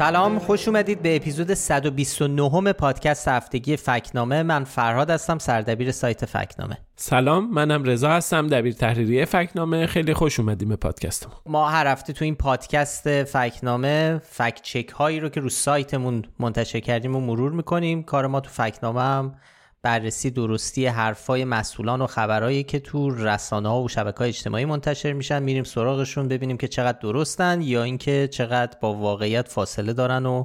[0.00, 4.42] سلام خوش اومدید به اپیزود 129 پادکست هفتگی فکنامه.
[4.42, 6.78] من فرهاد هستم سردبیر سایت فکنامه.
[6.96, 9.86] سلام منم رضا هستم دبیر تحریریه فکنامه.
[9.86, 15.20] خیلی خوش اومدیم به پادکست ما هر هفته تو این پادکست فکنامه فکت چک هایی
[15.20, 18.02] رو که رو سایتمون منتشر کردیم و مرور می‌کنیم.
[18.02, 19.34] کار ما تو فکنامه هم
[19.82, 25.12] بررسی درستی حرفای مسئولان و خبرهایی که تو رسانه ها و شبکه های اجتماعی منتشر
[25.12, 25.42] میشن.
[25.42, 30.44] میریم سراغشون ببینیم که چقدر درستن یا اینکه چقدر با واقعیت فاصله دارن و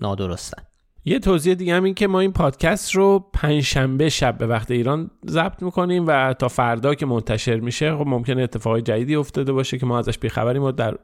[0.00, 0.62] نادرستن.
[1.04, 5.10] یه توضیح دیگه هم این که ما این پادکست رو پنجشنبه شب به وقت ایران
[5.28, 9.86] ضبط می‌کنیم و تا فردا که منتشر میشه خب ممکنه اتفاقای جدیدی افتاده باشه که
[9.86, 10.98] ما ازش بیخبریم و در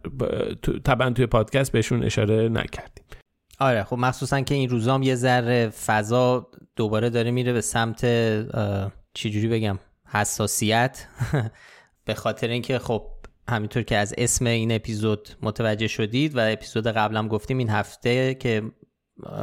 [0.84, 3.04] طبعا توی پادکست بهشون اشاره نکردیم.
[3.58, 8.06] آره خب مخصوصا که این روزام یه ذره فضا دوباره داره میره به سمت
[9.14, 11.06] چجوری بگم حساسیت.
[12.04, 13.06] به خاطر اینکه خب
[13.48, 18.62] همینطور که از اسم این اپیزود متوجه شدید و اپیزود قبلم گفتیم این هفته که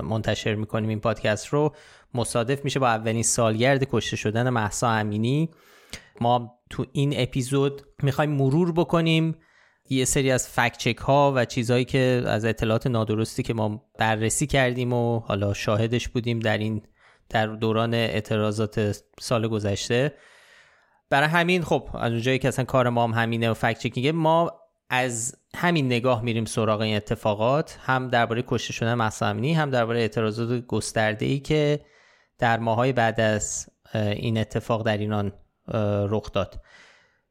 [0.04, 1.76] منتشر می‌کنیم این پادکست رو
[2.14, 5.50] مصادف میشه با اولین سالگرد کشته شدن محسا امینی.
[6.22, 9.36] ما تو این اپیزود می‌خوایم مرور بکنیم
[9.94, 14.48] یه سری از فکت چک ها و چیزهایی که از اطلاعات نادرستی که ما بررسی
[14.48, 16.82] کردیم و حالا شاهدش بودیم در این
[17.30, 20.14] در دوران اعتراضات سال گذشته.
[21.10, 24.52] برای همین خب از اونجایی که اصلا کار ما هم همینه و فکت چکینگه ما
[24.90, 30.66] از همین نگاه میریم سراغ این اتفاقات هم درباره کشته شدن مهسا هم درباره اعتراضات
[30.68, 31.80] گسترده ای که
[32.38, 35.32] در ماهای بعد از این اتفاق در ایران
[36.10, 36.62] رخ داد.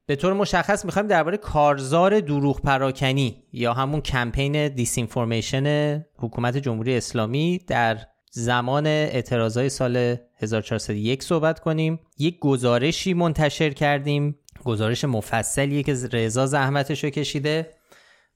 [0.07, 7.61] به طور مشخص می‌خوایم درباره کارزار دروغ پراکنی یا همون کمپین دیسینفورمیشن حکومت جمهوری اسلامی
[7.67, 7.99] در
[8.31, 12.01] زمان اعتراضای سال 1401 صحبت کنیم.
[12.19, 17.71] یک گزارشی منتشر کردیم گزارش مفصلیه که رضا زحمتش رو کشیده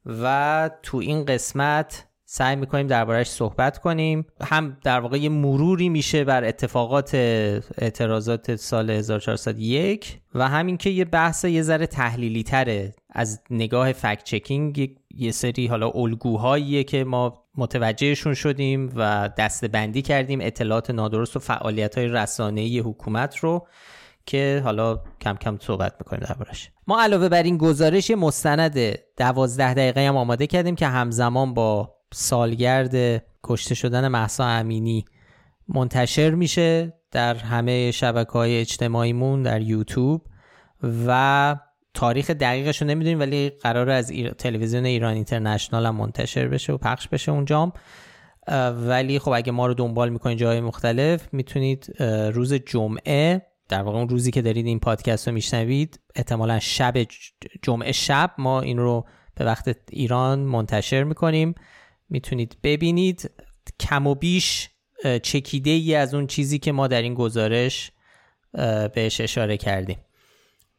[0.06, 4.26] و تو این قسمت سعی می‌کنیم دربارهش صحبت کنیم.
[4.40, 7.14] هم در واقع یه مروری میشه بر اتفاقات
[7.78, 14.24] اعتراضات سال 1401 و همین که یه بحث یه ذره تحلیلی تره از نگاه فکت
[14.24, 21.36] چکینگ یه سری حالا الگوهاییه که ما متوجهشون شدیم و دسته بندی کردیم اطلاعات نادرست
[21.36, 23.66] و فعالیت های رسانه‌ای حکومت رو
[24.26, 30.08] که حالا کم کم صحبت می‌کنیم دربارش ما علاوه بر این گزارش مستند دوازده دقیقه
[30.08, 35.04] هم آماده کردیم که همزمان با سالگرد کشته شدن محسا امینی
[35.68, 40.22] منتشر میشه در همه شبکه های اجتماعیمون در یوتیوب
[41.06, 41.56] و
[41.94, 47.08] تاریخ دقیقش رو نمی‌دونیم ولی قرار از تلویزیون ایران اینترنشنال هم منتشر بشه و پخش
[47.08, 47.72] بشه اونجام
[48.88, 52.02] ولی خب اگه ما رو دنبال می‌کنید جای مختلف می‌تونید
[52.32, 57.06] روز جمعه در واقع اون روزی که دارید این پادکست رو میشنوید احتمالا شب
[57.62, 61.54] جمعه شب ما این رو به وقت ایران منتشر می‌کنیم.
[62.08, 63.30] می‌تونید ببینید.
[63.80, 64.68] کم و بیش
[65.22, 67.90] چکیده ای از اون چیزی که ما در این گزارش
[68.94, 69.98] بهش اشاره کردیم.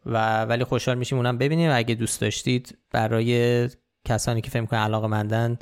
[0.06, 1.72] و ولی خوشحال میشیم اونم ببینیم.
[1.74, 3.70] اگه دوست داشتید برای
[4.06, 5.60] کسانی که فکر کنن علاقه مندن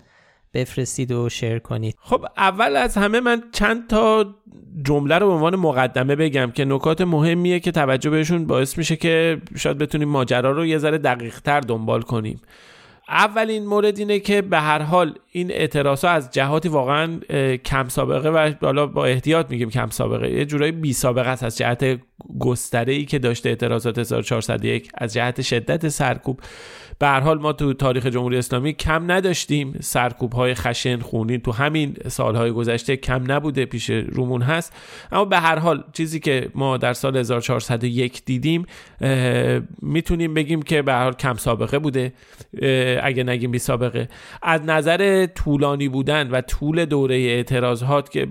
[0.54, 1.96] بفرستید و شیر کنید.
[2.00, 4.36] خب اول از همه من چند تا
[4.84, 9.42] جمله رو به عنوان مقدمه بگم که نکات مهمیه که توجه بهشون باعث میشه که
[9.58, 12.42] شاید بتونیم ماجرا رو یه ذره دقیق تر دنبال کنیم.
[13.10, 17.20] اولین مورد اینه که به هر حال این اعتراض ها از جهاتی واقعا
[17.58, 20.32] کم سابقه و حالا با احتیاط میگیم کم سابقه.
[20.32, 22.00] یه جورایی بی سابقه است از جهت
[22.40, 26.40] گستره ای که داشته اعتراضات 1401 از جهت شدت سرکوب.
[27.00, 29.78] به هر حال ما تو تاریخ جمهوری اسلامی کم نداشتیم.
[29.82, 34.74] سرکوب های خشن خونی تو همین سالهای گذشته کم نبوده پیش رومون هست.
[35.12, 38.66] اما به هر حال چیزی که ما در سال 1401 دیدیم
[39.82, 42.14] می‌تونیم بگیم که به هر حال کم سابقه بوده.
[43.04, 44.10] اگه نگیم بی سابقه.
[44.42, 48.28] از نظر طولانی بودن و طول دوره اعتراضات که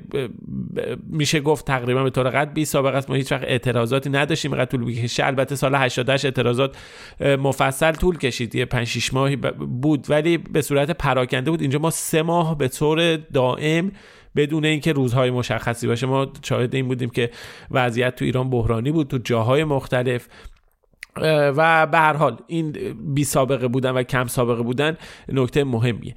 [1.10, 4.52] میشه گفت تقریبا به طور قد بی سابقه است ما هیچ وقت اعتراضاتی نداشتیم.
[4.52, 6.76] اینقدر طول بکشه البته سال 88 اعتراضات
[7.20, 8.53] مفصل طول کشید.
[8.54, 11.60] یه 5 6 ماهی بود ولی به صورت پراکنده بود.
[11.60, 13.92] اینجا ما سه ماه به طور دائم
[14.36, 17.30] بدون اینکه روزهای مشخصی باشه ما شاهد این بودیم که
[17.70, 20.28] وضعیت تو ایران بحرانی بود تو جاهای مختلف.
[21.56, 22.72] و به هر حال این
[23.14, 24.96] بی سابقه بودن و کم سابقه بودن
[25.28, 26.14] نکته مهمیه.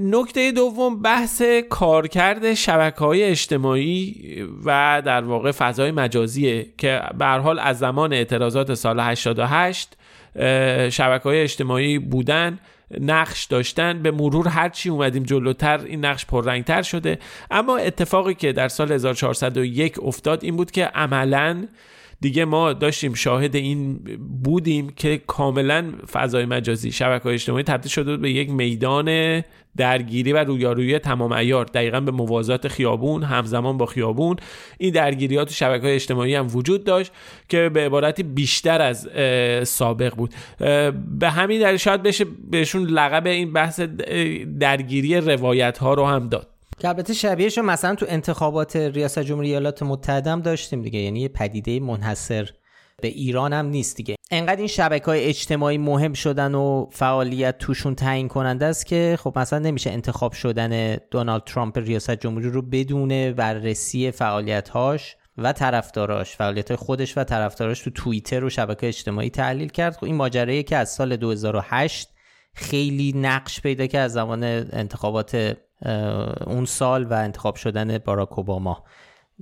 [0.00, 4.14] نکته دوم بحث کارکرد شبکه های اجتماعی
[4.64, 9.96] و در واقع فضای مجازیه که به هر حال از زمان اعتراضات سال 88
[10.90, 12.58] شبکه های اجتماعی بودن
[13.00, 17.18] نقش داشتن به مرور هرچی اومدیم جلوتر این نقش پررنگتر شده.
[17.50, 21.64] اما اتفاقی که در سال 1401 افتاد این بود که عملا
[22.20, 23.94] دیگه ما داشتیم شاهد این
[24.44, 29.42] بودیم که کاملا فضای مجازی شبکه اجتماعی تبدیل شده به یک میدان
[29.76, 34.36] درگیری و رویارویی تمام ایار دقیقا به موازات خیابون همزمان با خیابون.
[34.78, 37.12] این درگیریات تو شبکه های اجتماعی هم وجود داشت
[37.48, 39.08] که به عبارتی بیشتر از
[39.68, 40.34] سابق بود.
[41.18, 43.80] به همین دلیل شاید بشه بهشون لقب این بحث
[44.60, 46.57] درگیری روایت ها رو هم داد.
[46.78, 50.98] که البته شبیهش مثلا تو انتخابات ریاست جمهوری ایالات متحده هم داشتیم دیگه.
[50.98, 52.50] یعنی یه پدیده منحصر
[53.02, 54.16] به ایران هم نیست دیگه.
[54.30, 59.38] انقدر این شبکه های اجتماعی مهم شدن و فعالیت توشون تعیین کننده است که خب
[59.38, 66.36] مثلا نمیشه انتخاب شدن دونالد ترامپ ریاست جمهوری رو بدون بررسی فعالیت هاش و طرفداراش
[66.36, 69.96] فعالیت خودش و طرفداراش تو توییتر و شبکه اجتماعی تحلیل کرد.
[69.96, 72.08] خب این ماجرایی که از سال 2008
[72.54, 75.56] خیلی نقش پیدا که از زمان انتخابات
[76.46, 78.84] اون سال و انتخاب شدن باراک اوباما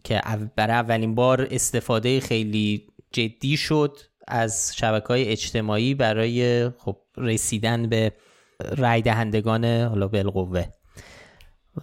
[0.04, 0.20] که
[0.56, 3.98] برای اولین بار استفاده خیلی جدی شد
[4.28, 8.12] از شبکه های اجتماعی برای خب رسیدن به
[8.76, 10.64] رای دهندگان حالا بالقوه.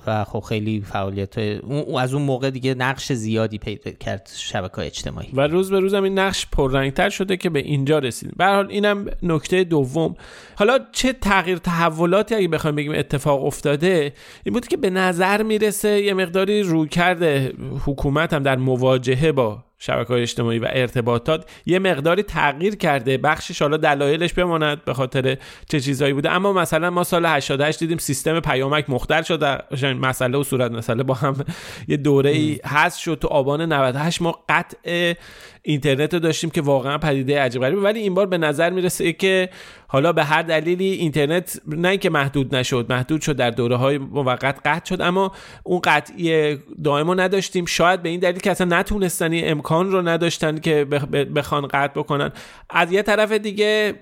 [0.08, 1.38] و خب خیلی فعالیت
[2.00, 5.30] از اون موقع دیگه نقش زیادی پیدا کرد شبکه اجتماعی.
[5.34, 8.68] و روز به روز هم این نقش پررنگتر شده که به اینجا رسید به حال
[8.70, 10.16] اینم نکته دوم.
[10.56, 14.14] حالا چه تغییر تحولاتی اگه بخوایم بگیم اتفاق افتاده
[14.44, 17.54] این بود که به نظر می‌رسه یه مقداری روی کرده
[17.86, 23.18] حکومت هم در مواجهه با شبکه های اجتماعی و ارتباطات یه مقداری تغییر کرده.
[23.18, 25.38] بخشش حالا دلایلش بماند به خاطر
[25.70, 26.32] چه چیزهایی بوده.
[26.32, 29.58] اما مثلا ما سال 88 دیدیم سیستم پیامک مختل شده.
[29.94, 31.46] مسئله و صورت مسئله با هم
[31.88, 33.18] یه دوره ای هست شد.
[33.22, 35.14] تو آبان 98 ما قطع
[35.66, 37.82] اینترنت رو داشتیم که واقعا پدیده عجیب غریبه.
[37.82, 39.50] ولی این بار به نظر می‌رسه که
[39.88, 44.60] حالا به هر دلیلی اینترنت نه اینکه محدود نشد محدود شد در دوره های موقت
[44.66, 45.32] قطع شد اما
[45.64, 47.66] اون قطعی دائم نداشتیم.
[47.66, 50.86] شاید به این دلیل که اصلا نتونستن امکان رو نداشتن که
[51.36, 52.32] بخوان قطع بکنن.
[52.70, 53.94] از یه طرف دیگه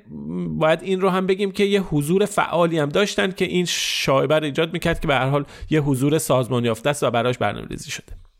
[0.47, 4.45] باید این رو هم بگیم که یه حضور فعالی هم داشتن که این شایبه رو
[4.45, 8.30] ایجاد می‌کرد که به هر حال یه حضور سازمان یافته است و براش برنامه‌ریزی شده.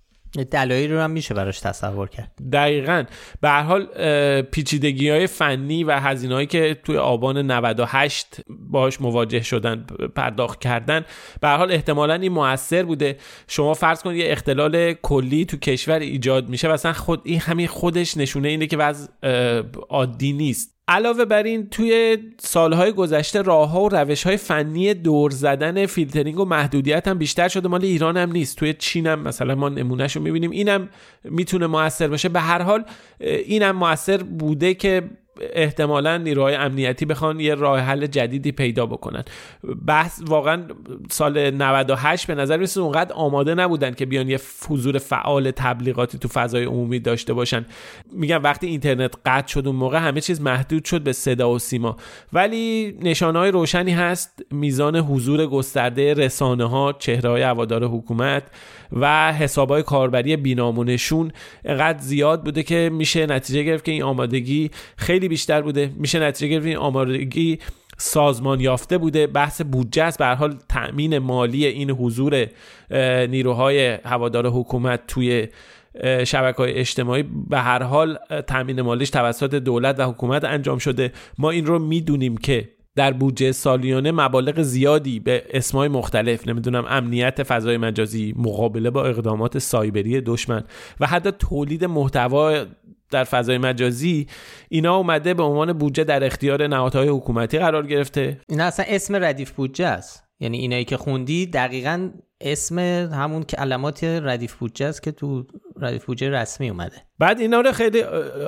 [0.52, 2.32] دلایلی رو هم میشه براش تصور کرد.
[2.52, 3.04] دقیقا.
[3.42, 3.86] به هر حال
[4.42, 9.86] پیچیدگی های فنی و هزینه هایی که توی آبان 98 باش مواجه شدن
[10.16, 11.06] پرداخت کردن
[11.42, 13.18] به هر حال احتمالا این موثر بوده.
[13.48, 17.68] شما فرض کنید یه اختلال کلی تو کشور ایجاد میشه و اصلا خود این همین
[17.68, 19.08] خودش نشونه اینه که وضع
[19.90, 20.81] عادی نیست.
[20.92, 26.40] علاوه بر این توی سالهای گذشته راه ها و روش های فنی دور زدن فیلترینگ
[26.40, 27.68] و محدودیت هم بیشتر شده.
[27.68, 28.58] مال ایران هم نیست.
[28.58, 30.52] توی چین هم مثلا ما نمونهش رو می‌بینیم.
[30.52, 30.90] اینم
[31.24, 32.30] می‌تونه موثر باشه.
[32.30, 32.84] به هر حال
[33.20, 35.04] اینم موثر بوده که
[35.54, 39.24] احتمالا نیروهای امنیتی بخوان یه راه حل جدیدی پیدا بکنن.
[39.88, 40.64] بحث واقعا
[41.10, 44.40] سال 98 به نظر میسه اونقدر آماده نبودن که بیان یه
[44.70, 47.66] حضور فعال تبلیغاتی تو فضای عمومی داشته باشن.
[48.12, 51.98] میگم وقتی اینترنت قطع شد اون موقع همه چیز محدود شد به صدا و سیما.
[52.34, 54.42] ولی های روشنی هست.
[54.52, 58.44] میزان حضور گسترده رسانه ها چهره های هوادار حکومت
[58.94, 61.32] و حسابای کاربری بینامونشون
[61.66, 65.92] انقدر زیاد بوده که میشه نتیجه گرفت که این آمادگی خیلی بیشتر بوده.
[65.96, 67.60] میشه نتیجه گرفت این آمادگی
[67.98, 69.28] سازمان یافته بوده.
[69.28, 70.18] بحث بودجه است.
[70.18, 72.46] به حال تأمین مالی این حضور
[73.28, 75.48] نیروهای هوادار حکومت توی
[76.24, 78.18] شبکه های اجتماعی به هر حال
[78.48, 81.12] تأمین مالیش توسط دولت و حکومت انجام شده.
[81.38, 87.44] ما این رو می‌دونیم که در بودجه سالیانه مبالغ زیادی به اسمای مختلف نمی‌دونم امنیت
[87.44, 90.64] فضای مجازی مقابله با اقدامات سایبری دشمن
[91.00, 92.66] و حتی تولید محتوا
[93.12, 94.28] در فضای مجازی
[94.70, 98.42] اینا اومده به عنوان بودجه در اختیار نهادهای حکومتی قرار گرفته.
[98.50, 100.24] اینا اصلا اسم ردیف بودجه است.
[100.40, 102.10] یعنی اینایی که خوندی دقیقا
[102.42, 102.80] اسم
[103.14, 105.46] همون کلمات ردیف بودجه است که تو
[105.82, 106.96] ردیف بودجه رسمی اومده.
[107.20, 108.02] بعد اینا رو خیلی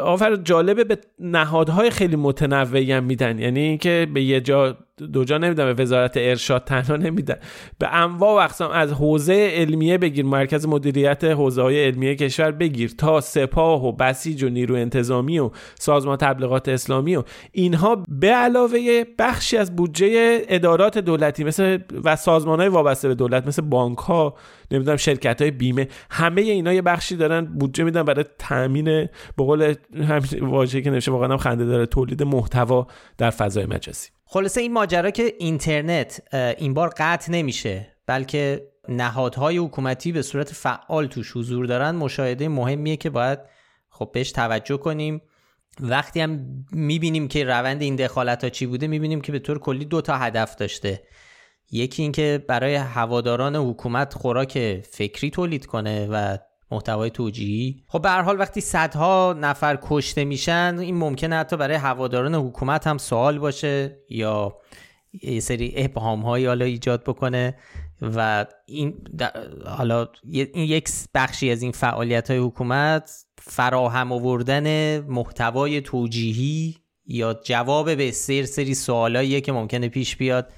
[0.04, 3.40] آفر جالبه به نهادهای خیلی متنوعی هم میدن.
[3.40, 7.36] یعنی اینکه به یه جا دو جا نمیدن به وزارت ارشاد تنها نمیدن.
[7.80, 12.94] به انواع و اقسام از حوزه علمیه بگیر مرکز مدیریت حوزه های علمیه کشور بگیر
[12.98, 15.50] تا سپاه و بسیج و نیرو انتظامی و
[15.80, 22.60] سازمان تبلیغات اسلامی و اینها به علاوه بخشی از بودجه ادارات دولتی مثل و سازمان
[22.60, 24.36] های وابسته به دولت مثل بانک ها
[24.72, 25.88] نمی‌دونم شرکت های بیمه.
[26.10, 31.12] همه اینا یه بخشی دارن بودجه میدن برای تامین به قول همین واژه‌ای که نشه
[31.12, 34.10] واقعا خنده داره تولید محتوا در فضای مجازی.
[34.26, 36.22] خلاصه این ماجرا که اینترنت
[36.58, 41.92] این بار قطع نمیشه بلکه نهادهای حکومتی به صورت فعال توش حضور دارن.
[41.96, 43.40] مشاهده مهمیه که باید
[43.90, 45.22] خب بهش توجه کنیم.
[45.80, 49.86] وقتی هم می‌بینیم که روند این دخالت ها چی بوده می‌بینیم که به طور کلی
[49.86, 51.04] دو تا هدف داشته.
[51.74, 56.38] یکی اینکه برای هواداران حکومت خوراک فکری تولید کنه و
[56.72, 57.84] محتوای توجیهی.
[57.88, 62.88] خب به هر حال وقتی صدها نفر کشته میشن این ممکنه حتی برای هواداران حکومت
[62.88, 64.58] هم سوال باشه یا
[65.24, 67.56] یه سری ابهام هایی حالا ایجاد بکنه
[68.02, 69.08] و این
[69.66, 77.96] حالا این یک بخشی از این فعالیت های حکومت فراهم آوردن محتوای توجیهی یا جواب
[77.96, 80.54] به سری سری سوالاییه که ممکنه پیش بیاد.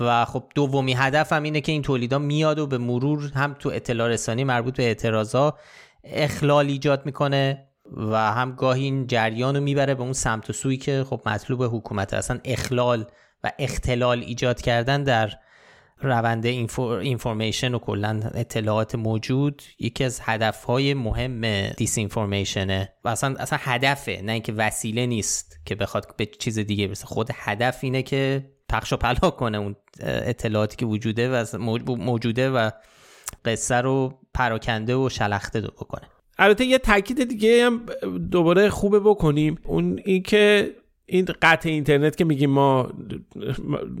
[0.00, 3.68] و خب دومی هدف هم اینه که این تولیدا میاد و به مرور هم تو
[3.68, 5.58] اطلاع رسانی مربوط به اعتراضا
[6.04, 10.76] اخلال ایجاد می‌کنه و هم گاهی این جریان رو می‌بره به اون سمت و سوی
[10.76, 13.06] که خب مطلوب حکومت اصلا اخلال
[13.44, 15.32] و اختلال ایجاد کردن در
[16.02, 23.58] روند اینفورمیشن و کلا اطلاعات موجود یکی از هدفهای مهم دیس اینفورمیشنه و اصلا اصلا
[23.62, 27.06] هدفه نه اینکه وسیله نیست که بخواد به چیز دیگه برسه.
[27.06, 31.44] خود هدف اینه که پخش و پلا کنه اون اطلاعاتی که وجوده و
[31.86, 32.70] موجوده و
[33.44, 36.08] قصه رو پراکنده و شلخته دو بکنه.
[36.38, 37.86] البته یه تاکید دیگه هم
[38.30, 39.58] دوباره خوبه بکنیم.
[39.64, 40.70] اون اینکه
[41.10, 42.92] این قطع اینترنت که میگیم ما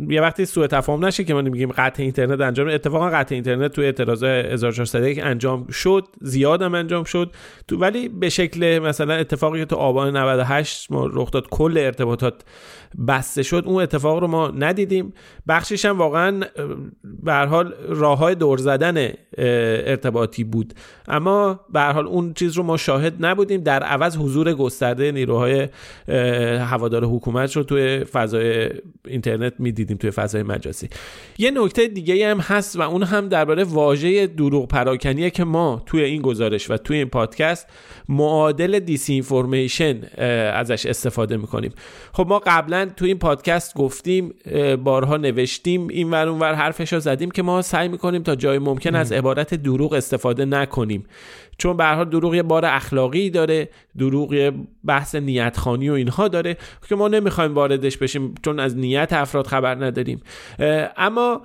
[0.08, 3.84] یه وقتی سوء تفاهم نشه که ما میگیم قطع اینترنت انجام اتفاقا قطع اینترنت توی
[3.84, 7.32] اعتراض 1401 انجام شد زیادم انجام شد.
[7.68, 12.42] تو ولی به شکل مثلا اتفاقی که تو آبان 98 ما رخ داد کل ارتباطات
[13.08, 15.12] بسته شد اون اتفاق رو ما ندیدیم.
[15.48, 16.40] بخشش هم واقعا
[17.22, 20.74] به حال راه های دور زدن ارتباطی بود.
[21.08, 23.60] اما به حال اون چیز رو ما شاهد نبودیم.
[23.60, 25.68] در عوض حضور گسترده نیروهای
[26.58, 28.70] هوادار حکومت رو توی فضای
[29.06, 30.88] اینترنت می‌دیدیم توی فضای مجازی.
[31.38, 36.02] یه نکته دیگه هم هست و اون هم درباره واژه دروغ پراکنیه که ما توی
[36.02, 37.66] این گزارش و توی این پادکست
[38.08, 39.10] معادل دیس
[40.54, 41.72] ازش استفاده می‌کنیم.
[42.12, 44.34] خب ما قبلا توی این پادکست گفتیم
[44.84, 48.58] بارها نوشتیم این ور اون ور حرفش رو زدیم که ما سعی می‌کنیم تا جای
[48.58, 51.04] ممکن از عبارت دروغ استفاده نکنیم.
[51.58, 54.52] چون به هر دروغ یه بار اخلاقی داره دروغ یه
[54.84, 56.56] بحث نیت خانی و اینها داره
[56.88, 60.22] که ما نمی‌خوایم واردش بشیم چون از نیت افراد خبر نداریم.
[60.96, 61.42] اما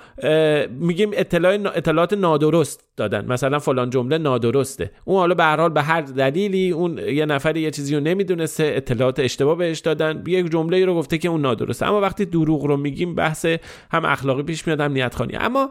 [0.70, 3.26] میگیم اطلاعات نادرست دادن.
[3.26, 4.92] مثلا فلان جمله نادرسته.
[5.06, 9.58] اون حالا به به هر دلیلی اون یه نفری یه چیزی رو نمی‌دونسته اطلاعات اشتباه
[9.58, 10.24] بهش دادن.
[10.28, 11.86] یک جمله رو گفته که اون نادرسته.
[11.86, 13.46] اما وقتی دروغ رو میگیم بحث
[13.92, 15.70] هم اخلاقی پیش میاد هم نیت خانی اما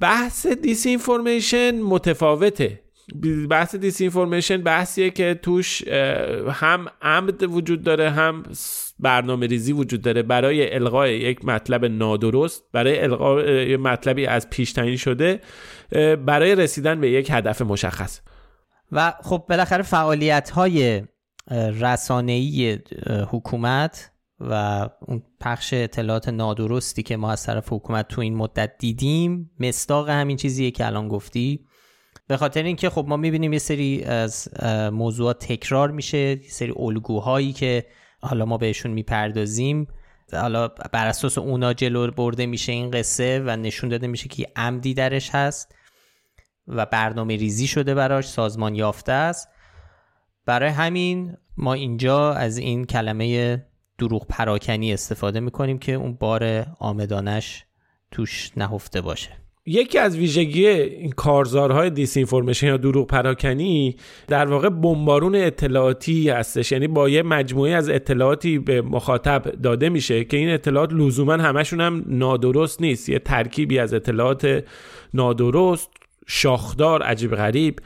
[0.00, 2.83] بحث دیس اینفورمیشن متفاوته.
[3.50, 5.88] بحث دیس اینفورمیشن بحثیه که توش
[6.52, 8.42] هم عمد وجود داره هم
[8.98, 10.22] برنامه ریزی وجود داره.
[10.22, 15.40] برای القای یک مطلب نادرست برای القای مطلبی از پیش تعیین شده
[16.26, 18.20] برای رسیدن به یک هدف مشخص.
[18.92, 21.02] و خب بالاخره فعالیت های
[21.80, 22.78] رسانه‌ای
[23.30, 29.50] حکومت و اون پخش اطلاعات نادرستی که ما از طرف حکومت تو این مدت دیدیم
[29.60, 31.66] مستاق همین چیزیه که الان گفتی.
[32.26, 34.48] به خاطر اینکه خب ما می‌بینیم یه سری از
[34.92, 37.86] موضوعات تکرار میشه یه سری الگوهایی که
[38.20, 39.86] حالا ما بهشون می‌پردازیم.
[40.32, 44.94] حالا بر اساس اونا جلو برده میشه این قصه و نشون داده میشه که عمدی
[44.94, 45.74] درش هست
[46.68, 49.48] و برنامه ریزی شده براش سازمان یافته است.
[50.46, 53.62] برای همین ما اینجا از این کلمه
[53.98, 57.64] دروغ پراکنی استفاده می‌کنیم که اون بار آمدانش
[58.10, 59.43] توش نهفته باشه.
[59.66, 66.72] یکی از ویژگی این کارزارهای دیس اینفورمیشن یا دروغ پراکنی در واقع بمبارون اطلاعاتی هستش.
[66.72, 71.80] یعنی با یه مجموعه از اطلاعاتی به مخاطب داده میشه که این اطلاعات لزوما همشون
[71.80, 73.08] هم نادرست نیست.
[73.08, 74.64] یه ترکیبی از اطلاعات
[75.14, 75.90] نادرست
[76.26, 77.80] شاخدار عجیب غریب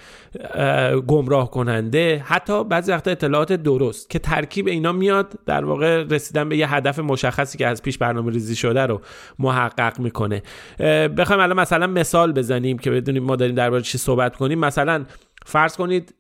[1.07, 6.57] گمراه کننده حتی بعضی وقتا اطلاعات درست که ترکیب اینا میاد در واقع رسیدن به
[6.57, 9.01] یه هدف مشخصی که از پیش برنامه ریزی شده رو
[9.39, 10.43] محقق می‌کنه.
[11.19, 14.59] بخوایم الان مثلا مثال بزنیم که بدونیم ما داریم درباره چی صحبت کنیم.
[14.59, 15.05] مثلا
[15.47, 16.15] فرض کنید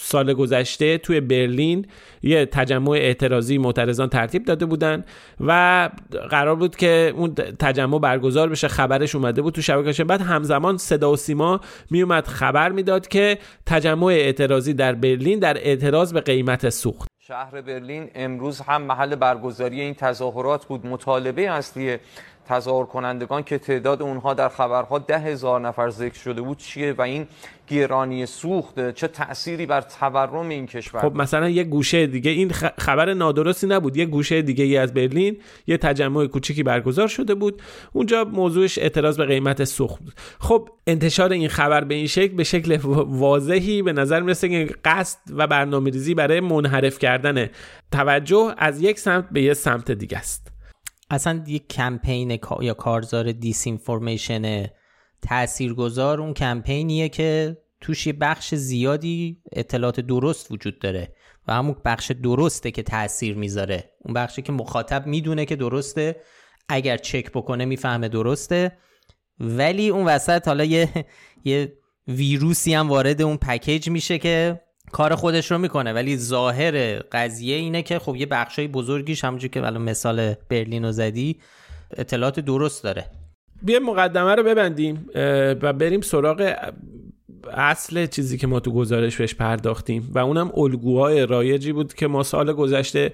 [0.00, 1.86] سال گذشته توی برلین
[2.22, 5.04] یه تجمع اعتراضی معترضان ترتیب داده بودن
[5.40, 5.90] و
[6.30, 11.12] قرار بود که اون تجمع برگزار بشه خبرش اومده بود تو شبکه بعد همزمان صدا
[11.12, 17.10] و سیما میومد خبر می‌داد که تجمع اعتراضی در برلین در اعتراض به قیمت سوخت.
[17.26, 20.86] شهر برلین امروز هم محل برگزاری این تظاهرات بود.
[20.86, 21.96] مطالبه اصلی
[22.50, 27.02] تظاهر کنندگان که تعداد اونها در خبرها ده هزار نفر ذکر شده بود چیه و
[27.02, 27.26] این
[27.68, 33.14] گرانی سوخت؟ چه تأثیری بر تورم این کشور؟ خب مثلا یه گوشه دیگه این خبر
[33.14, 33.96] نادرستی نبود.
[33.96, 37.62] یه گوشه دیگه ای از برلین یه تجمع کوچیکی برگزار شده بود.
[37.92, 40.14] اونجا موضوعش اعتراض به قیمت سوخت بود.
[40.40, 42.78] خب انتشار این خبر به این شکل به شکل
[43.24, 47.48] واضحی به نظر می‌رسه که قصد و برنامه‌ریزی برای منحرف کردن
[47.92, 50.49] توجه از یک سمت به یه سمت دیگه است.
[51.10, 54.66] اصلا یک کمپین یا کارزار دیس اینفورمیشن
[55.22, 61.14] تاثیرگذار اون کمپینیه که توش یه بخش زیادی اطلاعات درست وجود داره
[61.48, 63.90] و همون بخش درسته که تاثیر می‌ذاره.
[63.98, 66.16] اون بخشی که مخاطب می‌دونه که درسته
[66.68, 68.72] اگر چک بکنه می‌فهمه درسته.
[69.40, 71.06] ولی اون وسط حالا یه
[71.44, 71.72] یه
[72.08, 74.60] ویروسی هم وارد اون پکیج میشه که
[74.92, 75.92] کار خودش رو می‌کنه.
[75.92, 80.92] ولی ظاهر قضیه اینه که خب یه بخشای بزرگیش همونجور که الان مثال برلین رو
[80.92, 81.36] زدی
[81.96, 83.06] اطلاعات درست داره.
[83.62, 85.06] بیا مقدمه رو ببندیم
[85.62, 86.54] و بریم سراغ
[87.52, 90.10] اصل چیزی که ما تو گزارش بهش پرداختیم.
[90.14, 93.12] و اونم الگوهای رایجی بود که ما سال گذشته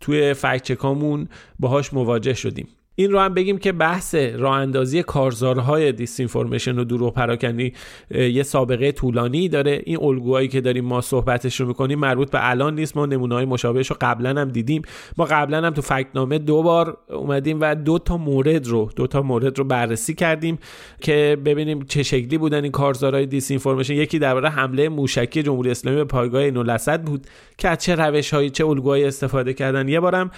[0.00, 2.68] توی فکچکامون باهاش مواجه شدیم.
[3.00, 7.72] این رو هم بگیم که بحث راه اندازی کارزارهای دیسینفورمیشن و دروغ پراکنی
[8.10, 9.82] یه سابقه طولانی داره.
[9.84, 12.96] این الگوهایی که داریم ما صحبتش رو می‌کنیم مربوط به الان نیست.
[12.96, 14.82] ما نمونه های مشابهش رو قبلا هم دیدیم.
[15.16, 19.22] ما قبلا هم تو فکنامه دو بار اومدیم و دو تا مورد رو دو تا
[19.22, 20.58] مورد رو بررسی کردیم
[21.00, 26.04] که ببینیم چه شکلی بودن این کارزارهای دیسینفورمیشن یکی درباره حمله موشکی جمهوری اسلامی به
[26.04, 27.26] پایگاه اینو بود
[27.58, 29.88] که چه روش هایی چه الگوهایی استفاده کردن.
[29.88, 30.30] یه بارم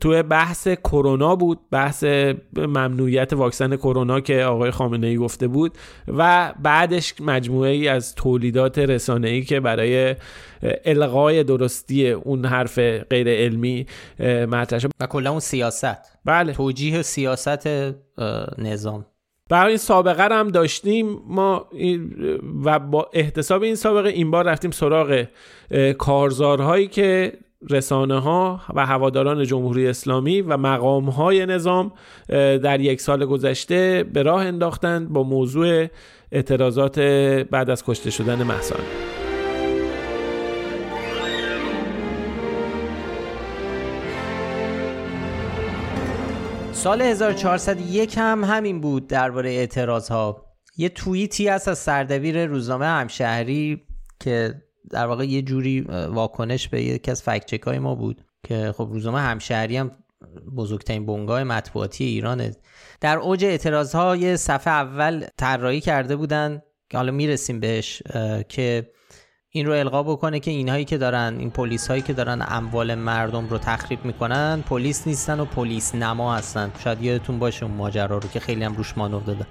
[0.00, 1.93] توی بحث کرونا بود بحث
[2.56, 5.72] ممنوعیت واکسن کرونا که آقای خامنه ای گفته بود
[6.08, 10.16] و بعدش مجموعه ای از تولیدات رسانه ای که برای
[10.84, 13.86] القای درستی اون حرف غیر علمی
[14.48, 14.90] مطرح شد.
[15.00, 16.18] و کلا اون سیاست.
[16.24, 16.52] بله.
[16.52, 17.68] توجیه سیاست
[18.58, 19.06] نظام.
[19.50, 21.18] برای این سابقه هم داشتیم.
[21.26, 21.68] ما
[22.64, 25.24] و با احتساب این سابقه این بار رفتیم سراغ
[25.98, 27.32] کارزارهایی که
[27.70, 31.92] رسانه ها و هواداران جمهوری اسلامی و مقام های نظام
[32.28, 35.86] در یک سال گذشته به راه انداختند با موضوع
[36.32, 36.98] اعتراضات
[37.50, 38.80] بعد از کشته شدن محسان
[46.72, 50.44] سال 1401 هم همین بود درباره اعتراض ها
[50.76, 53.82] یه توییتی هست از سردبیر روزنامه همشهری
[54.20, 54.54] که
[54.90, 59.20] در واقع یه جوری واکنش به یکی از فکت های ما بود که خب روزنامه
[59.20, 59.90] همشهری هم
[60.56, 62.54] بزرگترین بنگاه مطبوعاتی ایرانه.
[63.00, 68.02] در اوج اعتراض های صفحه اول طراحی کرده بودن که حالا می‌رسیم بهش
[68.48, 68.90] که
[69.48, 73.48] این رو القا بکنه که اینهایی که دارن این پلیس هایی که دارن اموال مردم
[73.48, 76.72] رو تخریب می‌کنن پلیس نیستن و پلیس نما هستن.
[76.84, 79.46] شاید یادتون باشه اون ماجرا رو که خیلی هم روش مانور داده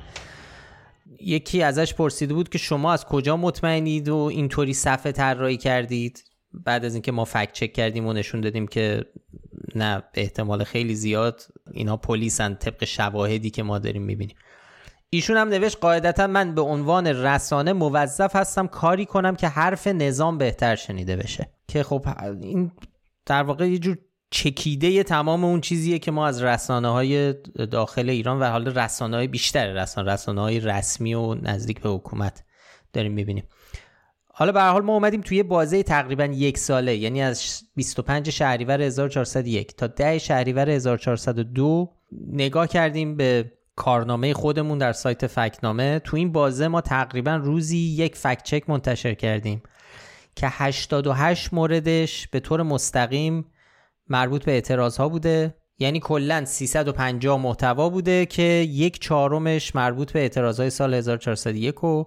[1.23, 6.85] یکی ازش پرسیده بود که شما از کجا مطمئنید و اینطوری صفحه طراحی کردید؟ بعد
[6.85, 9.05] از اینکه ما فکت چک کردیم و نشون دادیم که
[9.75, 14.35] نه به احتمال خیلی زیاد اینا پلیسن طبق شواهدی که ما داریم می‌بینیم.
[15.09, 20.37] ایشون هم نوشت قاعدتا من به عنوان رسانه موظف هستم کاری کنم که حرف نظام
[20.37, 21.49] بهتر شنیده بشه.
[21.67, 22.07] که خب
[22.41, 22.71] این
[23.25, 23.97] در واقع یه جور
[24.33, 27.33] چکیده تمام اون چیزیه که ما از رسانه های
[27.71, 32.43] داخل ایران و حالا رسانه های بیشتر رسانه, رسانه های رسمی و نزدیک به حکومت
[32.93, 33.43] داریم می‌بینیم.
[34.27, 39.75] حالا به حال ما اومدیم توی بازه تقریبا یک ساله یعنی از 25 شهریور 1401
[39.75, 41.93] تا 10 شهریور 1402
[42.27, 45.99] نگاه کردیم به کارنامه خودمون در سایت فکنامه.
[45.99, 49.63] تو این بازه ما تقریبا روزی یک فکت چک منتشر کردیم
[50.35, 53.45] که 88 موردش به طور مستقیم
[54.09, 55.55] مربوط به اعتراض ها بوده.
[55.79, 62.05] یعنی کلا 350 محتوا بوده که یک چهارمش مربوط به اعتراض های سال 1401 و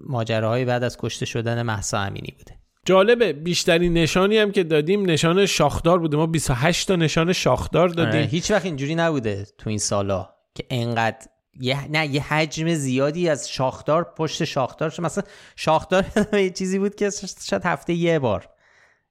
[0.00, 2.58] ماجراهای بعد از کشته شدن محسا امینی بوده.
[2.84, 3.32] جالبه.
[3.32, 6.16] بیشترین نشانی هم که دادیم نشان شاخدار بوده.
[6.16, 8.20] ما 28 تا نشان شاخدار دادیم.
[8.20, 11.26] آره، هیچ وقت اینجوری نبوده تو این سالا که انقدر
[11.60, 15.02] یه نه یه حجم زیادی از شاخدار پشت شاخدار شد.
[15.02, 15.24] مثلا
[15.56, 17.10] شاخدار یه چیزی بود که
[17.50, 18.48] شاید هفته یه بار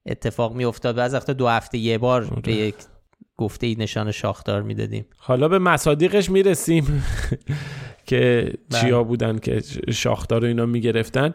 [0.06, 2.54] اتفاق می افتاد بعض وقتا دو هفته یه بار به آره.
[2.54, 2.76] یک
[3.38, 5.06] گفته ای نشان شاخدار می‌دادیم.
[5.18, 7.04] حالا به مصادیقش می‌رسیم
[8.08, 9.62] که چیا بودن که
[9.92, 11.34] شاخدار رو اینا می‌گرفتن.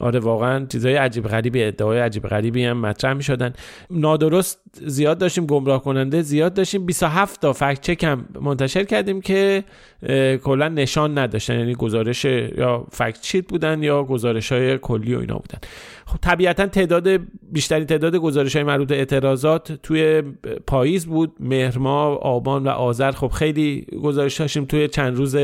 [0.00, 3.52] آره واقعا چیزای عجیب غریبی ادعای عجیب غریبی هم مطرح می شدن
[3.90, 6.86] نادرست زیاد داشتیم گمراه کننده زیاد داشتیم.
[6.86, 9.64] 27 تا فکت چک هم منتشر کردیم که
[10.44, 11.58] کلا نشان نداشتن.
[11.58, 15.58] یعنی گزارش یا فکت چیت بودن یا گزارش های کلی و اینا بودن.
[16.06, 17.08] خب طبیعتا تعداد
[17.52, 20.22] بیشتری تعداد گزارش های مربوط اعتراضات توی
[20.66, 21.32] پاییز بود.
[21.40, 23.12] مهر آبان و آذر.
[23.12, 25.36] خب خیلی گزارش داشتیم توی چند روز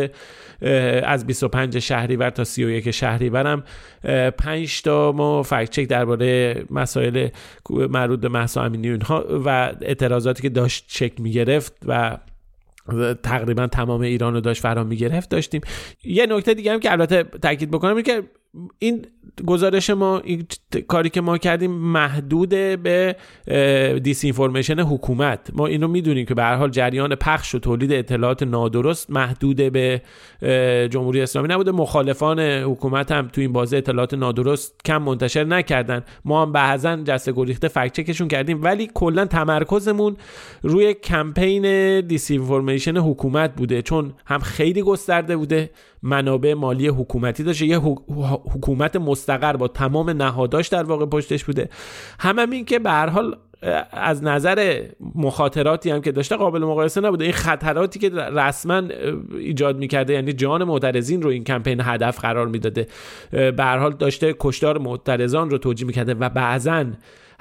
[1.03, 3.63] از 25 شهریور تا 31 شهریورم
[4.45, 7.29] 5 تا ما فکت چک درباره مسائل
[7.71, 8.99] مربوط به محسا امینی
[9.45, 9.49] و
[9.81, 12.19] اعتراضاتی که داشت چک می‌گرفت و
[13.23, 15.61] تقریبا تمام ایران رو داشت فرا می‌گرفت داشتیم.
[16.05, 18.23] یه نکته دیگه هم که البته تاکید بکنم که
[18.79, 19.07] این
[19.47, 20.47] گزارش ما این
[20.89, 22.49] کاری که ما کردیم محدود
[22.83, 23.17] به
[24.03, 25.51] disinformation حکومت.
[25.53, 30.03] ما اینو می‌دونیم که به هر حال جریان پخش و تولید اطلاعات نادرست محدود به
[30.91, 31.73] جمهوری اسلامی نبوده.
[31.73, 36.03] مخالفان حکومت هم تو این بازه اطلاعات نادرست کم منتشر نکردن.
[36.25, 38.63] ما هم بعضا جسته گریخته fact-check شون کردیم.
[38.63, 40.17] ولی کلا تمرکزمون
[40.63, 45.71] روی کمپین disinformation حکومت بوده چون هم خیلی گسترده بوده.
[46.05, 47.67] منابع مالی حکومتی داشته.
[47.67, 47.79] یه
[48.55, 51.69] حکومت مستقر با تمام نهاداش در واقع پشتش بوده.
[52.21, 53.37] هم, هم این که به هر حال
[53.93, 54.83] از نظر
[55.15, 57.25] مخاطراتی هم که داشته قابل مقایسه نبوده.
[57.25, 58.83] این خطراتی که رسما
[59.39, 62.87] ایجاد می‌کرده یعنی جان معترضین رو این کمپین هدف قرار می‌داده.
[63.31, 66.85] به هر حال داشته کشتار معترضان رو توجیه می‌کرده و بعضا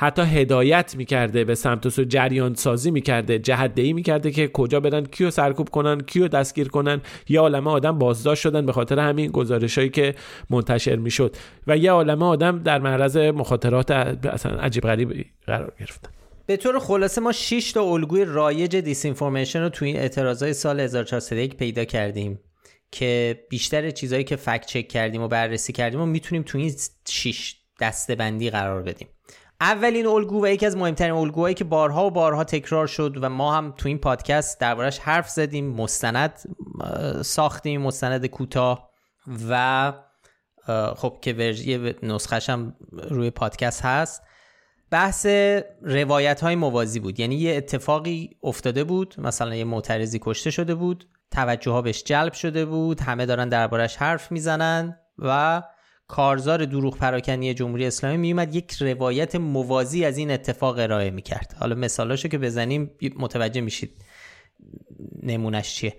[0.03, 5.05] حتی هدایت می‌کرده به سمت سو جریان سازی می‌کرده جهت دهی می‌کرده که کجا برن
[5.05, 7.01] کیو سرکوب کنن کیو دستگیر کنن.
[7.29, 10.15] یه عالمه آدم بازداشت شدن به خاطر همین گزارش هایی که
[10.49, 11.35] منتشر می‌شد.
[11.67, 16.09] و یه عالمه آدم در معرض مخاطرات اصلا عجیب غریب قرار گرفتن
[16.45, 21.55] به طور خلاصه ما 6 تا الگوی رایج دیس اینفورمیشن رو توی اعتراضای سال 1401
[21.55, 22.39] پیدا کردیم
[22.91, 26.75] که بیشتر چیزهایی که فکت چک کردیم و بررسی کردیم و می‌تونیم توی این
[27.07, 29.07] 6 دسته بندی قرار بدیم.
[29.61, 33.55] اولین الگو و یکی از مهمترین الگوهایی که بارها و بارها تکرار شد و ما
[33.55, 36.39] هم تو این پادکست دربارش حرف زدیم مستند
[37.21, 38.89] ساختیم مستند کوتاه
[39.49, 39.93] و
[40.95, 44.23] خب که ورژی نسخش هم روی پادکست هست.
[44.91, 45.25] بحث
[45.81, 47.19] روایت های موازی بود.
[47.19, 52.33] یعنی یه اتفاقی افتاده بود مثلا یه معترضی کشته شده بود توجه ها بهش جلب
[52.33, 55.63] شده بود همه دارن دربارش حرف می‌زنن و
[56.07, 61.55] کارزار دروغ پراکنی جمهوری اسلامی میومد یک روایت موازی از این اتفاق ارائه می‌کرد.
[61.59, 64.05] حالا مثالاشو که بزنیم متوجه میشید
[65.23, 65.95] نمونش چیه.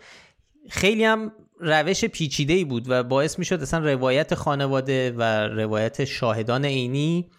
[0.70, 6.64] خیلی هم روش پیچیده ای بود و باعث می‌شد اصلا روایت خانواده و روایت شاهدان
[6.64, 7.30] عینی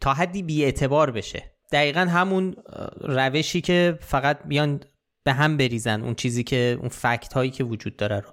[0.00, 1.42] تا حدی بی اعتبار بشه.
[1.72, 2.56] دقیقا همون
[3.00, 4.80] روشی که فقط بیان
[5.24, 8.28] به هم بریزن اون چیزی که اون فکت هایی که وجود داره رو.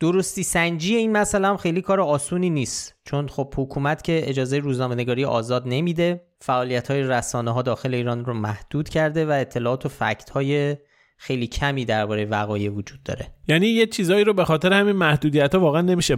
[0.00, 2.94] درستی سنجی این مسئله هم خیلی کار آسونی نیست.
[3.04, 8.24] چون خب حکومت که اجازه روزنامه نگاری آزاد نمیده فعالیت های رسانه ها داخل ایران
[8.24, 10.76] رو محدود کرده و اطلاعات و فکت های
[11.16, 13.34] خیلی کمی درباره وقایع وجود داره.
[13.48, 16.16] یعنی یه چیزایی رو به خاطر همین محدودیت ها واقعا نمیشه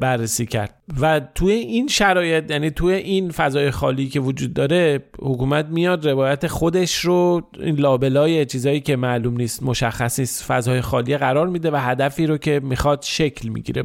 [0.00, 0.74] بررسی کرد.
[1.00, 6.46] و توی این شرایط یعنی توی این فضای خالی که وجود داره حکومت میاد روایت
[6.46, 11.76] خودش رو این لابلای چیزایی که معلوم نیست مشخص نیست فضای خالی قرار میده و
[11.76, 13.82] هدفی رو که می‌خواد شکل می‌گیره.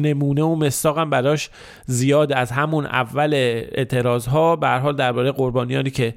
[0.00, 1.50] نمونه و مستاقم براش
[1.86, 6.14] زیاد از همون اول اعتراض ها به حال درباره قربانیانی که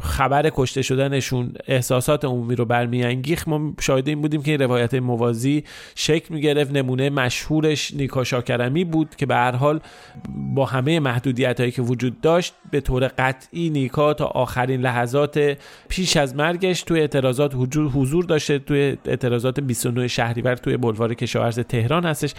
[0.00, 3.48] خبر کشته شدنشون احساسات عمومی رو برمیانگیخت.
[3.48, 7.10] ما شاهد این بودیم که این روایت موازی شکل می‌گرفت نمونه
[7.60, 9.80] مشهورش نیکا شاکرمی بود که به هر حال
[10.54, 16.16] با همه محدودیت هایی که وجود داشت به طور قطعی نیکا تا آخرین لحظات پیش
[16.16, 17.54] از مرگش توی اعتراضات
[17.94, 22.34] حضور داشته توی اعتراضات 29 شهریور توی بلوار کشاورز تهران هستش.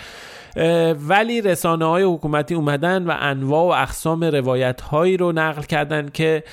[1.08, 6.44] ولی رسانه های حکومتی اومدن و انواع و اقسام روایت هایی رو نقل کردن که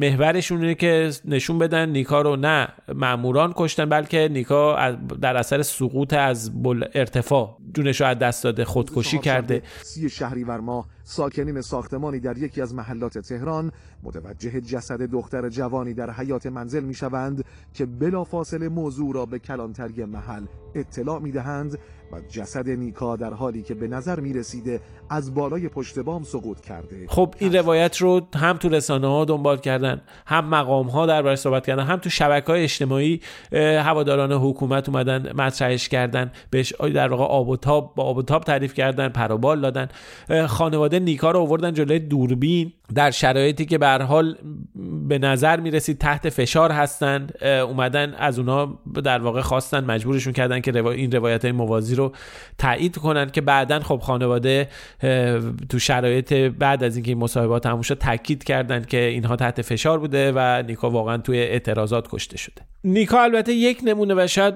[0.00, 6.12] محورشون اینه که نشون بدن نیکا رو نه معموران کشتن بلکه نیکا در اثر سقوط
[6.12, 6.50] از
[6.94, 9.62] ارتفاع جونش رو از دست داده خودکشی کرده.
[9.82, 16.10] سی شهریور ماه ساکنین ساختمانی در یکی از محلات تهران متوجه جسد دختر جوانی در
[16.10, 21.78] حیات منزل می شوند که بلافاصله موضوع را به کلانتری محل اطلاع می دهند
[22.12, 26.60] و جسد نیکا در حالی که به نظر می رسیده از بالای پشت بام سقوط
[26.60, 27.06] کرده.
[27.08, 31.66] خب این روایت رو هم تو رسانه ها دنبال کردن هم مقام ها دربارش صحبت
[31.66, 33.20] کردن هم تو شبکه های اجتماعی
[33.52, 38.44] هواداران حکومت اومدن مطرحش کردن بهش در واقع آب و تاب با آب و تاب
[38.44, 39.88] تعریف کردن پروبال دادن.
[40.46, 44.36] خانواده نیکا رو آوردن جلوی دوربین در شرایطی که به حال
[45.08, 50.86] به نظر می‌رسید تحت فشار هستن اومدن از اونا در واقع خواستن مجبورشون کردن که
[50.86, 52.12] این روایت های موازی رو
[52.58, 54.68] تایید کنن که بعدا خب خانواده
[55.68, 59.98] تو شرایط بعد از اینکه این مصاحبات تموم شد تاکید کردن که اینها تحت فشار
[59.98, 62.62] بوده و نیکا واقعا توی اعتراضات کشته شده.
[62.84, 64.54] نیکا البته یک نمونه و شاید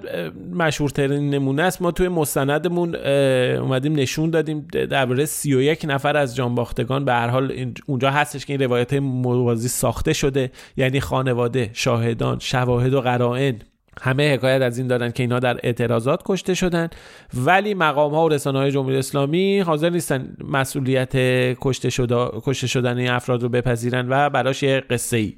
[0.52, 1.82] مشهورترین نمونه است.
[1.82, 7.04] ما توی مستندمون اومدیم نشون دادیم درباره 31 نفر از جانباختگان.
[7.04, 10.50] به هر حال اونجا هستش که این روایت موازی ساخته شده.
[10.76, 13.58] یعنی خانواده شاهدان شواهد و قرائن
[14.00, 16.88] همه حکایت از این دارن که اینا در اعتراضات کشته شدن
[17.34, 21.12] ولی مقام ها و رسانه های جمهوری اسلامی حاضر نیستن مسئولیت
[21.60, 25.32] کشته, شده، کشته شدن این افراد رو بپذیرن و براش یه قصه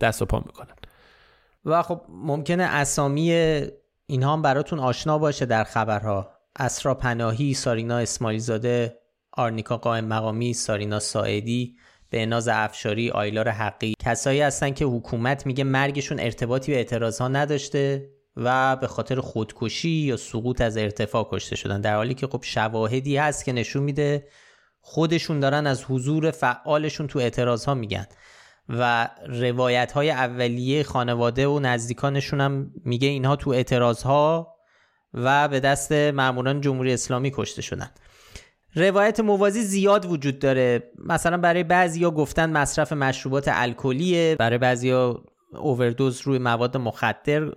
[0.00, 0.74] دست و پا می‌کنن.
[1.64, 3.32] و خب ممکنه اسامی
[4.06, 6.30] اینها هم براتون آشنا باشه در خبرها.
[6.56, 8.98] اسرا پناهی سارینا اسماعیل زاده
[9.32, 11.76] آرنیکا قائم مقامی سارینا ساعدی
[12.14, 13.94] ناز افشاری آیلار حقی.
[13.98, 19.88] کسایی هستن که حکومت میگه مرگشون ارتباطی به اعتراض ها نداشته و به خاطر خودکشی
[19.88, 21.80] یا سقوط از ارتفاع کشته شدن.
[21.80, 24.28] در حالی که خب شواهدی هست که نشون میده
[24.80, 28.06] خودشون دارن از حضور فعالشون تو اعتراض ها میگن.
[28.68, 34.54] و روایت های اولیه خانواده و نزدیکانشون هم میگه اینها تو اعتراض ها
[35.14, 37.90] و به دست ماموران جمهوری اسلامی کشته شدن.
[38.76, 40.90] روایت موازی زیاد وجود داره.
[41.04, 45.24] مثلا برای بعضیا گفتن مصرف مشروبات الکلیه برای بعضیا
[45.58, 47.48] اووردوز روی مواد مخدر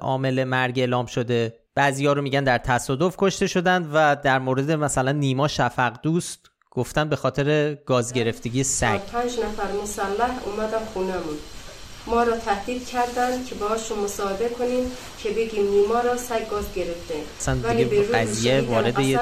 [0.00, 1.54] عامل مرگ اعلام شده.
[1.74, 7.08] بعضیا رو میگن در تصادف کشته شدن و در مورد مثلا نیما شفق دوست گفتن
[7.08, 11.36] به خاطر گاز گرفتگی سگ پنج نفر مسلح اومدن خونمون
[12.06, 14.90] ما را تهدید کردن که باهاشون مصاحبه کنیم
[15.22, 17.14] که بگیم نیما را سگ گاز گرفته.
[17.38, 19.20] اصلا دیگه قضیه وارد یه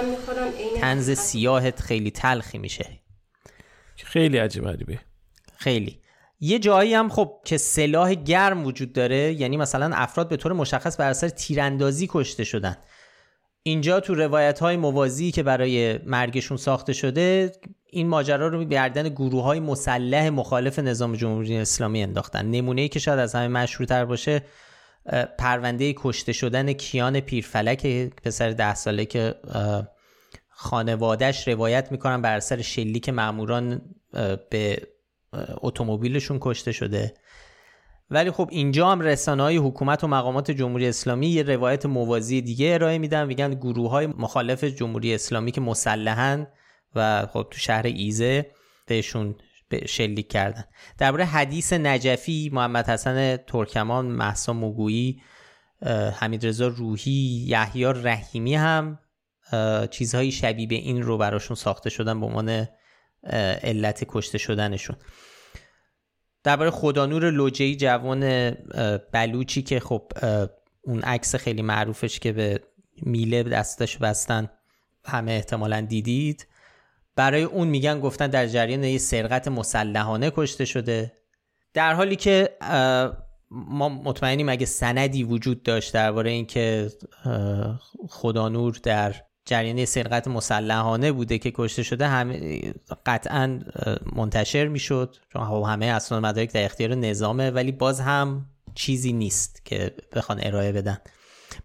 [0.80, 2.86] تنز سیاهت خیلی تلخی میشه.
[3.96, 4.98] خیلی عجیب غریبه.
[5.56, 6.00] خیلی.
[6.40, 11.00] یه جایی هم خب که سلاح گرم وجود داره یعنی مثلا افراد به طور مشخص
[11.00, 12.76] بر اثر تیراندازی کشته شدن.
[13.66, 17.52] اینجا تو روایت های موازی که برای مرگشون ساخته شده
[17.86, 22.46] این ماجرا رو به گردن گروه های مسلح مخالف نظام جمهوری اسلامی انداختن.
[22.46, 24.42] نمونه ای که شاید از همه مشهورتر باشه
[25.38, 27.86] پرونده کشته شدن کیان پیرفلک
[28.24, 29.34] پسر ده ساله که
[30.48, 33.82] خانوادهش روایت می‌کنن بر اثر شلیک ماموران
[34.50, 34.78] به
[35.62, 37.14] اتومبیلشون کشته شده.
[38.10, 42.74] ولی خب اینجا هم رسانه های حکومت و مقامات جمهوری اسلامی یه روایت موازی دیگه
[42.74, 46.46] ارائه میدن میگن گروه های مخالف جمهوری اسلامی که مسلحن
[46.94, 48.50] و خب تو شهر ایزه
[48.86, 49.34] بهشون
[49.86, 50.64] شلیک کردن.
[50.98, 55.22] درباره حدیث نجفی محمد حسن ترکمان محسا مگویی
[56.14, 58.98] حمید رضا روحی یحیی رحیمی هم
[59.90, 62.68] چیزهایی شبیه به این رو براشون ساخته شدن به عنوان
[63.62, 64.96] علت کشته شدنشون.
[66.44, 68.50] درباره خدانور لوجهی جوان
[69.12, 70.12] بلوچی که خب
[70.82, 72.60] اون عکس خیلی معروفش که به
[73.02, 74.50] میله دستش بستن
[75.04, 76.46] همه احتمالا دیدید.
[77.16, 81.12] برای اون میگن گفتن در جریان یه سرقت مسلحانه کشته شده.
[81.74, 82.56] در حالی که
[83.50, 86.90] ما مطمئنیم اگه سندی وجود داشت درباره اینکه
[88.08, 89.14] خدانور در
[89.46, 92.60] جریان سرقت مسلحانه بوده که کشته شده همه
[93.06, 93.60] قطعا
[94.16, 95.16] منتشر می‌شد.
[95.32, 100.40] چون خب همه اسناد مدارک در اختیار نظامه ولی باز هم چیزی نیست که بخوان
[100.42, 100.98] ارائه بدن.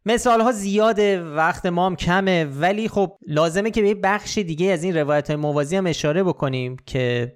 [0.05, 4.83] مثال ها زیاده وقت ما هم کمه ولی خب لازمه که به بخش دیگه از
[4.83, 7.35] این روایت های موازی هم اشاره بکنیم که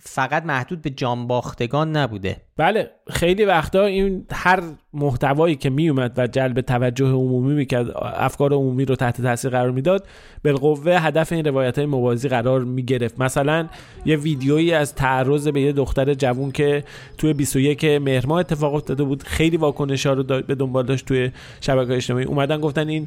[0.00, 2.36] فقط محدود به جانباختگان نبوده.
[2.56, 8.84] بله خیلی وقتا این هر محتوایی که میومد و جلب توجه عمومی می‌کرد افکار عمومی
[8.84, 10.06] رو تحت تاثیر قرار می‌داد
[10.44, 13.20] بالقوه هدف این روایت های موازی قرار می‌گرفت.
[13.20, 13.68] مثلا
[14.04, 16.84] یه ویدیویی از تعرض به یه دختر جوون که
[17.18, 21.30] توی 21 مهر ماه اتفاق افتاده بود خیلی واکنش ها رو به دنبال داشت توی
[21.60, 22.24] شبکه اجتماعی.
[22.24, 23.06] اومدن گفتن این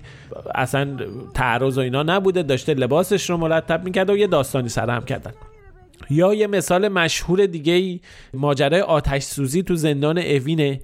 [0.56, 0.98] اصلا
[1.34, 5.32] تعرض و اینا نبوده داشته لباسش رو مرتب می‌کرد و یه داستانی سرهم کردن.
[6.12, 8.00] یا یه مثال مشهور دیگه ای
[8.34, 10.80] ماجرای آتش سوزی تو زندان اوینه.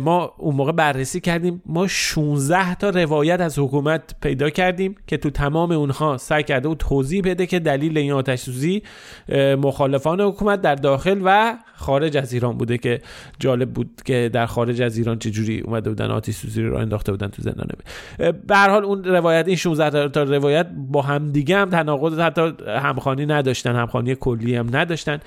[0.00, 1.62] ما اون موقع بررسی کردیم.
[1.66, 6.74] ما 16 تا روایت از حکومت پیدا کردیم که تو تمام اونها سعی کرده و
[6.74, 8.82] توضیح بده که دلیل این آتش سوزی
[9.58, 13.00] مخالفان حکومت در داخل و خارج از ایران بوده که
[13.38, 17.28] جالب بود که در خارج از ایران چجوری اومده بودن آتش سوزی رو انداخته بودن
[17.28, 17.68] تو زندان
[18.18, 22.52] به هر حال اون روایت این 16 تا روایت با هم دیگه هم تناقض حتی
[22.66, 23.76] همخوانی نداشتن.
[23.76, 25.20] همخوانی کلی هم نداشتن.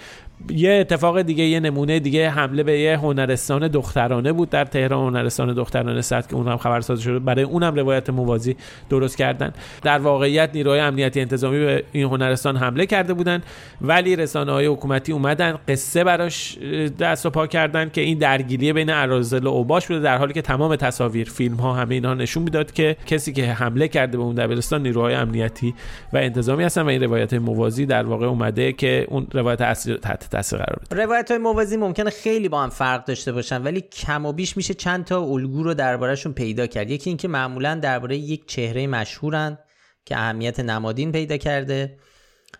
[0.50, 5.16] یه اتفاق دیگه یه نمونه دیگه حمله به یه هنرستان دخترانه بود در تهران.
[5.16, 7.20] هنرستان دخترانه صد که اونم خبرساز شده.
[7.20, 8.56] برای اونم روایت موازی
[8.90, 9.54] درست کردن.
[9.84, 13.42] در واقعیت نیروهای امنیتی انتظامی به این هنرستان حمله کرده بودن.
[13.82, 16.58] ولی رسانه های حکومتی اومدن قصه براش
[17.00, 20.00] دست و پا کردن که این درگیری بین ارازل و اوباش بوده.
[20.00, 23.88] در حالی که تمام تصاویر فیلم ها همه اینها نشون می‌داد که کسی که حمله
[23.88, 25.74] کرده به اون دبیرستان نیروهای امنیتی
[26.14, 26.82] و انتظامی هستن.
[26.82, 29.98] و این روایت موازی در واقع اومده که اون روایت اصلی
[30.30, 31.04] تاثیر قرار بده.
[31.04, 34.74] روایت های موازی ممکنه خیلی با هم فرق داشته باشن ولی کم و بیش میشه
[34.74, 36.90] چند تا الگو رو دربارهشون پیدا کرد.
[36.90, 39.58] یکی اینکه معمولا درباره یک چهره مشهورن
[40.06, 41.98] که اهمیت نمادین پیدا کرده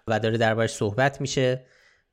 [0.08, 1.66] و داره دربارش صحبت میشه.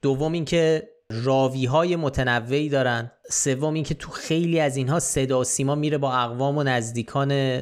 [0.02, 3.10] دوم اینکه راوی های متنوعی دارن.
[3.30, 7.60] سوم اینکه تو خیلی از اینها صدا و سیما میره با اقوام و نزدیکان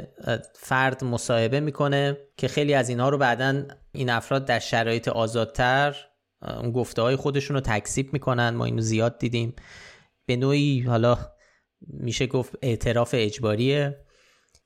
[0.55, 5.97] فرد مصاحبه می‌کنه که خیلی از اینها رو بعدا این افراد در شرایط آزادتر
[6.43, 9.55] اون گفته های خودشون رو تکسیب می‌کنن ما اینو زیاد دیدیم.
[10.27, 11.19] به نوعی حالا
[11.87, 14.05] میشه گفت اعتراف اجباریه.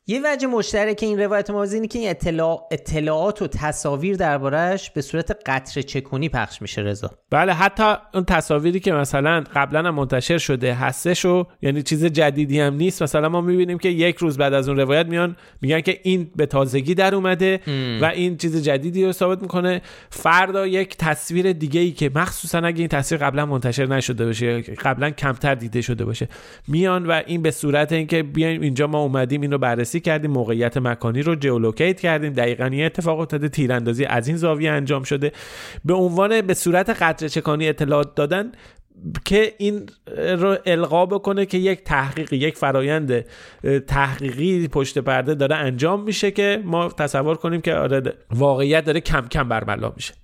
[0.09, 2.69] یه وجه مشترک این روایت موازی اینه که این اطلاع...
[2.71, 7.11] اطلاعات و تصاویر دربارهش به صورت قطر چکونی پخش میشه رضا.
[7.31, 12.61] بله حتی اون تصاویری که مثلا قبلا هم منتشر شده هستش و یعنی چیز جدیدی
[12.61, 13.03] هم نیست.
[13.03, 16.47] مثلا ما می‌بینیم که یک روز بعد از اون روایت میان میگن که این به
[16.47, 17.61] تازگی در اومده
[18.03, 19.83] و این چیز جدیدی رو ثابت می‌کنه.
[20.11, 25.11] فردا یک تصویر دیگه ای که مخصوصا اگه این تصویر قبلا منتشر نشده باشه قبلا
[25.11, 26.29] کمتر دیده شده باشه
[26.69, 31.23] میان و این به صورت اینکه بیایم اینجا ما اومدیم اینو بررسی کردیم موقعیت مکانی
[31.23, 32.33] رو جیولوکیت کردیم.
[32.33, 35.33] دقیقا یه اتفاق افتاده تیراندازی از این زاویه انجام شده.
[35.85, 38.53] به عنوان به صورت قطره چکانی اطلاعات دادن
[39.25, 43.25] که این رو القا بکنه که یک تحقیق یک فرایند
[43.87, 49.29] تحقیقی پشت پرده داره انجام میشه که ما تصور کنیم که آره واقعیت داره کم
[49.29, 50.15] کم برملا میشه.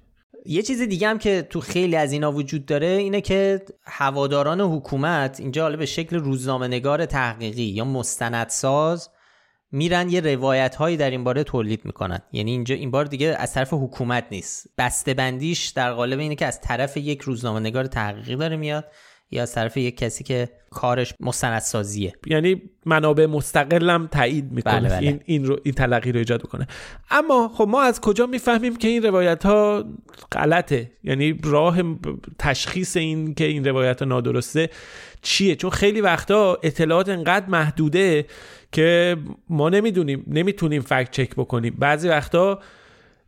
[0.46, 5.40] یه چیز دیگه هم که تو خیلی از اینا وجود داره اینه که هواداران حکومت
[5.40, 9.08] اینجا حالا به شکل روزنامه نگار تحقیقی یا مستندساز
[9.72, 12.18] میرن یه روایت هایی در این باره تولید می‌کنن.
[12.32, 14.66] یعنی اینجا این بار دیگه از طرف حکومت نیست.
[14.78, 18.84] بسته بندیش در قالب اینه که از طرف یک روزنامه نگار تحقیقی داره میاد
[19.30, 22.12] یا از طرف یک کسی که کارش مستندسازیه.
[22.26, 24.80] یعنی منابع مستقلم تایید می‌کنه.
[24.80, 25.08] بله بله.
[25.08, 26.66] این این رو این تلقی رو ایجاد کنه
[27.10, 29.84] اما خب ما از کجا می‌فهمیم که این روایت ها
[30.32, 31.82] غلطه؟ یعنی راه
[32.38, 34.70] تشخیص این که این روایت ها نادرسته
[35.22, 38.26] چیه؟ چون خیلی وقتا اطلاعات انقدر محدوده
[38.72, 39.16] که
[39.48, 41.76] ما نمی‌دونیم نمی‌تونیم فکت چک بکنیم.
[41.78, 42.58] بعضی وقتا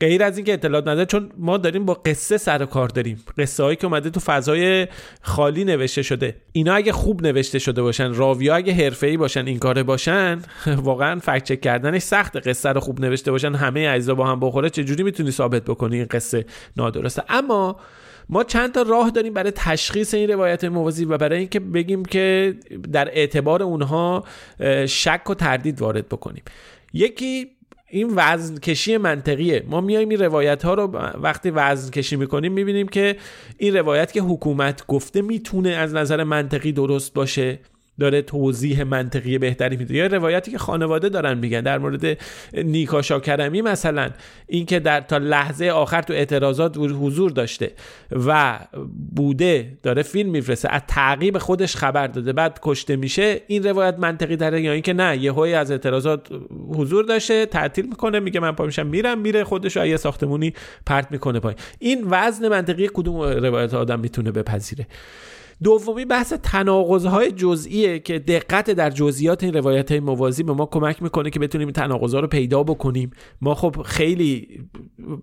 [0.00, 3.24] غیر از اینکه اطلاعات نداره چون ما داریم با قصه سر کار داریم.
[3.38, 4.88] قصه هایی که اومده تو فضای
[5.22, 6.36] خالی نوشته شده.
[6.52, 11.44] اینا اگه خوب نوشته شده باشن راویا اگه حرفه‌ای باشن این کاره باشن واقعا فکت
[11.44, 15.30] چک کردنش سخت قصه رو خوب نوشته باشن همه اجزا با هم بخوره چجوری می‌تونی
[15.30, 17.76] ثابت بکنی این قصه نادرسته؟ اما
[18.28, 22.54] ما چند تا راه داریم برای تشخیص این روایت موازی و برای اینکه بگیم که
[22.92, 24.24] در اعتبار اونها
[24.86, 26.42] شک و تردید وارد بکنیم.
[26.92, 27.50] یکی
[27.90, 29.64] این وزن کشی منطقیه.
[29.68, 30.82] ما میایم این روایت ها رو
[31.22, 33.16] وقتی وزن کشی می‌کنیم می‌بینیم که
[33.58, 37.58] این روایت که حکومت گفته می‌تونه از نظر منطقی درست باشه.
[38.00, 39.94] داره توضیح منطقی بهتری میده.
[39.94, 42.18] یا روایتی که خانواده دارن میگن در مورد
[42.54, 44.10] نیکا شاکرمی مثلا
[44.46, 47.72] اینکه در تا لحظه آخر تو اعتراضات حضور داشته
[48.26, 48.58] و
[49.16, 54.36] بوده داره فیلم میفرسته از تعقیب خودش خبر داده بعد کشته میشه این روایت منطقی
[54.36, 56.28] داره یا اینکه نه یه از اعتراضات
[56.68, 60.54] حضور داشته تعطیل می‌کنه میگه من پا میشم میرم میره خودش یه ساختمونی
[60.86, 64.86] پرت می‌کنه پای این وزن منطقی کدوم روایت آدم می‌تونه بپذیره؟
[65.62, 71.02] دومی بحث تناقض‌های جزئیه که دقت در جزئیات این روایت های موازی به ما کمک
[71.02, 73.10] می‌کنه که بتونیم تناقض‌ها رو پیدا بکنیم.
[73.40, 74.60] ما خب خیلی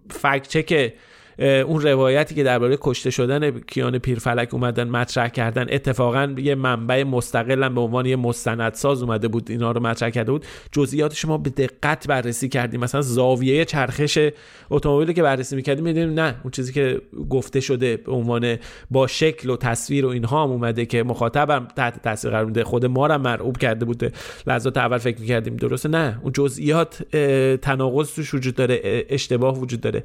[0.09, 0.93] فکت چک
[1.39, 7.69] اون روایتی که درباره کشته شدن کیان پیرفلک اومدن مطرح کردن اتفاقا یه منبع مستقل
[7.69, 10.45] به عنوان یه مستندساز اومده بود اینا رو مطرح کرده بود.
[10.71, 12.79] جزئیاتش ما به دقت بررسی کردیم.
[12.79, 14.29] مثلا زاویه چرخش
[14.69, 18.57] اتومبیلی که بررسی می‌کردیم می‌دونیم نه اون چیزی که گفته شده به عنوان
[18.91, 22.85] با شکل و تصویر و اینها هم اومده که مخاطبم تحت تاثیر قرار میده خود
[22.85, 24.13] ما رو مرعوب کرده بود
[24.47, 26.19] لحظات اول فکر می‌کردیم درسته؟ نه.
[26.23, 27.03] اون جزئیات
[27.61, 30.03] تناقض توش وجود داره اشتباه وجود داره.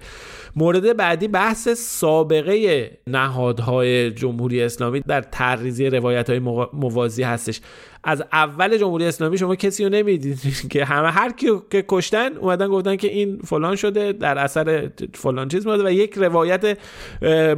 [0.57, 6.39] مورد بعدی بحث سابقه نهادهای جمهوری اسلامی در تریزی روایت های
[6.73, 7.61] موازی هستش.
[8.05, 10.39] از اول جمهوری اسلامی شما کسی رو نمی‌دید
[10.73, 15.49] که همه هر کی که کشتن اومدن گفتن که این فلان شده در اثر فلان
[15.49, 16.79] چیز بوده و یک روایت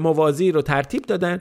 [0.01, 1.41] موازی رو ترتیب دادن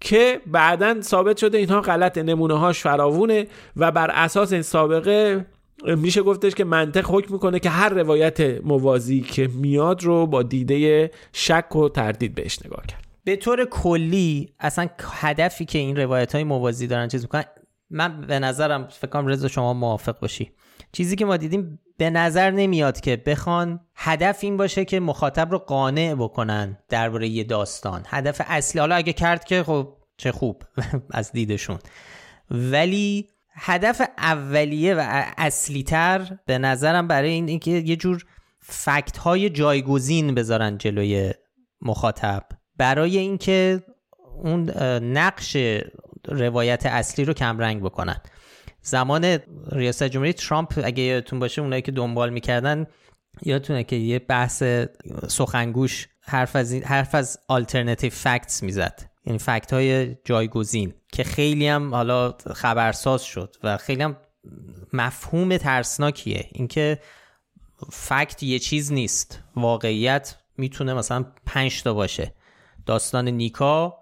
[0.00, 5.46] که بعدا ثابت شده اینها غلط نمونه هاش فراوونه و بر اساس این سابقه
[5.84, 11.10] میشه گفتش که منطق حکم می‌کنه که هر روایت موازی که میاد رو با دیده
[11.32, 13.04] شک و تردید بهش نگاه کرد.
[13.24, 17.44] به طور کلی اصلا هدفی که این روایت های موازی دارن چیز می‌کنن
[17.90, 20.50] من به نظرم فکر رضا شما موافق باشی.
[20.92, 25.58] چیزی که ما دیدیم به نظر نمیاد که بخوان هدف این باشه که مخاطب رو
[25.58, 28.02] قانع بکنن درباره یه داستان.
[28.06, 30.62] هدف اصلی حالا اگه کرد که خب چه خوب
[31.10, 31.78] از دیدشون.
[32.50, 38.24] ولی هدف اولیه و اصلی تر به نظرم برای این اینکه یه جور
[38.60, 41.32] فکت های جایگزین بذارن جلوی
[41.82, 42.42] مخاطب.
[42.76, 43.82] برای اینکه
[44.36, 44.70] اون
[45.02, 45.56] نقش
[46.28, 48.16] روایت اصلی رو کمرنگ بکنن.
[48.82, 49.38] زمان
[49.72, 52.86] ریاست جمهوری ترامپ اگه یادتون باشه اونایی که دنبال می‌کردن
[53.42, 54.62] یادتونه که یه بحث
[55.28, 59.15] سخنگوش حرف از, حرف از alternative facts می‌زد.
[59.26, 64.16] یعنی فکت های جایگزین که خیلی هم حالا خبرساز شد و خیلی هم
[64.92, 66.48] مفهوم ترسناکیه.
[66.52, 66.98] اینکه
[67.90, 69.42] فکت یه چیز نیست.
[69.56, 72.34] واقعیت می‌تونه مثلا پنج تا باشه.
[72.86, 73.98] داستان نیکا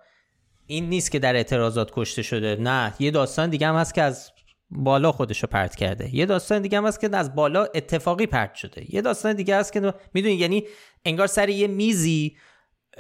[0.67, 2.57] این نیست که در اعتراضات کشته شده.
[2.57, 4.31] نه یه داستان دیگه هم هست که از
[4.71, 6.15] بالا خودش رو پرت کرده.
[6.15, 8.95] یه داستان دیگه هم هست که از بالا اتفاقی پرت شده.
[8.95, 10.65] یه داستان دیگه هست که می‌دونی یعنی
[11.05, 12.37] انگار سر یه میزی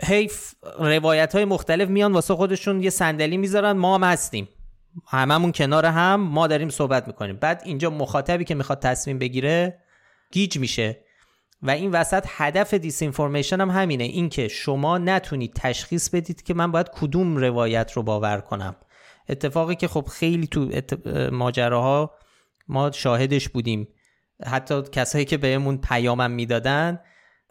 [0.03, 0.30] هی
[0.78, 3.72] روایت های مختلف میان واسه خودشون یه صندلی می‌ذارن.
[3.72, 4.49] ما هم هستیم.
[5.09, 7.36] هممون کنار هم ما داریم صحبت می‌کنیم.
[7.36, 9.78] بعد اینجا مخاطبی که می‌خواد تصمیم بگیره
[10.32, 11.01] گیج میشه.
[11.62, 14.05] و این وسط هدف دیس انفورمیشن هم همینه.
[14.05, 18.76] اینکه شما نتونید تشخیص بدید که من باید کدوم روایت رو باور کنم.
[19.28, 20.68] اتفاقی که خب خیلی تو
[21.32, 22.14] ماجراها
[22.68, 23.88] ما شاهدش بودیم.
[24.47, 27.01] حتی کسایی که بهمون پیامم می‌دادن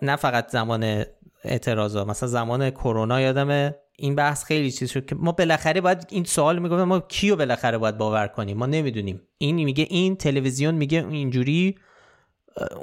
[0.04, 1.04] نه فقط زمان
[1.44, 6.24] اعتراضا مثلا زمان کرونا یادمه این بحث خیلی چیز شد که ما بالاخره باید این
[6.24, 9.22] سوال می‌گفتم ما کیو بالاخره باید باور کنیم؟ ما نمی‌دونیم.
[9.38, 11.76] این میگه این تلویزیون میگه اینجوری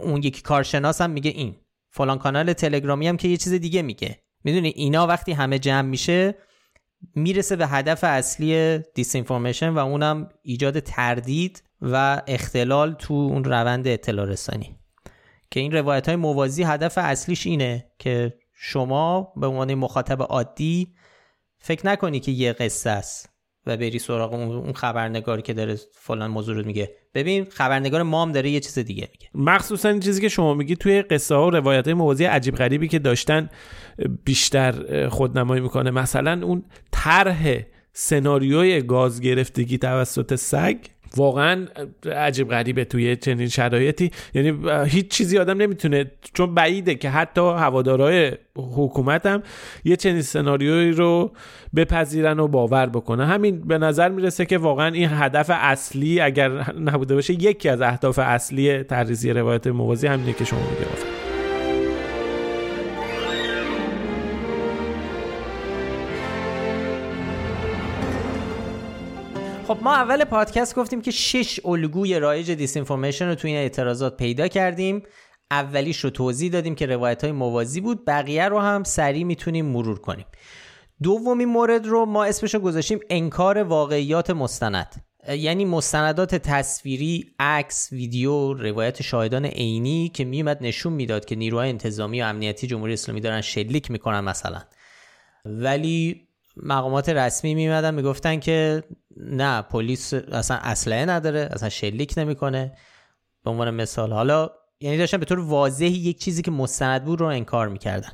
[0.03, 1.57] اون یکی کارشناس هم میگه این.
[1.91, 4.23] فلان کانال تلگرامی هم که یه چیز دیگه میگه.
[4.45, 6.35] می‌دونی اینا وقتی همه جمع میشه
[7.14, 14.27] می‌رسه به هدف اصلی دیس و اونم ایجاد تردید و اختلال تو اون روند اطلاع
[14.27, 14.80] رسانی.
[15.51, 20.94] که این روایت های موازی هدف اصلیش اینه که شما به عنوان مخاطب عادی
[21.59, 23.30] فکر نکنی که یه قصه است
[23.66, 26.90] و بری سراغ اون خبرنگاری که داره فلان موضوع رو میگه.
[27.14, 29.28] ببین خبرنگار مام داره یه چیز دیگه میگه.
[29.34, 32.88] مخصوصا این چیزی که شما میگی توی قصه ها و روایت های موازی عجیب غریبی
[32.88, 33.48] که داشتن
[34.24, 35.90] بیشتر خودنمایی می‌کنه.
[35.90, 37.61] مثلا اون طرح
[37.92, 40.76] سناریوی گاز گرفتگی توسط سگ
[41.16, 41.66] واقعا
[42.16, 44.11] عجیب غریبه توی چنین شرایطی.
[44.34, 49.42] یعنی هیچ چیزی آدم نمی‌تونه چون بعیده که حتی هوادارهای حکومت هم
[49.84, 51.32] یه چنین سناریویی رو
[51.76, 56.48] بپذیرن و باور بکنه همین به نظر می‌رسه که واقعا این هدف اصلی اگر
[56.80, 61.20] نبوده باشه یکی از اهداف اصلی تحریزی روایت موازی همینه که شما میگه
[69.71, 74.49] خب ما اول پادکست گفتیم که شش الگوی رایج دیس رو توی این اعتراضات پیدا
[74.49, 75.03] کردیم.
[75.51, 78.05] اولیش رو توضیح دادیم که روایت های موازی بود.
[78.07, 80.27] بقیه رو هم سریع می‌تونیم مرور کنیم.
[81.03, 85.05] دومین مورد رو ما اسمش رو گذاشتیم انکار واقعیات مستند.
[85.29, 92.23] یعنی مستندات تصویری، عکس، ویدیو، روایت شاهدان عینی که میومد نشون می‌داد که نیروهای انتظامی
[92.23, 94.62] و امنیتی جمهوری اسلامی دارن شلیک می‌کنن مثلا.
[95.45, 98.82] ولی مقامات رسمی میمدن می‌گفتن که
[99.16, 102.72] نه پلیس اصلا اسلحه نداره اصلا شلیک نمی‌کنه.
[103.44, 107.26] به عنوان مثال حالا یعنی داشتن به طور واضحی یک چیزی که مستند بود رو
[107.26, 108.12] انکار می‌کردن.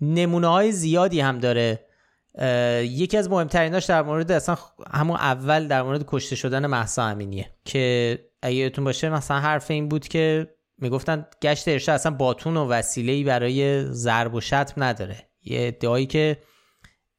[0.00, 1.84] نمونه های زیادی هم داره.
[2.82, 4.56] یکی از مهمتریناش در مورد اصلا
[4.90, 9.88] همون اول در مورد کشته شدن محسا امینیه که اگه یادتون باشه مثلا حرف این
[9.88, 15.16] بود که می‌گفتن گشت ارشاد اصلا باتون و وسیله برای ضرب و شتم نداره.
[15.42, 16.38] یه ادعایی که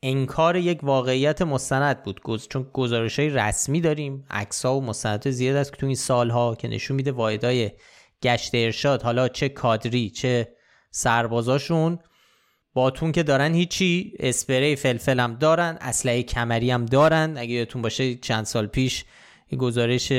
[0.03, 2.21] انکار یک واقعیت مستند بود.
[2.49, 4.25] چون گزارش های رسمی داریم.
[4.63, 7.71] ها و مستندات زیاد است که تو این سالها که نشون میده واحدای
[8.23, 10.47] گشت ارشاد حالا چه کادری چه
[10.91, 11.99] سربازاشون
[12.73, 17.33] باتون که دارن هیچی اسپری فلفل هم دارن اسلحه کمری هم دارن.
[17.37, 19.05] اگه یادتون باشه چند سال پیش
[19.59, 20.11] گزارش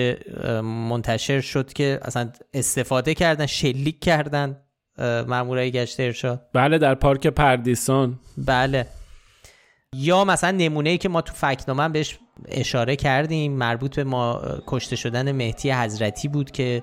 [0.62, 4.60] منتشر شد که اصلا استفاده کردن شلیک کردن
[5.26, 6.46] مامورای گشت ارشاد.
[6.52, 8.18] بله در پارک پردیسان.
[8.38, 8.86] بله.
[9.96, 12.18] یا مثلا نمونه ای که ما تو فکنامه بهش
[12.48, 16.82] اشاره کردیم مربوط به ما کشته شدن مهدی حضرتی بود که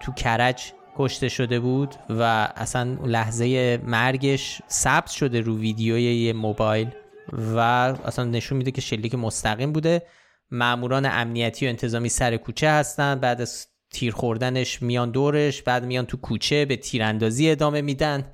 [0.00, 2.22] تو کرج کشته شده بود و
[2.56, 6.88] اصلا لحظه مرگش ثبت شده رو ویدیوی یه موبایل
[7.32, 10.02] و اصلا نشون میده که شلیک مستقیم بوده.
[10.50, 13.14] ماموران امنیتی و انتظامی سر کوچه هستن.
[13.14, 18.24] بعد از تیر خوردنش میان دورش بعد میان تو کوچه به تیراندازی ادامه میدن.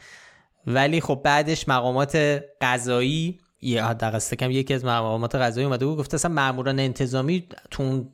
[0.67, 6.15] ولی خب بعدش مقامات قضایی یه حداقل کم یکی از مقامات قضایی اومده بود گفته
[6.15, 8.05] اصلا ماموران انتظامی تو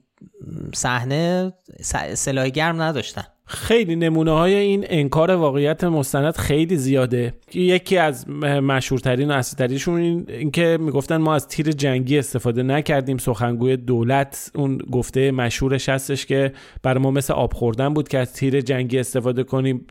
[0.74, 1.52] صحنه
[2.14, 3.24] سلاح گرم نداشتن.
[3.52, 7.34] خیلی نمونه های این انکار واقعیت مستند خیلی زیاده.
[7.54, 13.76] یکی از مشهورترین و اصلیتریشون این اینکه می‌گفتن ما از تیر جنگی استفاده نکردیم سخنگوی
[13.76, 14.50] دولت.
[14.54, 18.98] اون گفته مشهورش هستش که برای ما مثل آب خوردن بود که از تیر جنگی
[18.98, 19.86] استفاده کنیم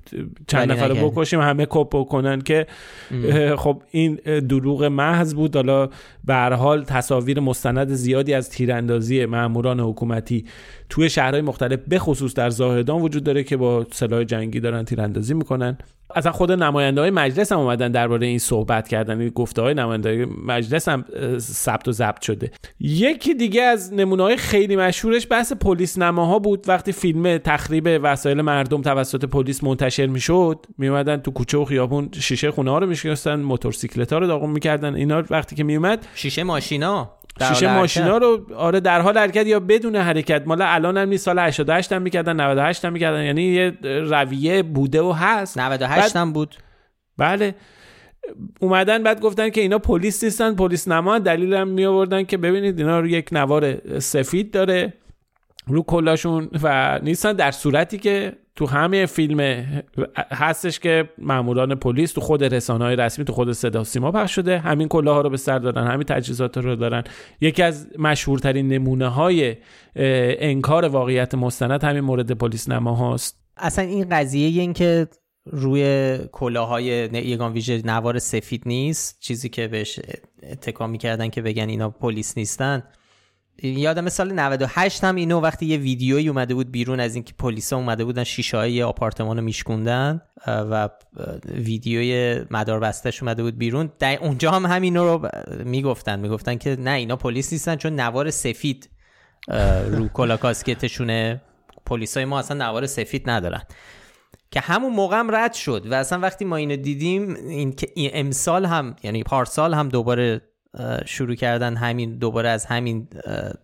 [0.47, 2.68] چند نفر رو بکشیم همه کپ بکنن که
[3.64, 4.16] خب این
[4.49, 5.55] دروغ محض بود.
[5.55, 5.89] حالا
[6.24, 10.45] به هر حال تصاویر مستند زیادی از تیراندازی ماموران حکومتی
[10.91, 15.77] توی شهرهای مختلف بخصوص در زاهدان وجود داره که با سلاح جنگی دارن تیراندازی می‌کنن.
[16.15, 19.21] اصلا خود نماینده های مجلس هم اومدن درباره این صحبت کردن.
[19.21, 21.05] این گفته های نماینده مجلس هم
[21.39, 22.51] ثبت و ضبط شده.
[22.79, 26.65] یکی دیگه از نمونه های خیلی مشهورش بحث پلیس نماها بود.
[26.67, 32.51] وقتی فیلم تخریب وسایل مردم توسط پلیس منتشر می‌شد میومدن تو کوچه و خیابون شیشه
[32.51, 34.95] خونه ها رو میشکستن موتورسیکلت ها رو داغون می‌کردن.
[34.95, 37.11] اینا وقتی که میومد شیشه ماشینا.
[37.41, 40.43] شیشه ماشینا رو آره در حال حرکت یا بدون حرکت.
[40.45, 43.23] مالا الان هم نیست سال 88 هم می‌کردن 98 هم می‌کردن.
[43.23, 45.57] یعنی یه رویه بوده و هست.
[45.57, 46.55] 98 هم بود.
[47.17, 47.55] بله.
[48.59, 51.19] اومدن بعد گفتن که اینا پلیس نیستن پلیس نما.
[51.19, 54.93] دلیل هم می آوردن که ببینید اینا رو یک نوار سفید داره.
[55.67, 59.39] رو کلاشون و نیستن در صورتی که تو همه فیلم
[60.32, 64.60] هستش که ماموران پلیس تو خود رسانه های رسمی تو خود صدا سیما پخش شده.
[64.60, 67.04] همین کلاه ها رو به سر دارن همین تجهیزات رو دارن.
[67.41, 69.58] یکی از مشهورترین نمونه های
[69.95, 73.41] انکار واقعیت مستند همین مورد پلیس نما هاست.
[73.58, 75.08] اصلا این قضیه این که
[75.45, 79.99] روی کلاهای یگان ویژه نوار سفید نیست چیزی که بهش
[80.43, 82.84] اتکا می‌کردن که بگن اینا پلیس نیستن.
[83.64, 88.05] یادم سال 98 هم اینو وقتی یه ویدیویی اومده بود بیرون از اینکه پلیسا اومده
[88.05, 90.89] بودن شیشه های آپارتمان رو میشکوندن و
[91.45, 93.91] ویدیوی مدار بستش اومده بود بیرون.
[93.99, 95.30] در اونجا هم همین رو
[95.66, 98.89] می‌گفتن می‌گفتن که نه اینا پلیس نیستن چون نوار سفید
[99.88, 101.41] رو کلا کاسکتشونه
[101.86, 103.62] پلیسای ما اصلا نوار سفید ندارن.
[104.51, 108.66] که همون موقع هم رد شد و اصلا وقتی ما اینو دیدیم این که امسال
[108.66, 110.41] هم یعنی پارسال هم دوباره
[111.05, 113.07] شروع کردن همین دوباره از همین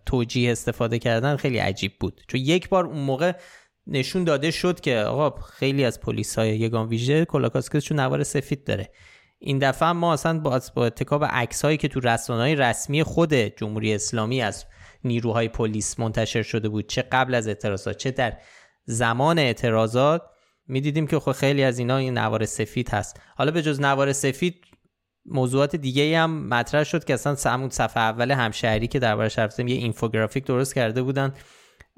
[0.06, 2.20] توجیه استفاده کردن خیلی عجیب بود.
[2.28, 3.32] چون یک بار اون موقع
[3.86, 8.90] نشون داده شد که آقا خیلی از پلیس های یگان ویژه کلاکاسکشون نوار سفید داره.
[9.38, 13.34] این دفعه ما اصلا با, با اتکاب عکس هایی که تو رسانه های رسمی خود
[13.34, 14.64] جمهوری اسلامی از
[15.04, 18.36] نیروهای پلیس منتشر شده بود چه قبل از اعتراضات چه در
[18.84, 20.22] زمان اعتراضات
[20.66, 23.20] می‌دیدیم که خب خیلی از اینا این نوار سفید هست.
[23.36, 24.64] حالا به جز نوار سفید
[25.30, 29.64] موضوعات دیگه هم مطرح شد که اصلا همون صفحه اول همشهری که دربارش حرف یه
[29.64, 31.34] اینفوگرافیک درست کرده بودن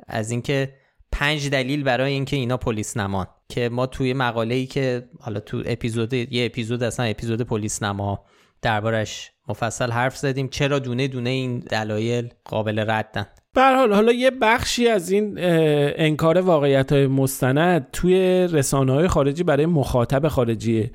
[0.09, 0.75] از اینکه
[1.13, 5.63] پنج دلیل برای اینکه اینا پلیس نمان که ما توی مقاله ای که حالا تو
[5.67, 8.25] اپیزود یه اپیزود اصلا اپیزود پلیس نما
[8.63, 14.31] دربارش مفصل حرف زدیم چرا دونه دونه این دلایل قابل ردن؟ به حال حالا یه
[14.31, 20.91] بخشی از این انکار واقعیت های مستند توی رسانه های خارجی برای مخاطب خارجیه.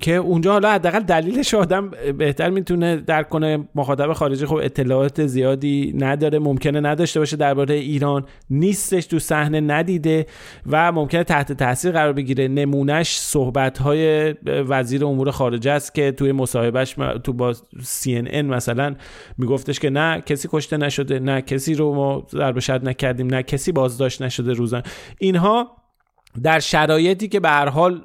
[0.00, 3.68] که اونجا حالا حداقل دلیلش آدم بهتر می‌تونه درک کنه.
[3.74, 8.24] مخاطب خارجی خب اطلاعات زیادی نداره ممکنه نداشته باشه درباره ایران.
[8.50, 10.26] نیستش تو صحنه ندیده
[10.66, 12.48] و ممکنه تحت تاثیر قرار بگیره.
[12.48, 18.94] نمونهش صحبت های وزیر امور خارجه است که توی مصاحبهش تو با CNN مثلا
[19.38, 23.72] میگفتش که نه کسی کشته نشده نه کسی رو ما ضرب شد نکردیم نه کسی
[23.72, 24.82] بازداشت نشده روزان
[25.18, 25.79] اینها
[26.42, 28.04] در شرایطی که به هر حال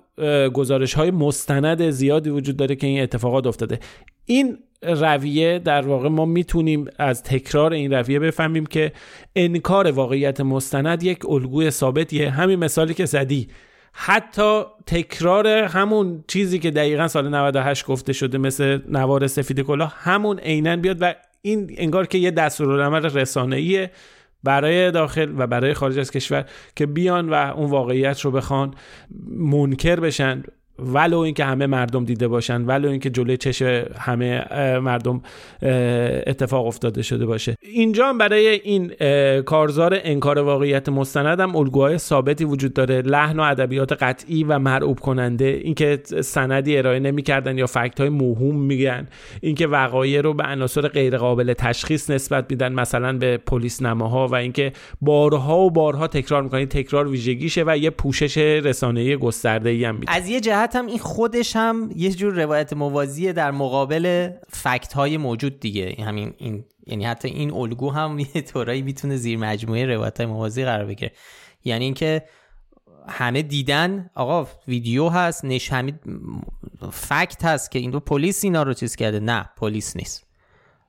[0.53, 3.79] گزارش های مستند زیادی وجود داره که این اتفاقات افتاده.
[4.25, 8.91] این رویه در واقع ما می‌تونیم از تکرار این رویه بفهمیم که
[9.35, 12.29] انکار واقعیت مستند یک الگوی ثابتیه.
[12.29, 13.47] همین مثالی که زدی.
[13.93, 20.39] حتی تکرار همون چیزی که دقیقا سال 98 گفته شده مثل نوار سفید کلاه همون
[20.39, 23.91] عینا بیاد و این انگار که یه دستورالعمل رسانه‌ایه.
[24.45, 28.73] برای داخل و برای خارج از کشور که بیان و اون واقعیت رو بخوان
[29.29, 30.43] منکر بشن.
[30.79, 33.61] ولو اینکه همه مردم دیده باشن ولو اینکه جلوی چش
[33.99, 34.45] همه
[34.79, 35.21] مردم
[36.27, 37.55] اتفاق افتاده شده باشه.
[37.61, 38.91] اینجا هم برای این
[39.41, 43.01] کارزار انکار واقعیت مستند هم الگوهای ثابتی وجود داره.
[43.01, 45.45] لحن و ادبیات قطعی و مرعوب کننده.
[45.45, 49.07] اینکه سندی ارائه نمی‌کردن یا فکت های موهوم میگن.
[49.41, 54.35] اینکه وقایع رو به عناصر غیر قابل تشخیص نسبت میدن مثلا به پلیس نماها و
[54.35, 54.71] اینکه
[55.01, 56.65] بارها و بارها تکرار می‌کنن.
[56.65, 60.39] تکرار ویژگیشه و یه پوشش رسانه‌ای گسترده ای هم از یه
[60.73, 65.95] هم این خودش هم یه جور روایت موازی در مقابل فکت های موجود دیگه.
[65.99, 70.65] همین این یعنی حتی این الگو هم یه طورایی می‌تونه زیر مجموعه روایت های موازی
[70.65, 71.11] قرار بگیره.
[71.63, 72.25] یعنی اینکه
[73.07, 75.99] همه دیدن آقا ویدیو هست نش همین
[76.91, 79.19] فکت هست که این دو پلیس اینا رو چیز کرده.
[79.19, 80.25] نه پلیس نیست.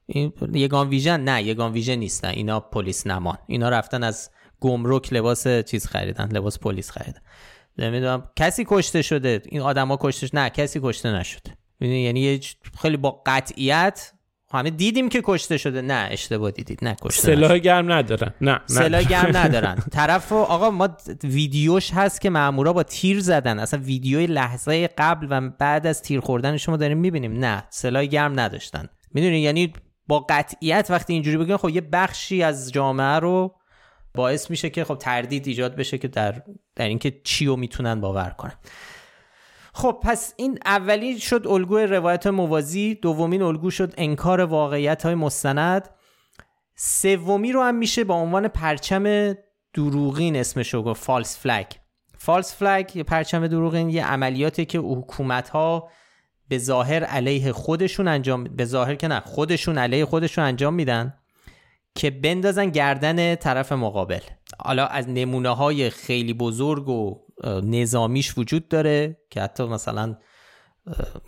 [0.06, 3.38] این یگان ویژن نه یگان ویژن نیستن اینا پلیس نمان.
[3.46, 7.20] اینا رفتن از گمرک لباس چیز خریدن لباس پلیس خریدن.
[7.78, 8.30] نمی‌دونم.
[8.36, 9.42] کسی کشته شده.
[9.44, 11.56] این آدما کشته نه کسی کشته نشده.
[11.80, 12.40] یعنی
[12.82, 14.12] خیلی با قطعیت
[14.52, 15.82] همه دیدیم که کشته شده.
[15.82, 16.78] نه اشتباه دیدید.
[16.82, 18.32] نه کشته سلاح گرم ندارن.
[18.40, 19.74] نه سلاح گرم ندارن.
[19.92, 20.88] طرف آقا ما
[21.24, 23.58] ویدیوش هست که مامورا با تیر زدن.
[23.58, 27.32] اصلا ویدیوی لحظه قبل و بعد از تیر خوردن شما داریم می‌بینیم.
[27.38, 28.88] نه سلاح گرم نداشتن.
[29.14, 29.72] می‌دونی؟ یعنی
[30.06, 33.54] با قطعیت وقتی اینجوری بگن خب یه بخشی از جامعه رو
[34.16, 36.42] باعث میشه که خب تردید ایجاد بشه که در
[36.74, 38.54] در اینکه چی رو می‌تونن باور کنن.
[39.72, 45.88] خب پس این اولی شد الگوی روایت موازی دومین الگو شد انکار واقعیت های مستند.
[46.76, 49.34] سومی رو هم میشه با عنوان پرچم
[49.74, 51.66] دروغین اسمش رو گفت فالس فلگ
[52.18, 55.88] فالس فلگ پرچم دروغین یه عملیاتی که حکومت ها
[56.48, 61.14] به ظاهر علیه خودشون انجام به ظاهر که نه خودشون علیه خودشون انجام میدن.
[61.96, 64.20] که بندازن گردن طرف مقابل.
[64.58, 67.20] حالا از نمونه های خیلی بزرگ و
[67.62, 70.16] نظامیش وجود داره که حتی مثلا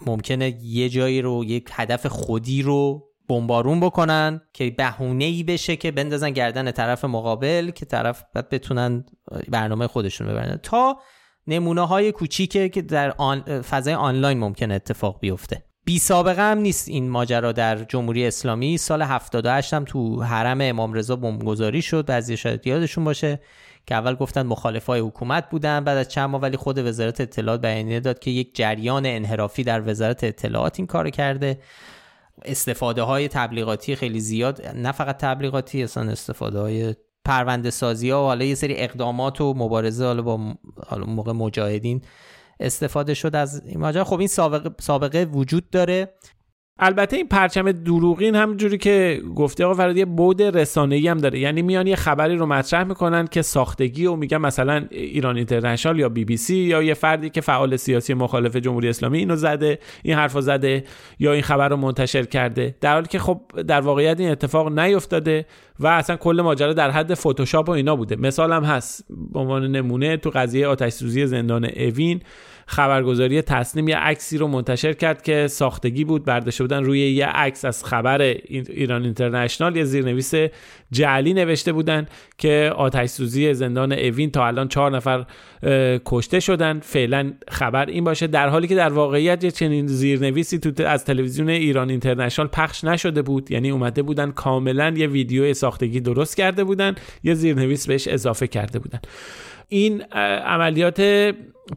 [0.07, 5.91] ممکنه یه جایی رو یک هدف خودی رو بمبارون بکنن که بهونه ای بشه که
[5.91, 9.05] بندازن گردن طرف مقابل که طرف بعد بتونن
[9.49, 10.61] برنامه خودشون ببرن.
[10.63, 10.99] تا
[11.47, 15.68] نمونه های کوچیکه که در آن فضای آنلاین ممکن اتفاق بیفته.
[15.89, 18.79] بی سابقه هم نیست این ماجرا در جمهوری اسلامی.
[18.79, 22.07] سال 78 هم تو حرم امام رضا بمبگذاری شد.
[22.07, 23.41] بعضی شاید یادشون باشه
[23.87, 28.01] که اول گفتن مخالفای حکومت بودن بعد از چند ماه ولی خود وزارت اطلاعات بیانیه
[28.01, 31.59] داد که یک جریان انحرافی در وزارت اطلاعات این کار کرده.
[32.45, 38.27] استفاده های تبلیغاتی خیلی زیاد نه فقط تبلیغاتی اصلا استفاده های پرونده سازی ها و
[38.27, 40.55] حالا یه سری اقدامات و مبارزه حالا با
[40.87, 42.03] حالا موقع مجاهدین
[42.61, 44.05] استفاده شد از این ماجرا.
[44.05, 46.15] خب این سابقه, سابقه وجود داره.
[46.81, 51.39] البته این پرچم دروغین همونجوری که گفته آقا فراد یه بود رسانه‌ای هم داره.
[51.39, 56.09] یعنی میان یه خبری رو مطرح می‌کنن که ساختگی و میگن مثلا ایران اینترنشنال یا
[56.09, 60.15] بی بی سی یا یه فردی که فعال سیاسی مخالف جمهوری اسلامی اینو زده این
[60.15, 60.85] حرفو زده
[61.19, 62.75] یا این خبر رو منتشر کرده.
[62.81, 65.47] در حالی که خب در واقعیت این اتفاق نیفتاده
[65.81, 68.17] و اصلا کل ماجرا در حد فتوشاپ و اینا بوده.
[68.17, 72.21] مثال هم هست به عنوان نمونه تو قضیه آتش زندان اوین.
[72.71, 77.65] خبرگزاری تصنیم یه عکسی رو منتشر کرد که ساختگی بود برداشته بودن روی یه عکس
[77.65, 79.77] از خبر ایران اینترنشنال.
[79.77, 80.35] یه زیرنویس
[80.93, 82.07] جعلی نوشته بودن
[82.39, 85.25] که آتش سوزی زندان اوین تا الان چهار نفر
[86.07, 86.81] کشته شدن.
[86.81, 88.27] فعلا خبر این باشه.
[88.27, 93.23] در حالی که در واقعیت یه چنین زیرنویسی تو از تلویزیون ایران اینترنشنال پخش نشده
[93.23, 93.51] بود.
[93.51, 96.95] یعنی اومده بودن کاملا یه ویدیو ساختگی درست کرده بودن.
[97.23, 99.01] یه زیرنویس بهش اضافه کرده بودن.
[99.69, 100.03] این
[100.47, 101.01] عملیات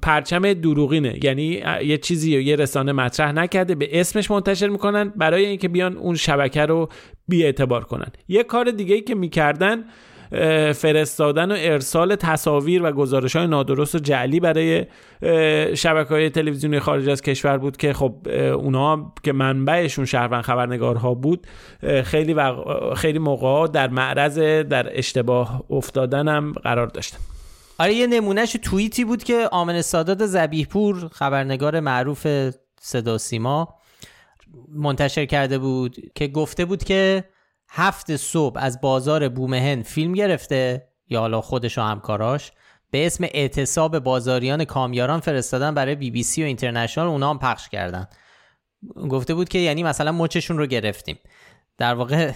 [0.02, 1.20] پرچم دروغینه.
[1.24, 6.16] یعنی یه چیزی یه رسانه مطرح نکرده به اسمش منتشر می‌کنن برای اینکه بیان اون
[6.16, 6.90] شبکه رو
[7.28, 8.08] بی اعتبار کنن.
[8.28, 9.84] یه کار دیگه ای که می‌کردن
[10.74, 14.86] فرستادن و ارسال تصاویر و گزارش های نادرست و جعلی برای
[15.76, 18.16] شبکه های تلویزیونی خارج از کشور بود که خب
[18.56, 21.48] اونا که منبعشون شهروند خبرنگارها بود
[22.04, 22.56] خیلی و
[22.94, 27.18] خیلی موقع در معرض در اشتباه افتادن هم قرار داشتن.
[27.82, 32.28] آره یه نمونهش توییتی بود که آمن سادات زبیح پور خبرنگار معروف
[32.82, 33.76] صدا سیما
[34.70, 37.24] منتشر کرده بود که گفته بود که
[37.70, 42.52] هفت صبح از بازار بومهن فیلم گرفته یا حالا خودش و همکاراش
[42.92, 47.70] به اسم اعتصاب بازاریان کامیاران فرستادن برای بی بی سی و اینترنشنال اونا هم پخش
[47.70, 48.08] کردن.
[49.10, 51.18] گفته بود که یعنی مثلا مچشون رو گرفتیم.
[51.78, 52.32] در واقع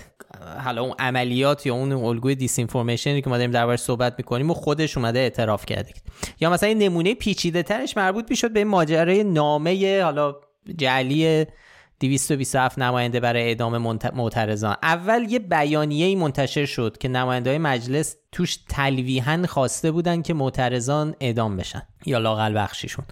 [0.64, 4.98] حالا اون عملیات یا اون الگوی دیس که ما داریم دربارش صحبت می‌کنیم و خودش
[4.98, 5.94] اومده اعتراف کرده.
[6.40, 10.36] یا مثلا این نمونه پیچیده ترش مربوط می‌شد به ماجرای نامه حالا
[10.78, 11.46] جعلی
[12.00, 13.78] 227 نماینده برای اعدام
[14.14, 14.76] معترضان.
[14.84, 21.16] اول یه بیانیه منتشر شد که نماینده های مجلس توش تلویحا خواسته بودن که معترضان
[21.20, 23.06] اعدام بشن یا لاقل بخشیشون.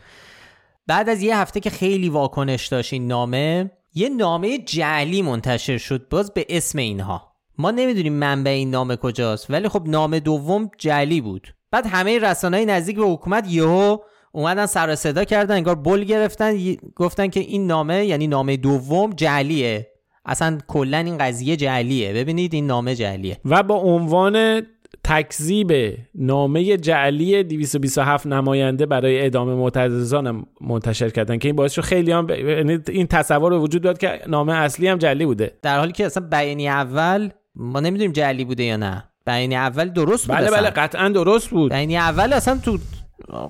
[0.88, 6.07] بعد از یه هفته که خیلی واکنش داشت این نامه یه نامه جعلی منتشر شد
[6.09, 7.33] باز به اسم اینها.
[7.57, 11.55] ما نمی‌دونیم منبع این نامه کجاست ولی خب نامه دوم جعلی بود.
[11.71, 13.97] بعد همه رسانه‌های نزدیک به حکومت یهو
[14.31, 19.87] اومدن سر صدا کردن انگار بل گرفتن گفتن که این نامه یعنی نامه دوم جعلیه.
[20.25, 22.13] اصلا کلا این قضیه جعلیه.
[22.13, 23.37] ببینید این نامه جعلیه.
[23.45, 24.61] و با عنوان
[25.03, 32.11] تکذیب نامه جعلی 227 نماینده برای اعدام معترضان منتشر کردن که این باعث شد خیلی
[32.11, 32.29] هم ب...
[32.29, 35.51] یعنی این تصور وجود داد که نامه اصلی هم جعلی بوده.
[35.61, 39.09] در حالی که اصلا بیانی اول ما نمی‌دونیم جعلی بوده یا نه.
[39.25, 41.71] بیانی اول درست بود بله بله قطعا درست بود.
[41.71, 42.77] بیانی اول اصلا تو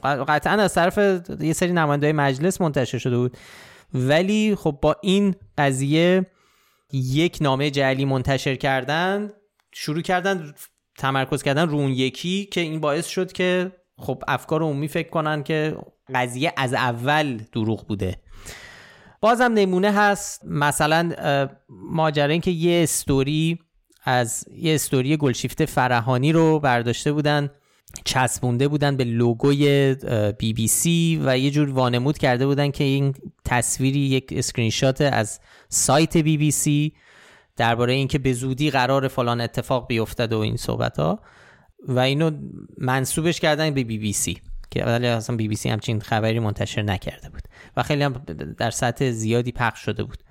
[0.03, 0.97] قطعا از طرف
[1.39, 3.37] یه سری نماینده مجلس منتشر شده بود.
[3.93, 6.25] ولی خب با این قضیه
[6.93, 9.29] یک نامه جعلی منتشر کردن
[9.71, 10.53] شروع کردن
[10.97, 15.43] تمرکز کردن رو اون یکی که این باعث شد که خب افکار عمومی فکر کنن
[15.43, 15.77] که
[16.15, 18.15] قضیه از اول دروغ بوده.
[19.21, 20.45] بازم نمونه هست.
[20.45, 21.11] مثلا
[21.69, 23.59] ماجرا این که یه استوری
[24.03, 27.49] از یه استوری گلشیفته فراهانی رو برداشته بودن
[28.05, 29.95] چسبونده بودن به لوگوی
[30.39, 33.13] بی بی سی و یه جور وانمود کرده بودن که این
[33.45, 35.39] تصویری یک اسکرین شات از
[35.69, 36.93] سایت بی بی سی
[37.55, 41.19] درباره اینکه به زودی قرار فلان اتفاق بیفتد و این صحبت ها
[41.87, 42.31] و اینو
[42.77, 44.41] منصوبش کردن به بی بی سی
[44.71, 47.41] که ولی اصلا بی بی سی همچین خبری منتشر نکرده بود.
[47.77, 48.13] و خیلی هم
[48.57, 50.23] در سطح زیادی پخش شده بود.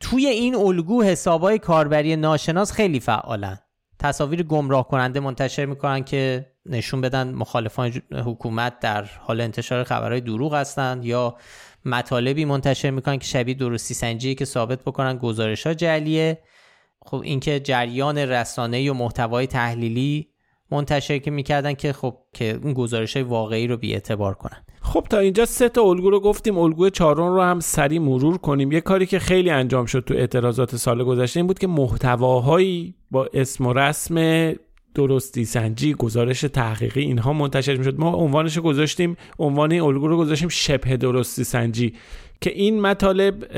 [0.00, 3.58] توی این الگو حسابای کاربری ناشناس خیلی فعالن.
[3.98, 10.54] تصاویر گمراه کننده منتشر می‌کنن که نشون بدن مخالفان حکومت در حال انتشار خبرهای دروغ
[10.54, 11.36] هستند یا
[11.86, 16.38] مطالبی منتشر می‌کنن که شبیه درستی سنجی که ثابت بکنن گزارش ها جلیه
[17.06, 20.28] خب اینکه جریان رسانه و محتوای تحلیلی
[20.70, 24.64] منتشر که می‌کردن که خب که اون گزارش های واقعی رو بی اعتبار کنن.
[24.82, 26.58] خب تا اینجا سه تا الگو رو گفتیم.
[26.58, 28.72] الگو چهارم رو هم سری مرور کنیم.
[28.72, 33.28] یه کاری که خیلی انجام شد تو اعتراضات سال گذشته این بود که محتواهایی با
[33.34, 34.14] اسم و رسم
[34.96, 37.98] درستی سنجی گزارش تحقیقی اینها منتشر می‌شد.
[37.98, 41.94] ما عنوانش گذاشتیم عنوان الگو رو گذاشتیم شبه درستی سنجی
[42.40, 43.52] که این مطالب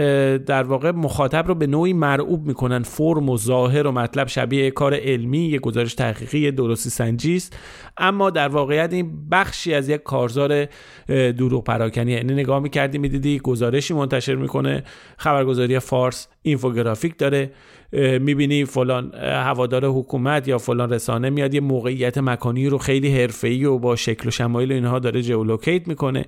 [0.45, 2.83] در واقع مخاطب رو به نوعی مرعوب می‌کنن.
[2.83, 7.59] فرم و ظاهر و مطلب شبیه کار علمی یه گزارش تحقیقی درستی سنجی است.
[7.97, 10.67] اما در واقعیت این بخشی از یک کارزار
[11.09, 14.83] دروغ پراکنی یعنی نگاه می‌کردی می‌دیدی گزارشی منتشر می‌کنه
[15.17, 17.51] خبرگزاری فارس اینفوگرافیک داره.
[17.93, 23.79] می‌بینی فلان هوادار حکومت یا فلان رسانه میاد یه موقعیت مکانی رو خیلی حرفه‌ای و
[23.79, 26.25] با شکل و شمایل اینها داره جئولوکیت می‌کنه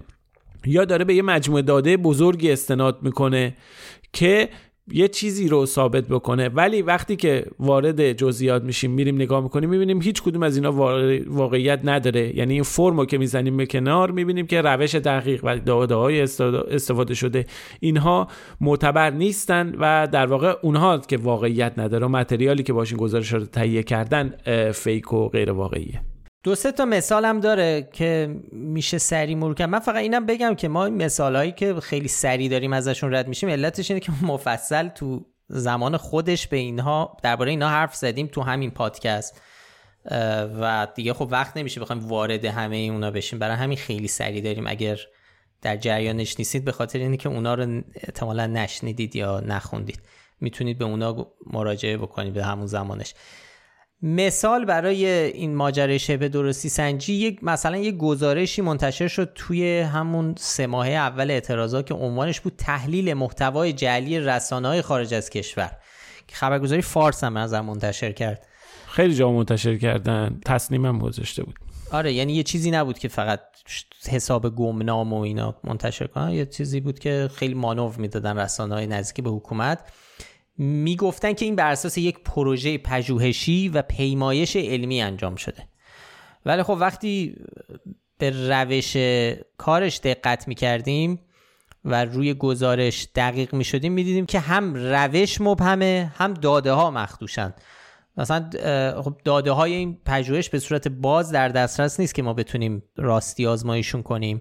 [0.67, 3.57] یا داره به یه مجموعه داده بزرگی استناد می‌کنه
[4.13, 4.49] که
[4.93, 6.49] یه چیزی رو ثابت بکنه.
[6.49, 10.73] ولی وقتی که وارد جزئیات میشیم میریم نگاه می‌کنیم می‌بینیم هیچ کدوم از اینا
[11.27, 12.37] واقعیت نداره.
[12.37, 17.15] یعنی این فرمو که می‌زنیم به کنار می‌بینیم که روش دقیق و داده های استفاده
[17.15, 17.47] شده.
[17.81, 18.29] اینها
[18.61, 23.45] معتبر نیستن و در واقع اونها که واقعیت نداره و متریالی که باشین گزارش رو
[23.45, 24.35] تهیه کردن
[24.73, 26.01] فیک و غیر واقعیه.
[26.43, 29.69] دو سه تا مثال هم داره که میشه سری مرور کرد.
[29.69, 33.49] من فقط اینم بگم که ما مثال هایی که خیلی سری داریم ازشون رد میشیم
[33.49, 38.71] علتش اینه که مفصل تو زمان خودش به اینها درباره اینها حرف زدیم تو همین
[38.71, 39.43] پادکست.
[40.61, 43.39] و دیگه خب وقت نمیشه بخوایم وارد همه اونا بشیم.
[43.39, 44.67] برای همین خیلی سری داریم.
[44.67, 44.99] اگر
[45.63, 50.01] در جریانش نیستید به خاطر اینه که اونا رو احتمالا نشنیدید یا نخوندید.
[50.41, 53.15] می‌تونید به اونا مراجعه بکنید به همون زمانش.
[54.03, 60.35] مثال برای این ماجرای شبه درستی سنجی یک مثلا یک گزارشی منتشر شد توی همون
[60.39, 65.71] سه ماه اول اعتراضات که عنوانش بود تحلیل محتوای جعلی رسانه‌های خارج از کشور.
[66.29, 68.47] که خبرگزاری فارس هم نظر منتشر کرد.
[68.87, 71.55] خیلی جا منتشر کردن تصنیم هم گذاشته بود.
[71.93, 73.41] آره یعنی یه چیزی نبود که فقط
[74.09, 76.31] حساب گمنام و اینا منتشر کنن.
[76.31, 79.79] یه چیزی بود که خیلی مانور می‌دادن رسانه های نزدیکی به حکومت.
[80.61, 85.69] می‌گفتن که این بر اساس یک پروژه پژوهشی و پیمایش علمی انجام شده.
[86.47, 87.37] ولی خب وقتی
[88.19, 88.97] به روش
[89.57, 91.21] کارش دقت می‌کردیم
[91.85, 97.55] و روی گزارش دقیق می‌شدیم می‌دیدیم که هم روش مبهمه هم داده ها مخدوشن.
[98.17, 98.51] مثلا
[99.03, 103.47] خب داده های این پژوهش به صورت باز در دسترس نیست که ما بتونیم راستی
[103.47, 104.41] آزمایشون کنیم.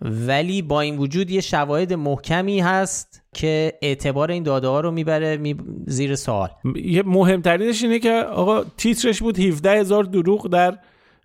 [0.00, 5.36] ولی با این وجود یه شواهد محکمی هست که اعتبار این داده ها رو می‌بره
[5.36, 6.48] می زیر سوال.
[6.76, 10.78] یه مهمترینش اینه که آقا تیترش بود 17 هزار دروغ در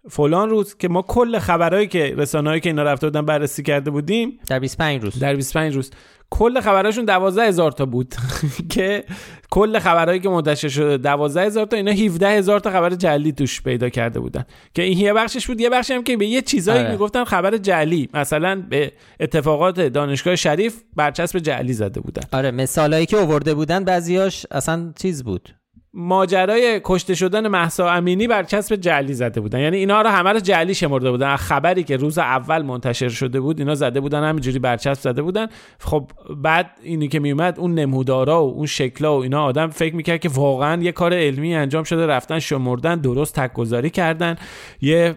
[0.09, 4.39] فلان روز که ما کل خبرهایی که رسانه‌ای که اینا رفته بودن بررسی کرده بودیم
[4.47, 5.19] در 25 روز.
[5.19, 5.91] در 25 روز.
[6.33, 8.15] کل خبرهاشون 12 هزار تا بود.
[8.73, 9.03] که
[9.51, 13.61] کل خبرهایی که منتشر شده 12 هزار تا اینا 17 هزار تا خبر جعلی توش
[13.61, 14.45] پیدا کرده بودن.
[14.73, 16.91] که این یه بخشش بود یه بخشی هم که به یه چیزایی آره.
[16.91, 18.09] می‌گفتن خبر جعلی.
[18.13, 22.23] مثلا به اتفاقات دانشگاه شریف برچسب جعلی زده بودن.
[22.31, 25.49] آره مثالایی که آورده بودن بعضیاش اصلا چیز بود.
[25.95, 29.59] ماجرای کشته شدن محسا امینی بر کسب جعلی زده بودن.
[29.59, 31.35] یعنی اینا رو همه رو جعلی شمرده بودن.
[31.35, 35.47] خبری که روز اول منتشر شده بود اینا زده بودن همینجوری برچسب زده بودن.
[35.79, 40.19] خب بعد اینی که میومد اون نمودارا و اون شکلا و اینا آدم فکر می‌کرد
[40.19, 42.07] که واقعا یه کار علمی انجام شده.
[42.07, 44.35] رفتن شمردن درست تکگذاری کردن.
[44.81, 45.15] یه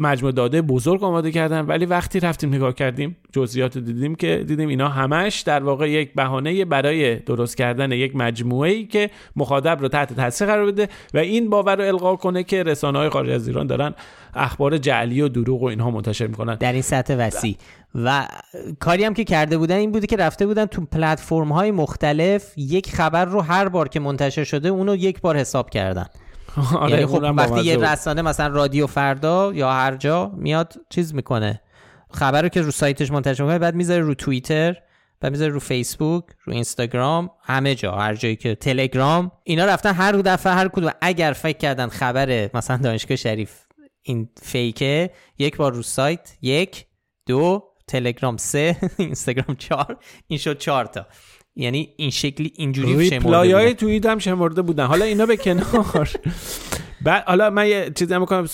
[0.00, 1.66] مجموع داده بزرگ آماده کردن.
[1.66, 6.64] ولی وقتی رفتیم نگاه کردیم جزئیات دیدیم که دیدیم اینا همش در واقع یک بهانه
[6.64, 9.10] برای درست کردن یک مجموعه ای که
[9.56, 13.08] مخاطب رو تحت تاثیر قرار بده و این باور رو القا کنه که رسانه های
[13.08, 13.94] خارج از ایران دارن
[14.34, 16.54] اخبار جعلی و دروغ و اینها منتشر می‌کنن.
[16.54, 17.56] در این سطح وسیع.
[17.94, 18.26] و
[18.80, 22.94] کاری هم که کرده بودن این بوده که رفته بودن تو پلتفرم های مختلف یک
[22.94, 26.06] خبر رو هر بار که منتشر شده اونو یک بار حساب کردن.
[26.80, 27.76] آره یعنی خب وقتی یه.
[27.76, 31.60] رسانه مثلا رادیو فردا یا هر جا میاد چیز می‌کنه.
[32.10, 34.76] خبر رو که رو سایتش منتشر می‌کنه بعد می‌ذاره رو توییتر.
[35.20, 39.32] بعد می‌ذاره رو فیسبوک رو اینستاگرام همه جا هر جایی که تلگرام.
[39.44, 40.90] اینا رفتن هر دفعه هر کدوم.
[41.00, 43.66] اگر فکر کردن خبر مثلا دانشگاه شریف
[44.02, 46.86] این فیکه یک بار رو سایت یک
[47.26, 51.06] دو تلگرام سه اینستاگرام چهار این شد چهار تا.
[51.56, 53.74] یعنی این شکلی اینجوری شمرده ریپلای های.
[53.74, 54.86] توییت هم شمرده بودن.
[54.86, 56.10] حالا اینا به کنار.
[57.04, 58.48] بعد حالا من یه چیزی هم می‌کنم.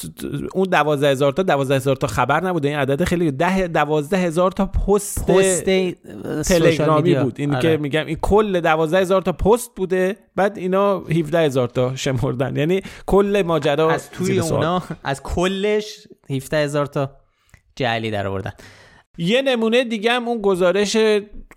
[0.54, 2.68] اون دوازده هزار تا دوازده هزار تا خبر نبوده.
[2.68, 5.64] این عدد خیلی ده دوازده هزار تا پست, پست
[6.48, 7.34] تلگرامی بود.
[7.40, 7.62] این آره.
[7.62, 10.16] که میگم این کل دوازده هزار تا پست بوده.
[10.36, 12.56] بعد اینا 17 هزار تا شمردن.
[12.56, 14.38] یعنی کل ماجرا از توی.
[14.38, 17.10] اونا از کلش 17 هزار تا
[17.76, 18.52] جعلی در آوردن.
[19.18, 20.92] یه نمونه دیگه هم اون گزارش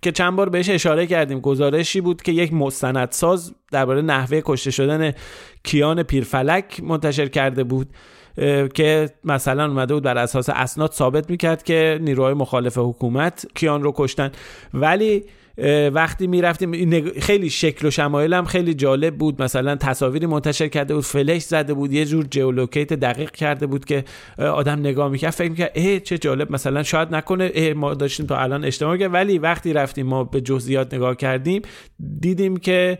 [0.02, 1.40] که چند بار بهش اشاره کردیم.
[1.40, 5.12] گزارشی بود که یک مستندساز درباره نحوه کشته شدن
[5.64, 7.88] کیان پیرفلک منتشر کرده بود
[8.74, 13.92] که مثلا اومده بود بر اساس اسناد ثابت می‌کرد که نیروهای مخالف حکومت کیان رو
[13.96, 14.32] کشتن.
[14.74, 15.24] ولی
[15.92, 19.42] وقتی می‌رفتیم خیلی شکل و شمایل هم خیلی جالب بود.
[19.42, 24.04] مثلا تصاویری منتشر کرده بود فلش زده بود یه جور جیولوکیت دقیق کرده بود که
[24.38, 25.30] آدم نگاه می‌کرد.
[25.30, 29.14] فکر می‌کرد اه چه جالب مثلا شاید نکنه اه ما داشتیم تا الان اشتباه کرد
[29.14, 31.62] ولی وقتی رفتیم ما به جزئیات نگاه کردیم
[32.20, 32.98] دیدیم که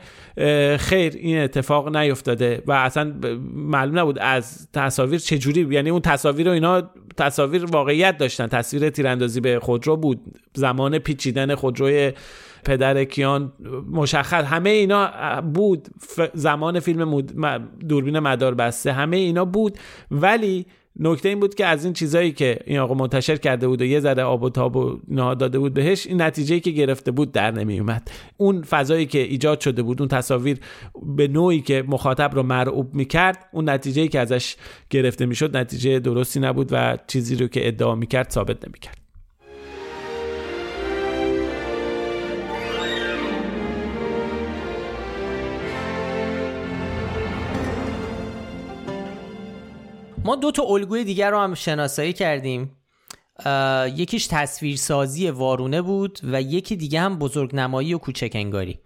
[0.78, 3.14] خیر این اتفاق نیفتاده و اصلا
[3.54, 8.46] معلوم نبود از تصاویر چجوری یعنی اون تصاویر و اینا تصاویر واقعیت داشتن.
[8.46, 10.20] تصویر تیراندازی به خودرو بود.
[10.54, 12.12] زمان پیچیدن خودروی
[12.66, 13.52] پدر کیان
[13.90, 14.44] مشخص.
[14.44, 15.10] همه اینا
[15.40, 15.88] بود.
[16.34, 17.20] زمان فیلم
[17.88, 18.92] دوربین مدار بسته.
[18.92, 19.78] همه اینا بود.
[20.10, 20.66] ولی
[21.00, 24.00] نکته این بود که از این چیزایی که این آقا منتشر کرده بود و یه
[24.00, 27.50] ذره آب و تاب و اینا داده بود بهش این نتیجه که گرفته بود در
[27.50, 30.58] نمی اومد اون فضایی که ایجاد شده بود اون تصاویر
[31.16, 34.56] به نوعی که مخاطب رو مرعوب می‌کرد اون نتیجه که ازش
[34.90, 39.05] گرفته می‌شد نتیجه درستی نبود و چیزی رو که ادعا می‌کرد ثابت نمی‌کرد.
[50.26, 52.76] ما دو تا الگوی دیگر رو هم شناسایی کردیم.
[53.96, 58.78] یکیش تصویرسازی وارونه بود و یکی دیگه هم بزرگنمایی و کوچک انگاری.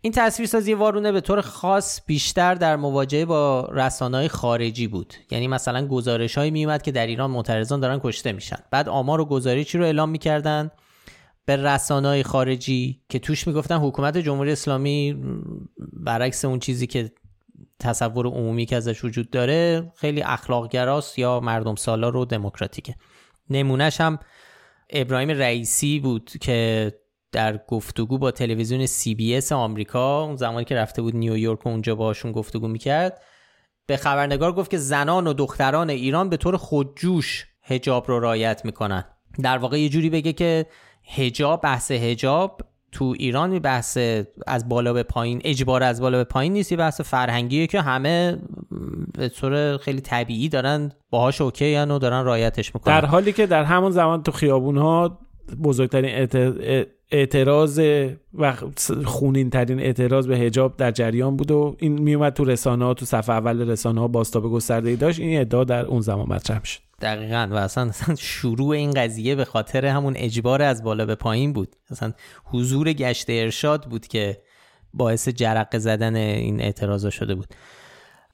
[0.00, 5.14] این تصویرسازی وارونه به طور خاص بیشتر در مواجهه با رسانه‌های خارجی بود.
[5.30, 8.58] یعنی مثلا گزارش هایی میومد که در ایران معترضان دارن کشته میشن.
[8.70, 10.70] بعد آمار و گزارشی رو اعلام می‌کردن
[11.44, 15.16] به رسانه‌های خارجی که توش می‌گفتن حکومت جمهوری اسلامی
[15.92, 17.12] برعکس اون چیزی که
[17.80, 22.94] تصور عمومی که ازش وجود داره خیلی اخلاقگراست یا مردم سالار و دموکراتیکه.
[23.50, 24.18] نمونهش هم
[24.90, 26.92] ابراهیم رئیسی بود که
[27.32, 31.68] در گفتگو با تلویزیون سی بی اس آمریکا اون زمانی که رفته بود نیویورک و
[31.68, 33.22] اونجا باشون گفتگو می‌کرد
[33.86, 39.04] به خبرنگار گفت که زنان و دختران ایران به طور خودجوش هجاب رو رعایت می‌کنن.
[39.42, 40.66] در واقع یه جوری بگه که
[41.04, 42.60] هجاب بحث هجاب
[42.92, 43.98] تو ایران بحث
[44.46, 48.38] از بالا به پایین اجبار از بالا به پایین نیست بحث فرهنگیه که همه
[49.18, 53.00] به طور خیلی طبیعی دارن باهاش اوکی و دارن رعایتش می‌کنن.
[53.00, 55.18] در حالی که در همون زمان تو خیابون ها
[55.62, 57.80] بزرگترین اعت- اعتراض
[58.34, 58.52] و
[59.04, 63.06] خونین ترین اعتراض به هجاب در جریان بود و این میومد تو رسانه ها تو
[63.06, 65.20] صفحه اول رسانه ها باستاب گسترده ای داشت.
[65.20, 67.48] این ادعا در اون زمان مطرح شد دقیقا.
[67.50, 71.76] و اصلا, اصلا شروع این قضیه به خاطر همون اجبار از بالا به پایین بود.
[71.90, 72.12] اصلا
[72.44, 74.42] حضور گشت ارشاد بود که
[74.94, 77.54] باعث جرقه زدن این اعتراضا شده بود.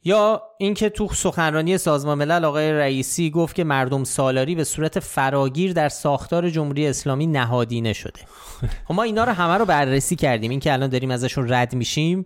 [0.05, 5.73] یا اینکه تو سخنرانی سازمان ملل آقای رئیسی گفت که مردم سالاری به صورت فراگیر
[5.73, 8.21] در ساختار جمهوری اسلامی نهادینه شده.
[8.85, 10.51] خب ما اینا رو همه رو بررسی کردیم.
[10.51, 12.25] این که الان داریم ازشون رد میشیم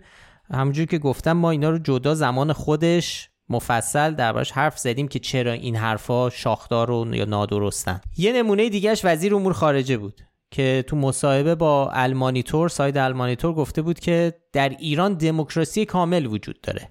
[0.54, 5.52] همونجور که گفتم ما اینا رو جدا زمان خودش مفصل دربارش حرف زدیم که چرا
[5.52, 8.00] این حرفا شاخدار و یا نادرستن.
[8.16, 10.20] یه نمونه دیگهش وزیر امور خارجه بود
[10.50, 16.60] که تو مصاحبه با المانیتور ساید المانیتور گفته بود که در ایران دموکراسی کامل وجود
[16.60, 16.88] داره.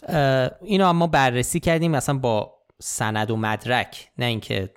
[0.62, 2.52] اینو اما بررسی کردیم مثلا با
[2.82, 4.70] سند و مدرک نه اینکه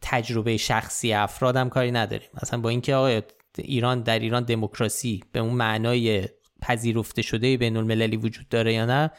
[0.00, 2.28] تجربه شخصی افرادم کاری نداریم.
[2.42, 3.20] مثلا با اینکه آقا
[3.58, 6.28] ایران در ایران دموکراسی به اون معنای
[6.62, 9.10] پذیرفته شده بین المللی وجود داره یا نه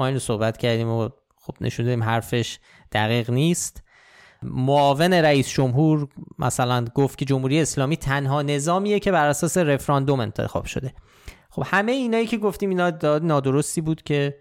[0.00, 2.58] ما اینو صحبت کردیم و خب نشون دادیم حرفش
[2.92, 3.82] دقیق نیست.
[4.42, 10.64] معاون رئیس جمهور مثلا گفت که جمهوری اسلامی تنها نظامیه که بر اساس رفراندوم انتخاب
[10.64, 10.94] شده.
[11.50, 12.90] خب همه اینایی که گفتیم اینا
[13.22, 14.38] نادرستی بود که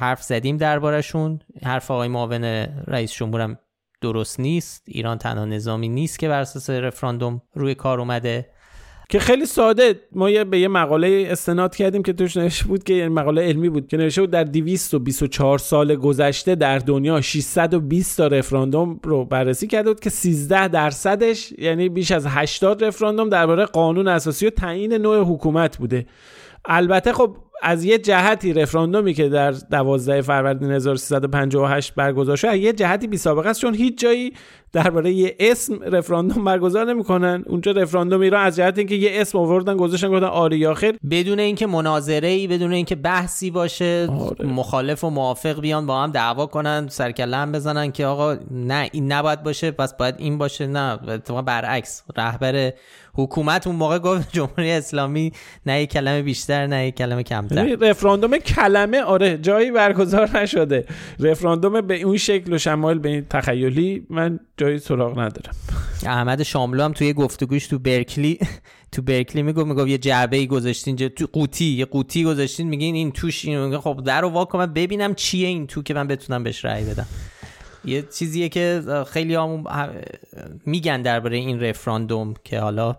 [0.00, 2.44] حرف زدیم دربارشون حرف آقای معاون
[2.86, 3.58] رئیس جمهورم
[4.00, 4.82] درست نیست.
[4.86, 8.50] ایران تنها نظامی نیست که بر اساس رفراندوم روی کار اومده.
[9.08, 10.00] که خیلی ساده.
[10.12, 13.68] ما یه به یه مقاله استناد کردیم که توش نوشته بود که یه مقاله علمی
[13.68, 19.66] بود که نوشته بود در 224 سال گذشته در دنیا 620 تا رفراندوم رو بررسی
[19.66, 24.92] کرده بود که 13 درصدش یعنی بیش از 80 رفراندوم درباره قانون اساسی و تعیین
[24.92, 26.06] نوع حکومت بوده.
[26.64, 33.06] البته خب از یه جهتی رفراندومی که در 12 فروردین 1358 برگزار شد یه جهتی
[33.06, 34.32] بی سابقه است چون هیچ جایی
[34.72, 37.44] درباره یه اسم رفراندوم برگزار نمی‌کنن.
[37.46, 40.96] اونجا رفراندوم ایران از جهت اینکه یه اسم آوردن گذاشتن گفتن یا خیر.
[41.10, 44.46] بدون اینکه مناظره ای بدون اینکه بحثی باشه آره.
[44.46, 49.12] مخالف و موافق بیان با هم دعوا کنن سرکله هم بزنن که آقا نه این
[49.12, 50.66] نباید باشه پس باید این باشه.
[50.66, 52.02] نه اتفاقا برعکس.
[52.16, 52.72] رهبر
[53.14, 55.32] حکومت اون موقع گفت جمهوری اسلامی
[55.66, 60.84] نه یک کلمه بیشتر نه یک کلمه کمتر رفراندوم کلمه آره جایی برگزار نشده.
[61.20, 65.54] رفراندوم به اون شکل و شمایل به این تخیلی من جایی سراغ ندارم.
[66.06, 68.38] احمد شاملو هم توی گفتگوش تو برکلی
[68.92, 73.12] تو برکلی می‌گفت می‌گفت یه جعبه ای گذاشتین تو قوطی یه قوطی گذاشتین میگین این
[73.12, 76.84] توش این خب در رو واکن ببینم چیه این تو که من بتونم بهش رأی
[76.84, 77.06] بدم.
[77.84, 78.82] یه چیزیه که
[79.12, 79.64] خیلی هم
[80.66, 82.96] میگن درباره این رفراندوم که حالا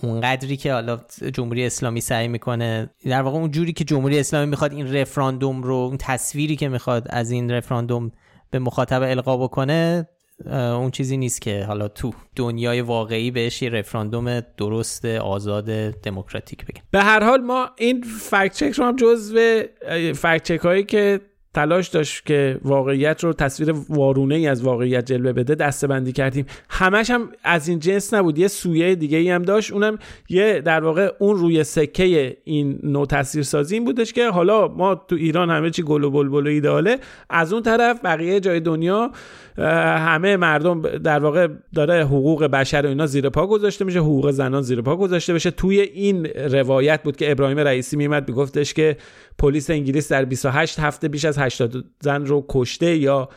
[0.00, 1.00] اونقدری که حالا
[1.34, 5.74] جمهوری اسلامی سعی می‌کنه در واقع اون جوری که جمهوری اسلامی می‌خواد این رفراندوم رو
[5.74, 8.12] اون تصویری که می‌خواد از این رفراندوم
[8.50, 10.08] به مخاطب القا بکنه
[10.50, 16.82] اون چیزی نیست که حالا تو دنیای واقعی بهش یه رفراندوم درست آزاد دموکراتیک بگن
[16.90, 19.62] به هر حال ما این فکت چک رو هم جزو
[20.14, 21.20] فکت چک هایی که
[21.54, 26.46] تلاش داشت که واقعیت رو تصویر وارونه ای از واقعیت جلوه بده دسته بندی کردیم.
[26.70, 28.38] همش هم از این جنس نبود.
[28.38, 29.72] یه سویه دیگه ای هم داشت.
[29.72, 29.98] اونم
[30.28, 34.94] یه در واقع اون روی سکه این نوع تصویر سازی این بودش که حالا ما
[34.94, 36.98] تو ایران همه چی گل و بلبل و ایداله
[37.30, 39.10] از اون طرف بقیه جای دنیا
[39.58, 44.62] همه مردم در واقع داره حقوق بشر و اینا زیر پا گذاشته میشه حقوق زنان
[44.62, 45.50] زیر پا گذاشته بشه.
[45.50, 48.96] توی این روایت بود که ابراهیم رئیسی میمد میگفتش که
[49.38, 53.28] پلیس انگلیس در 28 هفته بیش از 80 زن رو کشته یا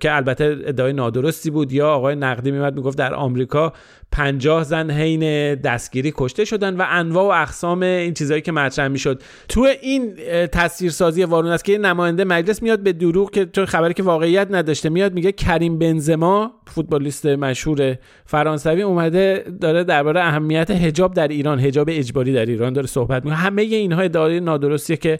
[0.00, 1.72] که البته ادعای نادرستی بود.
[1.72, 3.72] یا آقای نقدی میمد می‌گفت در آمریکا
[4.12, 9.22] 50 زن حین دستگیری کشته شدن و انواع و اقسام این چیزهایی که مطرح می‌شد.
[9.48, 10.14] تو این
[10.52, 14.88] تصویرسازی وارون است که نماینده مجلس میاد به دروغ که چون خبری که واقعیت نداشته
[14.88, 21.88] میاد میگه کریم بنزما فوتبالیست مشهور فرانسوی اومده داره درباره اهمیت حجاب در ایران حجاب
[21.92, 23.38] اجباری در ایران داره صحبت می‌کنه.
[23.38, 25.18] همه اینها ادعای نادرستیه که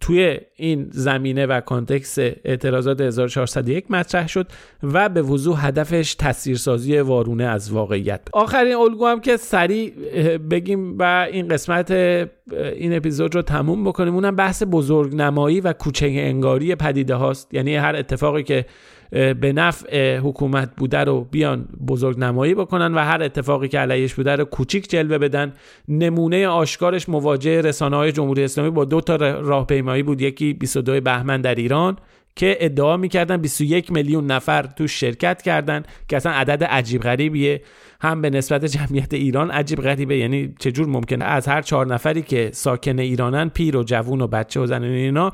[0.00, 4.46] توی این زمینه و کانتکس اعتراضات 1401 مطرح شد
[4.82, 8.20] و به وضوح هدفش تصویرسازی وارونه از واقعیت.
[8.32, 9.90] آخرین الگو هم که سریع
[10.38, 14.14] بگیم و این قسمت این اپیزود رو تموم بکنیم.
[14.14, 17.54] اونم بحث بزرگ نمایی و کوچه انگاری پدیده هاست.
[17.54, 18.66] یعنی هر اتفاقی که
[19.10, 24.36] به نفع حکومت بوده رو بیان بزرگ نمایی بکنن و هر اتفاقی که علیش بوده
[24.36, 25.52] رو کوچیک جلوه بدن.
[25.88, 30.20] نمونه آشکارش مواجه رسانه های جمهوری اسلامی با دو تا راهپیمایی بود.
[30.20, 31.96] یکی 22 بهمن در ایران
[32.36, 37.62] که ادعا می‌کردن 21 میلیون نفر تو شرکت کردن که اصلا عدد عجیب غریبیه.
[38.00, 40.16] هم به نسبت جمعیت ایران عجیب غریبه.
[40.16, 44.60] یعنی چجور ممکنه؟ از هر چهار نفری که ساکن ایرانن پیر و جوون و بچه
[44.60, 45.32] و زن و اینا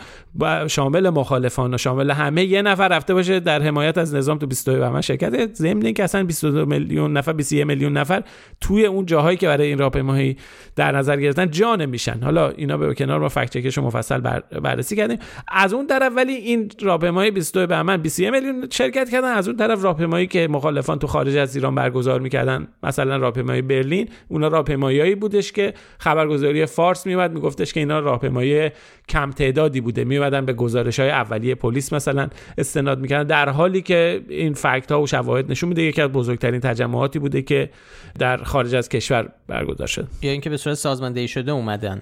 [0.68, 4.78] شامل مخالفان و شامل همه یه نفر رفته باشه در حمایت از نظام تو 22
[4.78, 8.22] بهمن شرکت ضمن که اصلا 22 میلیون نفر 21 میلیون نفر
[8.60, 10.36] توی اون جاهایی که برای این راهپیمایی
[10.76, 14.40] در نظر گرفتن جان میشن حالا اینا به کنار ما فکت چکش مفصل بر...
[14.40, 15.18] بررسی کردیم.
[15.48, 19.32] از اون طرف ولی این راهپیمایی 22 بهمن 21 میلیون شرکت کردن.
[19.32, 22.51] از اون طرف راهپیمایی که مخالفان تو خارج از ایران برگزار می‌کردن
[22.82, 28.70] مثلا راهپیمایی برلین اونا راهپیماییایی بودش که خبرگزاری فارس میومد میگفتش که اینا راهپیمایی
[29.08, 30.04] کم تعدادی بوده.
[30.04, 32.28] میومدن به گزارش های اولیه پلیس مثلا
[32.58, 33.26] استناد می‌کردن.
[33.26, 37.42] در حالی که این فکت ها و شواهد نشون میده یکی از بزرگترین تجمعاتی بوده
[37.42, 37.70] که
[38.18, 40.08] در خارج از کشور برگزار شد.
[40.22, 42.00] یا اینکه به صورت سازماندهی شده اومدن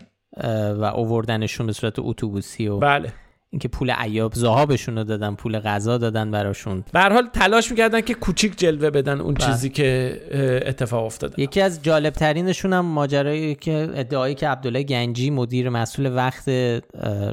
[0.76, 3.12] و اووردنشون به صورت اتوبوسی و بله.
[3.53, 6.84] اینکه پول عیاب زهابشون رو دادن پول غذا دادن براشون.
[6.92, 9.46] به حال تلاش می‌کردن که کوچیک جلوه بدن اون بله.
[9.46, 10.20] چیزی که
[10.66, 11.42] اتفاق افتاده.
[11.42, 16.48] یکی از جالب ترینشون هم ماجرایی که ادعایی که عبدالله گنجی مدیر مسئول وقت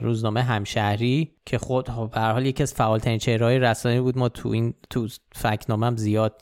[0.02, 4.18] روزنامه همشهری که خود خب به حال یکی از فعالترین چهرههای رسانه‌ای بود.
[4.18, 6.42] ما تو این تو فکنامه هم زیاد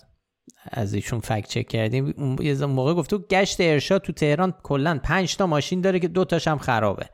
[0.71, 2.38] از ایشون فکت چک کردیم.
[2.41, 6.47] یه موقع گفت گشت ارشاد تو تهران کلا 5 تا ماشین داره که دو تاش
[6.47, 7.05] هم خرابه.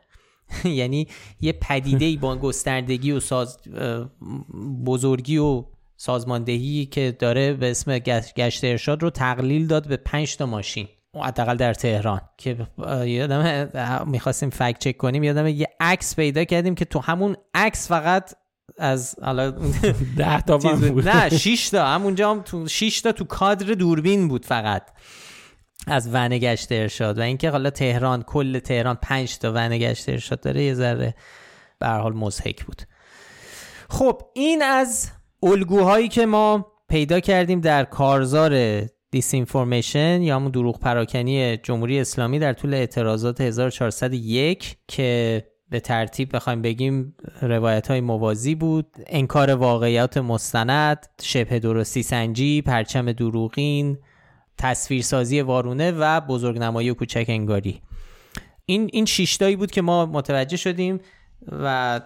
[0.66, 1.08] یعنی
[1.41, 3.58] یه پدیده با گستردگی و ساز
[4.86, 5.64] بزرگی و
[5.97, 7.99] سازماندهی که داره به اسم
[8.38, 10.88] گشت ارشاد رو تقلیل داد به 5 تا ماشین.
[11.24, 12.68] حداقل در تهران که
[13.06, 18.34] یادم می‌خواستیم فکت چک کنیم یادم یه عکس پیدا کردیم که تو همون عکس فقط
[18.78, 19.52] از حالا
[20.18, 21.10] ده تا بود.
[21.10, 21.88] نه 6 تا.
[21.88, 24.84] همونجا هم تو 6 تا تو کادر دوربین بود فقط.
[25.88, 30.39] از ون گشت ارشاد و اینکه حالا تهران کل تهران 5 تا ون گشت ارشاد
[30.39, 31.13] داره یه ذره
[31.79, 32.82] به حال مضحک بود.
[33.89, 35.11] خب این از
[35.43, 42.39] الگوهایی که ما پیدا کردیم در کارزار دیس اینفورمیشن یا همون دروغ پراکنی جمهوری اسلامی
[42.39, 50.17] در طول اعتراضات 1401 که به ترتیب بخوایم بگیم روایت های موازی بود انکار واقعیات
[50.17, 53.97] مستند شبه درستی سنجی پرچم دروغین
[54.62, 57.82] تصویرسازی وارونه و بزرگنمایی و کوچک انگاری.
[58.66, 60.99] این این شیشتایی بود که ما متوجه شدیم
[61.51, 62.01] و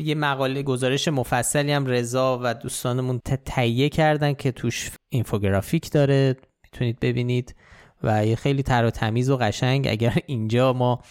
[0.00, 7.00] یه مقاله گزارش مفصلی هم رضا و دوستانمون تهیه کردن که توش اینفوگرافیک داره می‌تونید
[7.00, 7.54] ببینید
[8.02, 9.88] و یه خیلی تر و تمیز و قشنگ.
[9.88, 11.02] اگر اینجا ما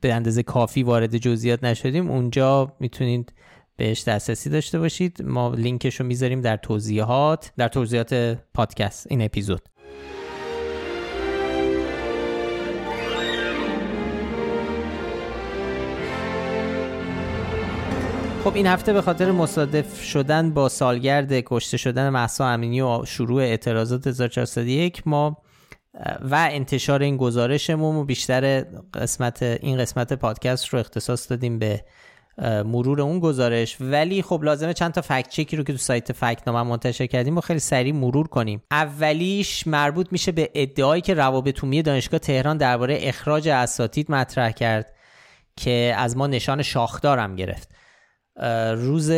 [0.00, 3.32] به اندازه کافی وارد جزئیات نشدیم اونجا می‌تونید
[3.76, 5.22] بهش دسترسی داشته باشید.
[5.22, 9.62] ما لینکش رو می‌ذاریم در توضیحات در توضیحات پادکست این اپیزود.
[18.44, 23.42] خب این هفته به خاطر مصادف شدن با سالگرد کشته شدن محسا امینی و شروع
[23.42, 25.36] اعتراضات 1401 ما
[26.20, 28.64] و انتشار این گزارشمون بیشتر
[28.94, 31.84] قسمت این قسمت پادکست رو اختصاص دادیم به
[32.64, 33.76] مرور اون گزارش.
[33.80, 37.38] ولی خب لازمه چند تا فکت چکی رو که تو سایت فکت نامه منتشر کردیم
[37.38, 38.62] و خیلی سریع مرور کنیم.
[38.70, 44.94] اولیش مربوط میشه به ادعایی که روابط عمومی دانشگاه تهران درباره اخراج اساتید مطرح کرد
[45.56, 47.77] که از ما نشان شاخدارم گرفت.
[48.76, 49.12] روز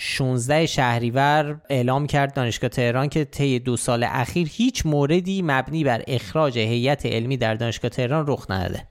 [0.00, 6.02] 16 شهریور اعلام کرد دانشگاه تهران که طی دو سال اخیر هیچ موردی مبنی بر
[6.06, 8.86] اخراج هیئت علمی در دانشگاه تهران رخ نداده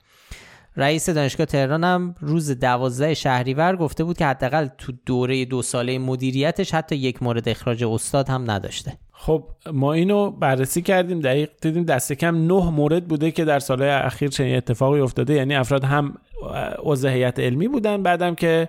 [0.77, 5.99] رئیس دانشگاه تهران هم روز 12 شهریور گفته بود که حداقل تو دوره دو ساله
[5.99, 8.97] مدیریتش حتی یک مورد اخراج استاد هم نداشته.
[9.19, 9.43] خب
[9.73, 14.29] ما اینو بررسی کردیم دقیق دیدیم دست کم نه مورد بوده که در سالهای اخیر
[14.29, 15.33] چنین اتفاقی افتاده.
[15.33, 16.13] یعنی افراد هم
[16.83, 18.67] عضو هیئت علمی بودن بعدم که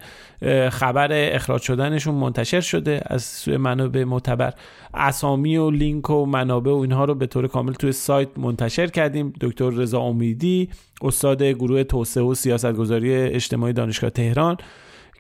[0.71, 4.55] خبر اخراج شدنشون منتشر شده از سوی منابع معتبر.
[4.95, 9.33] اسامی و لینک و منابع و اینها رو به طور کامل توی سایت منتشر کردیم.
[9.41, 10.69] دکتر رضا امیدی
[11.03, 14.57] استاد گروه توسعه و سیاستگذاری اجتماعی دانشگاه تهران.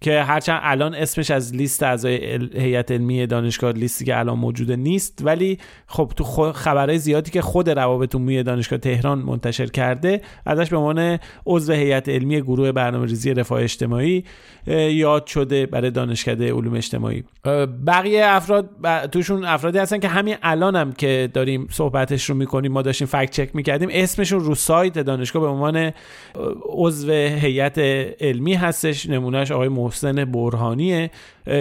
[0.01, 5.21] که هرچند الان اسمش از لیست اعضای هیئت علمی دانشگاه لیستی که الان موجوده نیست
[5.25, 10.77] ولی خب تو خبرهای زیادی که خود روابط عمومی دانشگاه تهران منتشر کرده ازش به
[10.77, 14.25] عنوان عضو هیئت علمی گروه برنامه‌ریزی رفاه اجتماعی
[14.91, 17.25] یاد شده برای دانشکده علوم اجتماعی.
[17.87, 18.71] بقیه افراد
[19.13, 23.31] توشون افرادی هستن که همین الانم هم که داریم صحبتش رو می‌کنیم ما داشتیم فکت
[23.31, 25.93] چک می‌کردیم اسمشون رو سایت دانشگاه به عنوان
[26.69, 27.79] عضو هیئت
[28.21, 31.11] علمی هستش نمونهش آقای محسن برهانیه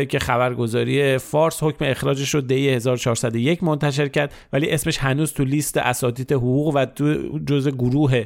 [0.10, 5.78] که خبرگزاری فارس حکم اخراجش رو دی 1401 منتشر کرد ولی اسمش هنوز تو لیست
[5.78, 8.24] اساتید حقوق و تو جزء گروه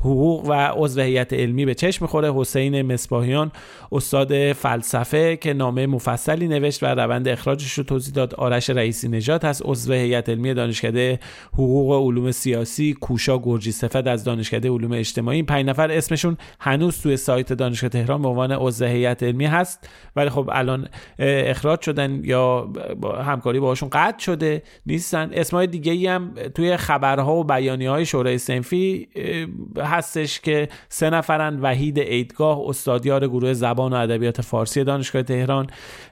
[0.00, 2.34] حقوق و عضو هیئت علمی به چشم می‌خوره.
[2.34, 3.52] حسین مصباحیان
[3.92, 9.44] استاد فلسفه که نامه مفصلی نوشت و روند اخراجش رو توضیح داد آرش رئیسی نجات
[9.44, 9.62] هست.
[9.64, 11.20] عضو هیئت علمی دانشکده
[11.52, 15.42] حقوق و علوم سیاسی کوشا گرجی سفد از دانشکده علوم اجتماعی.
[15.42, 19.88] پنج نفر اسمشون هنوز توی سایت دانشگاه تهران به عنوان عضو هیئت علمی هست.
[20.16, 20.88] ولی خب الان
[21.18, 22.72] اخراج شدن یا
[23.24, 25.30] همکاری باهاشون قطع شده نیستن.
[25.32, 29.08] اسمای دیگه ای هم توی خبرها و بیانی های شورای سنفی
[29.88, 31.60] هستش که سه نفرن.
[31.60, 35.66] وحید ایدگاه استادیار گروه زبان و ادبیات فارسی دانشگاه تهران.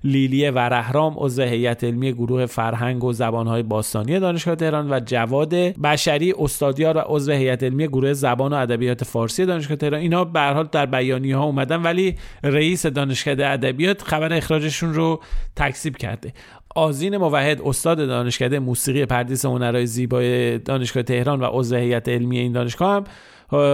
[0.04, 6.34] لیلی ورهرام عضو هیئت علمی گروه فرهنگ و زبانهای باستانی دانشگاه تهران و جواد بشری
[6.38, 10.00] استادیار و عضو هیئت علمی گروه زبان و ادبیات فارسی دانشگاه تهران.
[10.00, 15.20] اینا به حال در بیانی ها اومدن ولی رئیس دانشکده ادبیات خبر اخراجشون رو
[15.56, 16.32] تکذیب کرده.
[16.76, 22.52] آزین موحد استاد دانشکده موسیقی پردیس هنرهای زیبای دانشگاه تهران و عضو هیئت علمی این
[22.52, 23.04] دانشگاه هم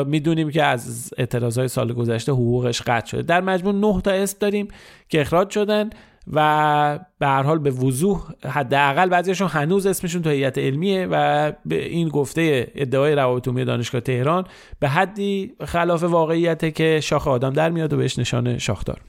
[0.06, 3.22] می‌دونیم که از اعتراضهای سال گذشته حقوقش قطع شده.
[3.22, 4.68] در مجموع نه تا اسم داریم
[5.08, 5.90] که اخراج شدن
[6.32, 11.86] و به هر حال به وضوح حداقل بعضیشون هنوز اسمشون تو هیئت علمیه و به
[11.88, 14.44] این گفته ادعای روابط عمومی دانشگاه تهران
[14.80, 19.00] به حدی خلاف واقعیته که شاخ آدم در میاد و بهش نشان شاخدار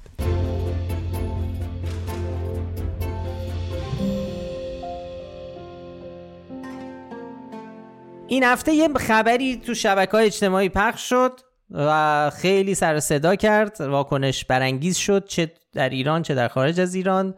[8.34, 11.32] این هفته یه خبری تو شبکه های اجتماعی پخش شد
[11.72, 13.82] و خیلی سر صدا کرد.
[13.82, 17.36] واکنش برانگیز شد چه در ایران چه در خارج از ایران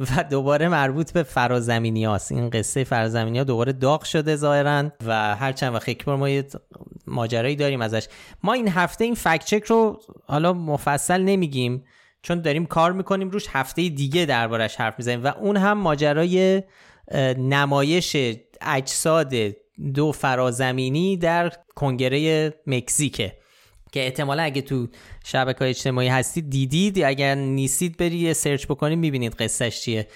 [0.00, 2.32] و دوباره مربوط به فرازمینی هاست.
[2.32, 6.46] این قصه فرازمینی ها دوباره داغ شده ظاهرا و هر چند وقت یک ما یه
[7.06, 8.08] ماجرایی داریم ازش.
[8.42, 11.84] ما این هفته این فکت رو حالا مفصل نمیگیم
[12.22, 16.62] چون داریم کار می‌کنیم روش هفته دیگه دربارش حرف می‌زنیم و اون هم ماجرای
[17.38, 18.16] نمایش
[18.60, 19.32] اجساد
[19.94, 23.36] دو فرازمینی در کنگره مکزیکه.
[23.92, 24.88] که احتمالا اگه تو
[25.24, 27.02] شبکه های اجتماعی هستید دیدید.
[27.02, 30.08] اگر نیستید بری سرچ بکنید می‌بینید قصهش چیه.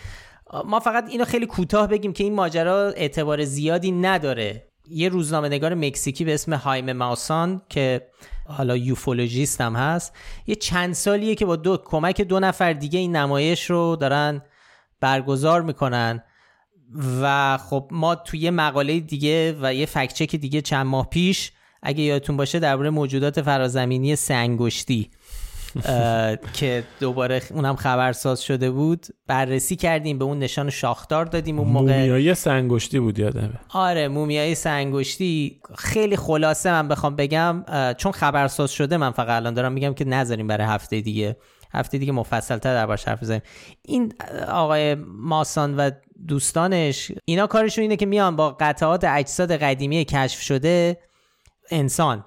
[0.65, 4.67] ما فقط اینو خیلی کوتاه بگیم که این ماجرا اعتبار زیادی نداره.
[4.91, 8.07] یه روزنامه نگار مکزیکی به اسم هایم ماوسان که
[8.47, 10.13] حالا یوفولوژیست هم هست
[10.47, 14.43] یه چند سالیه که با دو کمک دو نفر دیگه این نمایش رو دارن
[15.01, 16.23] برگزار می‌کنن.
[17.23, 21.53] و خب ما توی یه مقاله دیگه و یه فکچک دیگه چند ماه پیش
[21.83, 25.11] اگه یادتون باشه درباره موجودات فرازمینی سنگشتی
[26.53, 31.85] که دوباره اونم خبرساز شده بود بررسی کردیم به اون نشان شاخدار دادیم اون موقع.
[31.85, 33.61] مومیای سنگشتی بود یادمه.
[33.69, 35.61] آره مومیای سنگشتی.
[35.79, 37.65] خیلی خلاصه من بخوام بگم
[37.99, 41.37] چون خبرساز شده من فقط الان دارم میگم که نذاریم برای هفته دیگه.
[41.73, 43.43] هفته دیگه مفصل تر دربارش حرف بزنیم.
[43.83, 44.13] این
[44.49, 45.91] آقای ماسان و
[46.29, 50.99] دوستانش اینا کارشون اینه که میان با قطعات اجساد قدیمی کشف شده
[51.73, 52.25] انسان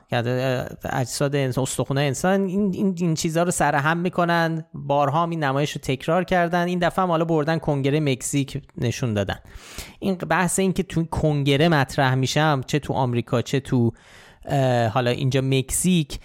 [0.92, 4.66] اجساد انسان استخونه انسان این, این, این چیزها رو سرهم می‌کنن.
[4.74, 6.68] بارها این نمایش رو تکرار کردن.
[6.68, 9.40] این دفعه هم حالا بردن کنگره مکزیک نشون دادن.
[10.00, 13.92] این بحث این که تو کنگره مطرح میشم چه تو آمریکا چه تو
[14.94, 16.20] حالا اینجا مکزیک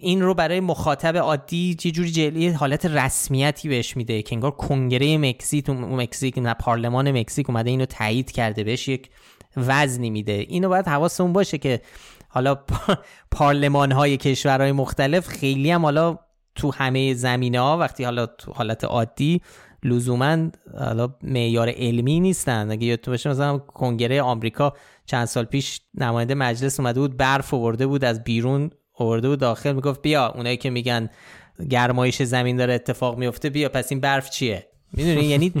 [0.00, 5.18] این رو برای مخاطب عادی یه جوری جلی حالت رسمیتی بهش میده که انگار کنگره
[5.18, 9.10] مکزیک مکزیک نه پارلمان مکزیک اومده اینو تایید کرده بهش یک
[9.56, 10.32] وزنی میده.
[10.32, 11.80] اینو باید حواسمون باشه که
[12.28, 12.58] حالا
[13.30, 16.18] پارلمان های کشورهای مختلف خیلی هم حالا
[16.54, 19.40] تو همه زمینه ها وقتی حالا تو حالت عادی
[19.82, 22.70] لزوما حالا معیار علمی نیستن.
[22.70, 24.72] اگه یادتون باشه مثلا کنگره آمریکا
[25.06, 29.72] چند سال پیش نماینده مجلس اومده بود برف آورده بود از بیرون آورده بود داخل
[29.72, 31.10] می‌گفت بیا اونایی که میگن
[31.70, 35.52] گرمایش زمین داره اتفاق میفته بیا پس این برف چیه؟ می‌دونی؟ یعنی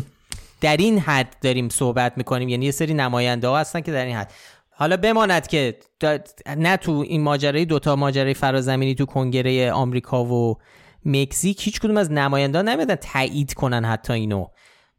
[0.60, 4.16] در این حد داریم صحبت می‌کنیم یعنی یه سری نماینده ها هستن که در این
[4.16, 4.32] حد.
[4.70, 5.78] حالا بماند که
[6.56, 10.58] نه تو این ماجرای دوتا ماجرای فرازمینی تو کنگره آمریکا و
[11.04, 14.46] مکزیک هیچ کدوم از نماینده نمیدن تایید کنن حتی اینو.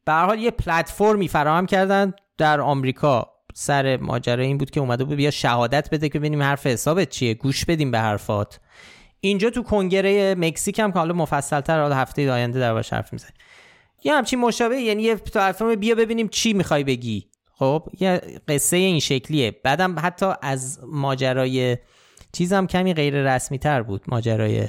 [0.06, 3.37] به حال یه پلتفرمی فراهم کردن در آمریکا.
[3.60, 7.34] سر ماجرا این بود که اومده بود بیا شهادت بده که ببینیم حرف حسابت چیه.
[7.34, 8.60] گوش بدیم به حرفات.
[9.20, 13.34] اینجا تو کنگره مکزیک هم که حالا مفصلتر حالا هفته آینده در حرف می‌زنیم.
[14.04, 17.28] یه همچین مشابه یعنی یه پلتفرم بیا ببینیم چی می‌خوای بگی.
[17.54, 19.52] خب یه قصه این شکلیه.
[19.64, 21.78] بعدم حتی از ماجرای
[22.32, 24.68] چیزم کمی غیر رسمی تر بود ماجرای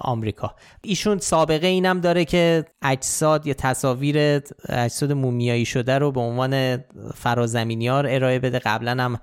[0.00, 0.54] آمریکا.
[0.82, 6.76] ایشون سابقه اینم داره که اجساد یا تصاویر اجساد مومیایی شده رو به عنوان
[7.14, 8.58] فرازمینیار ارائه بده.
[8.58, 9.20] قبلا هم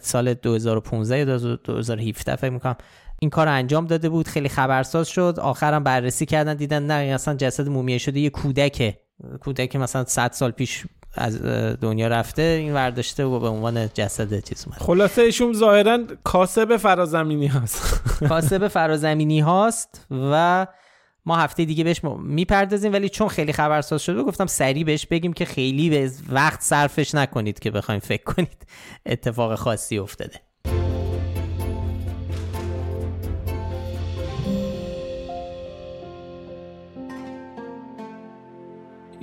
[0.00, 2.76] سال 2015 یا 2017 فکر می‌کنم
[3.20, 4.28] این کار انجام داده بود.
[4.28, 5.38] خیلی خبرساز شد.
[5.40, 8.98] آخرم بررسی کردن دیدن نه اصلا جسد مومیایی شده یه کودکه
[9.40, 10.84] کودک مثلا 100 سال پیش
[11.14, 11.42] از
[11.80, 17.46] دنیا رفته این ورداشته و به عنوان جسد چیز اومد خلاصه ایشون ظاهرا کاسب فرازمینی
[17.46, 20.66] هست کاسب فرازمینی هاست و
[21.26, 25.44] ما هفته دیگه بهش می‌پردازیم ولی چون خیلی خبرساز شده گفتم سریع بهش بگیم که
[25.44, 28.66] خیلی به وقت صرفش نکنید که بخوایم فکر کنید
[29.06, 30.40] اتفاق خاصی افتاده.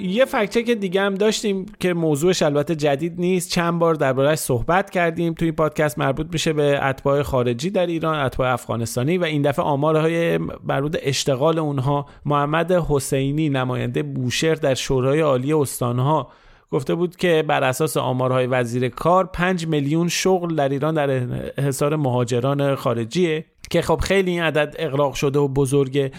[0.01, 3.49] یه فکچه که دیگه هم داشتیم که موضوعش البته جدید نیست.
[3.49, 5.33] چند بار دربارهش صحبت کردیم.
[5.33, 9.65] توی این پادکست مربوط میشه به اتباع خارجی در ایران اتباع افغانستانی و این دفعه
[9.65, 12.05] آمارهای مربوط اشتغال اونها.
[12.25, 16.31] محمد حسینی نماینده بوشهر در شورای عالی استانها
[16.71, 21.09] گفته بود که بر اساس آمارهای وزیر کار 5 میلیون شغل در ایران در
[21.57, 26.11] حصار مهاجران خارجیه که خب خیلی این عدد اقراق شده و بزرگه.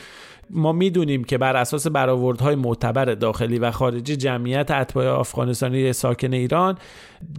[0.51, 6.79] ما می‌دونیم که بر اساس برآوردهای معتبر داخلی و خارجی جمعیت اتباع افغانستانی ساکن ایران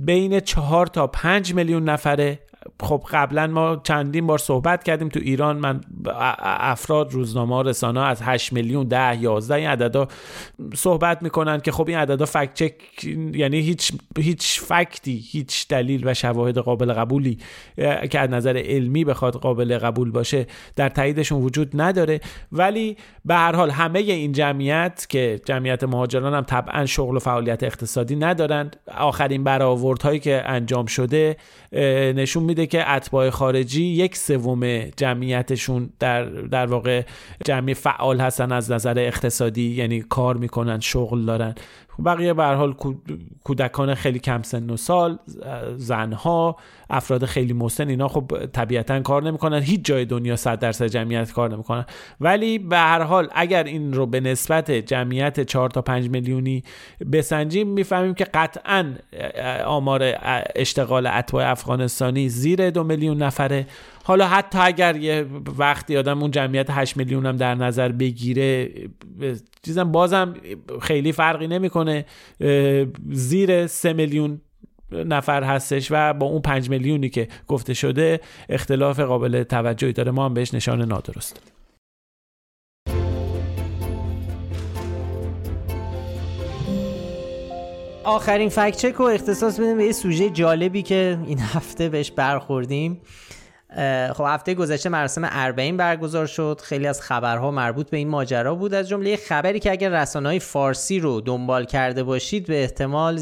[0.02, 2.40] بین چهار تا پنج میلیون نفره
[2.84, 5.58] خب قبلا ما چندین بار صحبت کردیم تو ایران.
[5.58, 5.82] من
[6.46, 10.08] افراد روزنامه رسانه از 8 میلیون 10 11 این عددا
[10.74, 12.74] صحبت می‌کنن که خب این عددا فکت چک
[13.34, 17.38] یعنی هیچ هیچ فکتی هیچ دلیل و شواهد قابل قبولی
[18.10, 22.20] که از نظر علمی بخواد قابل قبول باشه در تاییدشون وجود نداره.
[22.52, 27.64] ولی به هر حال همه این جمعیت که جمعیت مهاجران هم طبعا شغل و فعالیت
[27.64, 31.38] اقتصادی ندارند آخرین برآوردهایی که انجام شده
[32.16, 37.04] نشون میده که اتباع خارجی یک سوم جمعیتشون در در واقع
[37.46, 41.56] جمعی فعال هستن از نظر اقتصادی یعنی کار می‌کنن شغل دارن.
[42.06, 42.76] بقیه به حال
[43.44, 45.20] کودکان خیلی کم سن و سال
[45.76, 46.56] زنها
[46.90, 49.62] افراد خیلی مسن اینا خب طبیعتا کار نمی‌کنن.
[49.62, 51.86] هیچ جای دنیا 100 درصد جمعیت کار نمی‌کنن.
[52.22, 56.64] ولی به هر حال اگر این رو به نسبت جمعیت 4 تا 5 میلیونی
[57.12, 58.94] بسنجیم می‌فهمیم که قطعا
[59.66, 60.14] آمار
[60.56, 63.68] اشتغال اتباع افغانستانی زیر دو میلیون نفره.
[64.04, 65.26] حالا حتی اگر یه
[65.58, 68.70] وقتی آدم اون جمعیت 8 میلیون هم در نظر بگیره
[69.66, 70.34] چیزم بازم
[70.82, 72.06] خیلی فرقی نمی‌کنه.
[73.10, 74.42] زیر 3 میلیون
[74.92, 78.20] نفر هستش و با اون 5 میلیونی که گفته شده
[78.50, 80.12] اختلاف قابل توجهی داره.
[80.12, 81.42] ما هم بهش نشان نادرست.
[88.04, 93.02] آخرین فکچک رو اختصاص بدیم به یه سوژه جالبی که این هفته بهش برخوردیم.
[94.14, 96.62] خب هفته گذشته مراسم اربعین برگزار شد.
[96.64, 98.74] خیلی از خبرها مربوط به این ماجرا بود.
[98.74, 103.20] از جمله خبری که اگر رسانه فارسی رو دنبال کرده باشید به احتمال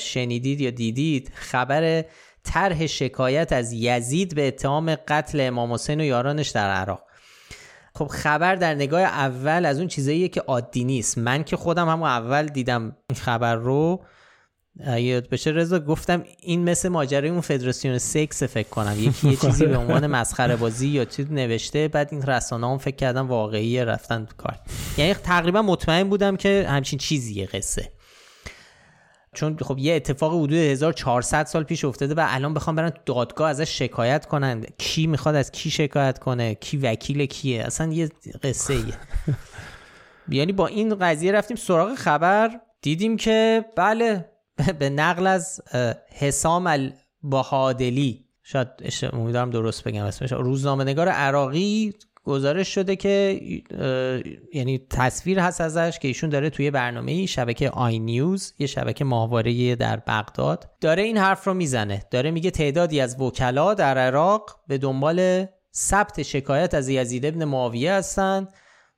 [0.00, 2.04] شنیدید یا دیدید خبر
[2.44, 7.02] طرح شکایت از یزید به اتهام قتل امام حسین و یارانش در عراق.
[7.94, 11.18] خب خبر در نگاه اول از اون چیزاییه که عادی نیست.
[11.18, 14.04] من که خودم هم اول دیدم این خبر رو.
[14.80, 15.50] یاد بشه.
[15.50, 18.96] رضا گفتم این مثل ماجرای اون فدراسیون سکس فکر کنم.
[18.98, 22.96] یکی یه چیزی به عنوان مسخره بازی یا چیز نوشته بعد این رسانه هم فکر
[22.96, 24.56] کردم واقعی رفتن کار.
[24.98, 27.92] یعنی تقریبا مطمئن بودم که همچین چیزیه قصه.
[29.34, 33.78] چون خب یه اتفاق حدود 1400 سال پیش افتاده و الان بخوام برن دادگاه ازش
[33.78, 34.64] شکایت کنن.
[34.78, 38.08] کی می‌خواد از کی شکایت کنه؟ کی وکیل کیه؟ اصلا یه
[38.42, 38.94] قصه ایه
[40.38, 42.50] یعنی با این قضیه رفتیم سراغ خبر.
[42.82, 44.35] دیدیم که بله
[44.78, 45.60] به نقل از
[46.12, 48.24] حسام البهادلی.
[48.42, 48.68] شاید
[49.12, 50.32] امیدوارم درست بگم اسمش.
[50.32, 53.40] روزنامه نگار عراقی گزارش شده که
[54.52, 59.76] یعنی تصویر هست ازش که ایشون داره توی برنامه شبکه آی نیوز یه شبکه ماهواره
[59.76, 60.70] در بغداد.
[60.80, 62.02] داره این حرف رو می‌زنه.
[62.10, 67.92] داره میگه تعدادی از وکلا در عراق به دنبال ثبت شکایت از یزید ابن معاویه
[67.92, 68.48] هستن.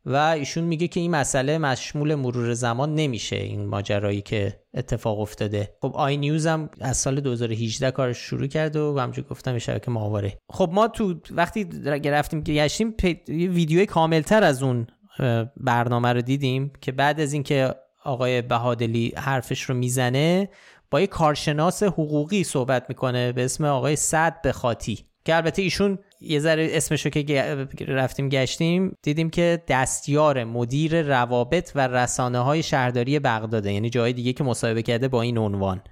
[0.08, 5.74] و ایشون میگه که این مسئله مشمول مرور زمان نمیشه این ماجرایی که اتفاق افتاده.
[5.82, 10.38] خب آی نیوز هم از سال 2018 کارش شروع کرد و همجور گفتم شبکه ماهواره.
[10.50, 11.68] خب ما تو وقتی
[12.04, 12.94] رفتیم گشتیم
[13.28, 14.86] یه ویدیوی کاملتر از اون
[15.56, 17.74] برنامه رو دیدیم که بعد از اینکه
[18.04, 20.48] آقای بهادلی حرفش رو می‌زنه
[20.90, 26.40] با یه کارشناس حقوقی صحبت می‌کنه به اسم آقای سعد بخاتی که البته ایشون یه
[26.40, 33.72] ذره اسمشو که رفتیم گشتیم دیدیم که دستیار مدیر روابط و رسانه های شهرداری بغداده
[33.72, 35.82] یعنی جای دیگه که مصاحبه کرده با این عنوان.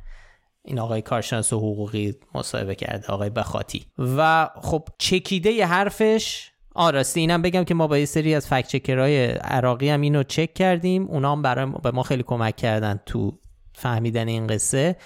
[0.64, 3.86] این آقای کارشناس حقوقی مصاحبه کرده آقای بخاتی.
[3.98, 8.68] و خب چکیده ی حرفش آراستی اینم بگم که ما با یه سری از فکت
[8.68, 11.06] چکرهای عراقی هم اینو چک کردیم.
[11.06, 13.38] اونا هم برای به ما خیلی کمک کردن تو
[13.74, 14.96] فهمیدن این قصه.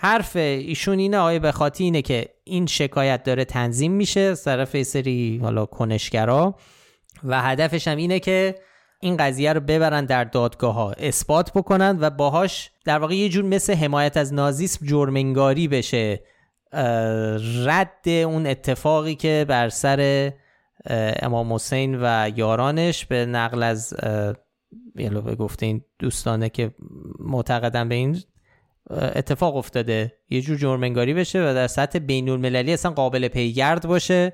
[0.00, 5.40] حرف ایشون اینه آقای بخاطی اینه که این شکایت داره تنظیم میشه از طرف سری
[5.42, 6.54] حالا کنشگرا.
[7.24, 8.54] و هدفش هم اینه که
[9.00, 13.44] این قضیه رو ببرن در دادگاه ها اثبات بکنن و باهاش در واقع یه جور
[13.44, 16.22] مثل حمایت از نازیسم جرمنگاری بشه.
[17.64, 20.32] رد اون اتفاقی که بر سر
[21.22, 23.94] امام حسین و یارانش به نقل از
[24.94, 26.74] به گفته این دوستانه که
[27.20, 28.18] معتقدن به این
[28.90, 30.12] اتفاق افتاده.
[30.30, 34.32] یه جور جرمنگاری بشه و در سطح بین المللی اصلا قابل پیگرد باشه.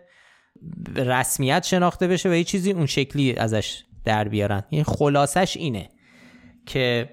[0.97, 4.63] رسمیت شناخته بشه و یه چیزی اون شکلی ازش در بیارن.
[4.71, 5.89] این خلاصش اینه
[6.67, 7.11] که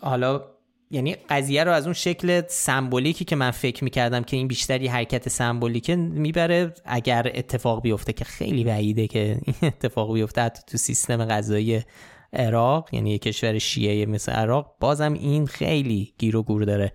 [0.00, 0.44] حالا
[0.90, 5.28] یعنی قضیه رو از اون شکل سمبولیکی که من فکر می‌کردم که این بیشتری حرکت
[5.28, 11.24] سمبولیکه می‌بره اگر اتفاق بیفته که خیلی بعیده که این اتفاق بیفته حتی تو سیستم
[11.24, 11.82] غذایی
[12.32, 16.92] عراق یعنی یه کشور شیعه مثل عراق بازم این خیلی گیر و گور داره.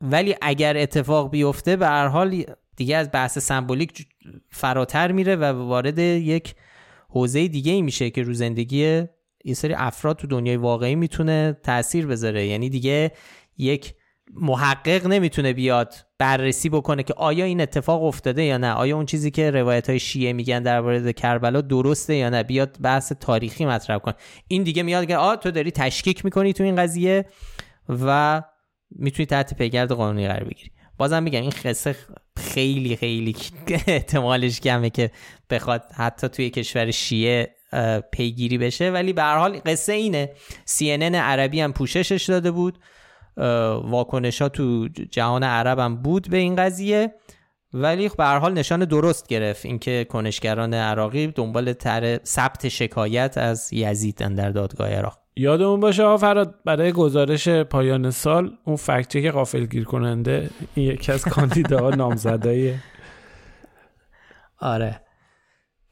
[0.00, 2.44] ولی اگر اتفاق بیفته به هر حال
[2.76, 4.06] دیگه از بحث سمبولیک
[4.50, 6.54] فراتر میره و وارد یک
[7.08, 9.02] حوزه دیگه ای میشه که رو زندگی
[9.44, 12.46] یه سری افراد تو دنیای واقعی می‌تونه تاثیر بذاره.
[12.46, 13.12] یعنی دیگه
[13.58, 13.94] یک
[14.34, 19.30] محقق نمی‌تونه بیاد بررسی بکنه که آیا این اتفاق افتاده یا نه؟ آیا اون چیزی
[19.30, 23.98] که روایت های شیعه میگن در مورد کربلا درسته یا نه؟ بیاد بحث تاریخی مطرح
[23.98, 24.12] کن
[24.48, 27.24] این دیگه میاد که آ تو داری تشکیک می‌کنی تو این قضیه
[27.88, 28.42] و
[28.90, 30.70] می‌تونی تحت پیگرد قانونی قرار بگیری.
[30.98, 31.96] بازم میگم این قصه
[32.36, 33.36] خیلی خیلی
[33.86, 35.10] احتمالش کمه که
[35.50, 37.54] بخواد حتی توی کشور شیعه
[38.12, 38.90] پیگیری بشه.
[38.90, 40.30] ولی به هر حال قصه اینه.
[40.78, 42.78] CNN عربی هم پوششش داده بود.
[43.84, 47.14] واکنش ها تو جهان عرب هم بود به این قضیه.
[47.72, 53.72] ولی به هر حال نشان درست گرفت اینکه کنشگران عراقی دنبال تر ثبت شکایت از
[53.72, 55.18] یزیدن در دادگاه عراق.
[55.36, 61.24] یادمون باشه فراد برای گزارش پایان سال اون فکت که غافل گیر کننده یکی از
[61.24, 62.74] کاندیداها نامزدای
[64.58, 65.00] آره.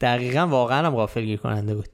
[0.01, 1.89] دقیقا واقعا هم غافل گیر کننده بود.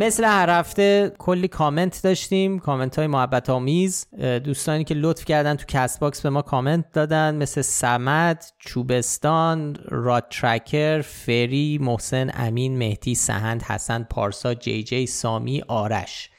[0.00, 4.06] مثل هر هفته کلی کامنت داشتیم کامنت های محبت آمیز
[4.44, 11.00] دوستانی که لطف کردن تو Castbox به ما کامنت دادن مثل سمد چوبستان راد ترکر
[11.00, 16.30] فری محسن امین مهدی سهند حسن پارسا جی جی سامی آرش.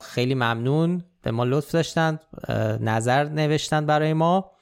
[0.00, 1.04] خیلی ممنون.
[1.22, 2.18] به ما لطف داشتن
[2.80, 4.53] نظر نوشتن برای ما.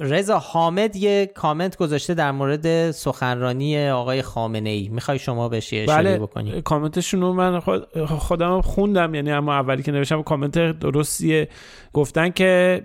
[0.00, 6.02] رضا حامد یه کامنت گذاشته در مورد سخنرانی آقای خامنه ای می‌خوای شما بهش اشاره
[6.02, 11.48] بله بکنی؟ کامنتشون رو من خود خودم خوندم یعنی اما اولی که نوشتم کامنت درستیه.
[11.92, 12.82] گفتن که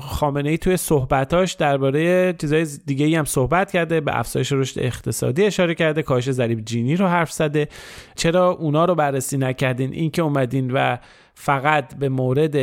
[0.00, 5.44] خامنه ای توی صحبتاش درباره چیزای دیگه ای هم صحبت کرده به افزایش رشد اقتصادی
[5.44, 7.68] اشاره کرده کاهش ضریب جینی رو حرف زده.
[8.14, 10.96] چرا اونا رو بررسی نکردین؟ این که اومدین و
[11.34, 12.56] فقط به مورد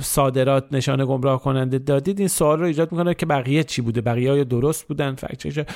[0.00, 4.30] صادرات نشانه گمراه کننده دادید این سوال رو ایجاد می‌کنه که بقیه چی بوده؟ بقیه
[4.30, 5.66] های درست بودن؟ فکت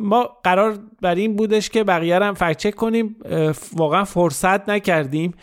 [0.00, 3.16] ما قرار بر این بودش که بقیه هم فکت چک کنیم.
[3.76, 5.34] واقعا فرصت نکردیم.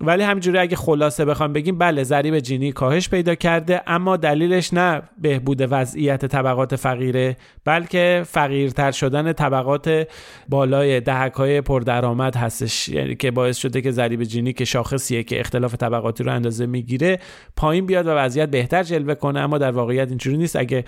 [0.00, 5.02] ولی همینجوری اگه خلاصه بخوام بگیم بله ضریب جینی کاهش پیدا کرده اما دلیلش نه
[5.18, 10.08] بهبود وضعیت طبقات فقیره بلکه فقیرتر شدن طبقات
[10.48, 12.88] بالای دهک های پردرآمد هستش.
[12.88, 17.18] یعنی که باعث شده که ضریب جینی که شاخصیه که اختلاف طبقاتی رو اندازه می‌گیره
[17.56, 19.40] پایین بیاد و وضعیت بهتر جلوه کنه.
[19.40, 20.56] اما در واقعیت اینجوری نیست.
[20.56, 20.84] اگه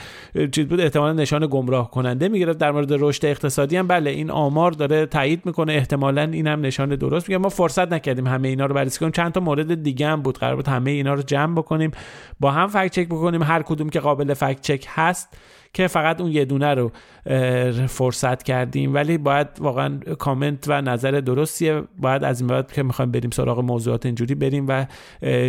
[0.52, 2.58] چیز بود احتمالا نشان گمراه کننده می‌گرفت.
[2.58, 5.72] در مورد رشد اقتصادی هم بله این آمار داره تایید می‌کنه.
[5.72, 7.28] احتمالا اینم نشان درست.
[7.28, 9.12] میگه ما فرصت نکردیم همه اینا رو بررسی کنیم.
[9.12, 10.38] چند تا مورد دیگه هم بود.
[10.38, 11.90] قرار بود همه اینا رو جمع بکنیم.
[12.40, 13.42] با هم فکت چک بکنیم.
[13.42, 15.38] هر کدوم که قابل فکت چک هست
[15.74, 16.92] که فقط اون یه دونه رو
[17.86, 18.94] فرصت کردیم.
[18.94, 21.82] ولی باید واقعا کامنت و نظر درستیه.
[21.98, 24.86] باید از این بعد که می‌خوایم بریم سراغ موضوعات اینجوری بریم و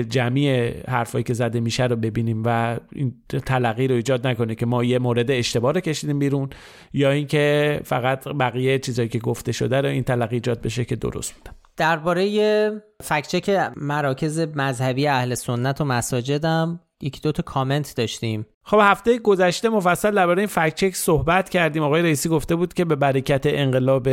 [0.09, 3.13] جمعی حرفایی که زده میشه رو ببینیم و این
[3.45, 6.49] تلقی رو ایجاد نکنه که ما یه مورد اشتباه رو کشیدیم بیرون
[6.93, 11.33] یا اینکه فقط بقیه چیزایی که گفته شده رو این تلقی ایجاد بشه که درست
[11.33, 18.45] بودن درباره فکچک مراکز مذهبی اهل سنت و مساجدم یکی دوتا کامنت داشتیم.
[18.65, 21.83] خب هفته گذشته مفصل درباره این فکت چک صحبت کردیم.
[21.83, 24.07] آقای رئیسی گفته بود که به برکت انقلاب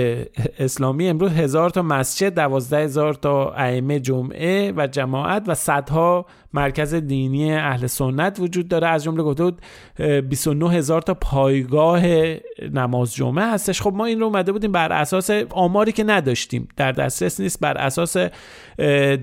[0.58, 6.94] اسلامی امروز هزار تا مسجد دوازده هزار تا ائمه جمعه و جماعت و صدها مرکز
[6.94, 8.86] دینی اهل سنت وجود داره.
[8.86, 9.62] از جمله گفته بود
[10.28, 12.02] 29 هزار تا پایگاه
[12.72, 13.82] نماز جمعه هستش.
[13.82, 16.68] خب ما این رو اومده بودیم بر اساس آماری که نداشتیم.
[16.77, 18.16] در دسترس نیست بر اساس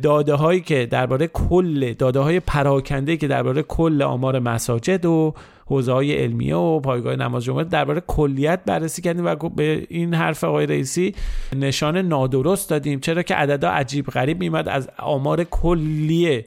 [0.01, 5.33] داده هایی که درباره کل داده های پراکنده که درباره کل آمار مساجد و
[5.65, 10.43] حوزه های علمیه و پایگاه نماز جمعه درباره کلیت بررسی کردیم و به این حرف
[10.43, 11.15] آقای رئیسی
[11.55, 12.99] نشان نادرست دادیم.
[12.99, 16.45] چرا که عددا عجیب غریب میمد از آمار کلیه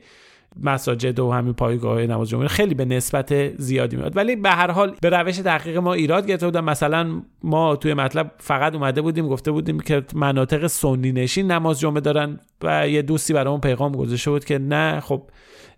[0.63, 4.17] مساجد و همین پایگاه نماز جمعه خیلی به نسبت زیادی میاد.
[4.17, 6.61] ولی به هر حال به روش تحقیق ما ایراد گرفته بودن.
[6.61, 12.01] مثلا ما توی مطلب فقط اومده بودیم گفته بودیم که مناطق سنی نشین نماز جمعه
[12.01, 15.23] دارن و یه دوستی برامون پیغام گذاشته بود که نه خب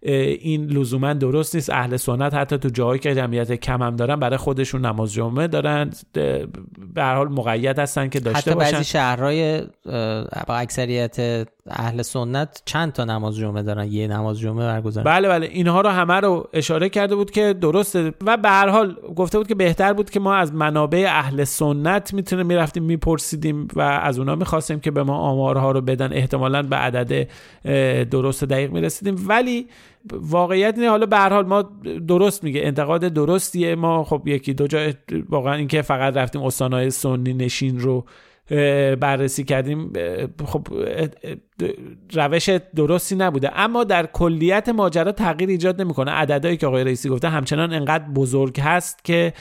[0.02, 1.70] این لزوما درست نیست.
[1.70, 5.90] اهل سنت حتی تو جایی که جمعیت کم هم دارن برای خودشون نماز جمعه دارن.
[6.94, 8.72] به هر حال مقید هستن که داشته حتی باشن.
[8.72, 9.62] بعضی شهرهای
[10.46, 15.04] با اکثریت اهل سنت چند تا نماز جمعه دارن؟ یه نماز جمعه برگزار.
[15.04, 15.46] بله بله.
[15.46, 18.12] اینها رو همه رو اشاره کرده بود که درسته.
[18.26, 22.14] و به هر حال گفته بود که بهتر بود که ما از منابع اهل سنت
[22.14, 26.12] می‌تونه می‌رفتیم میپرسیدیم و از اونا می‌خواستیم که به ما آمارها رو بدن.
[26.12, 27.28] احتمالا به عدد
[28.10, 29.24] درست دقیق می‌رسیدیم.
[29.28, 29.66] ولی
[30.12, 31.64] واقعیت اینه حالا به هر حال ما
[32.08, 32.60] درست میگه.
[32.64, 33.74] انتقاد درستیه.
[33.74, 34.78] ما خب یکی دو جا
[35.28, 38.04] واقعا اینکه فقط رفتیم استانهای سنی نشین رو
[39.00, 39.92] بررسی کردیم
[40.44, 40.68] خب
[42.14, 43.50] روش درستی نبوده.
[43.60, 46.10] اما در کلیت ماجرا تغییر ایجاد نمی‌کنه.
[46.10, 49.32] عددهایی که آقای رئیسی گفته همچنان انقدر بزرگ هست که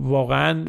[0.00, 0.64] واقعا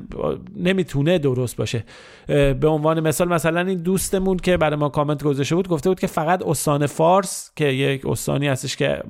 [0.58, 1.84] نمی‌تونه درست باشه.
[2.28, 6.08] به عنوان مثال مثلا این دوستمون که برای ما کامنت گذاشته بود گفته بود که
[6.08, 9.04] فقط استان فارس که یک استانی هستش که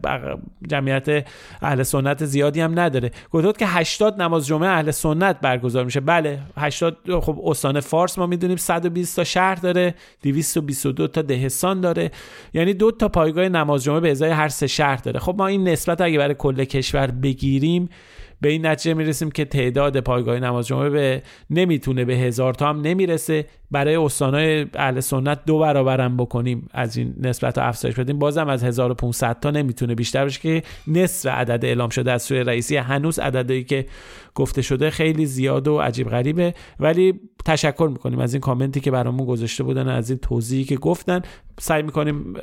[0.70, 1.28] جمعیت
[1.62, 3.12] اهل سنت زیادی هم نداره.
[3.32, 6.00] گفته بود که 80 نماز جمعه اهل سنت برگزار میشه.
[6.00, 12.12] بله 80 خب استان فارس ما می‌دونیم 120 تا شهر داره 222 تا دهستان داره.
[12.54, 15.20] یعنی دو تا پایگاه نماز جمعه به ازای هر سه شهر داره.
[15.20, 17.90] خب ما این نسبت اگه برای کل کشور بگیریم
[18.44, 22.82] به این نتیجه می‌رسیم که تعداد پایگاه نماز جمعه به نمی‌تونه به هزار تا هم
[22.82, 23.46] نمی‌رسه.
[23.72, 28.20] برای استانهای اهل سنت دو برابرم بکنیم از این نسبت افزایش بدیم.
[28.20, 32.78] بازم از 1500 تا نمی‌تونه بیشتر بشه که نصف عدد اعلام شده از سوی رئیسی.
[32.78, 33.86] هنوز عددی که
[34.36, 36.54] گفته شده خیلی زیاد و عجیب غریبه.
[36.80, 41.22] ولی تشکر می‌کنیم از این کامنتی که برامون گذاشته بودن از این توضیحی که گفتن.
[41.60, 42.34] سعی می‌کنیم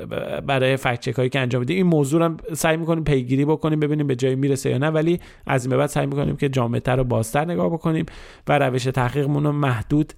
[0.47, 4.15] برای فکت هایی که انجام بدیم این موضوع هم سعی می‌کنیم پیگیری بکنیم ببینیم به
[4.15, 4.87] جایی می‌رسه یا نه.
[4.87, 8.05] ولی از این به بعد سعی می‌کنیم که جامعتر و بازتر نگاه بکنیم
[8.47, 10.13] و روش تحقیقمون رو محدود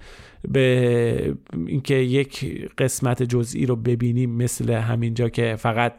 [0.47, 1.35] به
[1.67, 2.45] اینکه یک
[2.77, 4.29] قسمت جزئی رو ببینیم.
[4.29, 5.93] مثل همینجا که فقط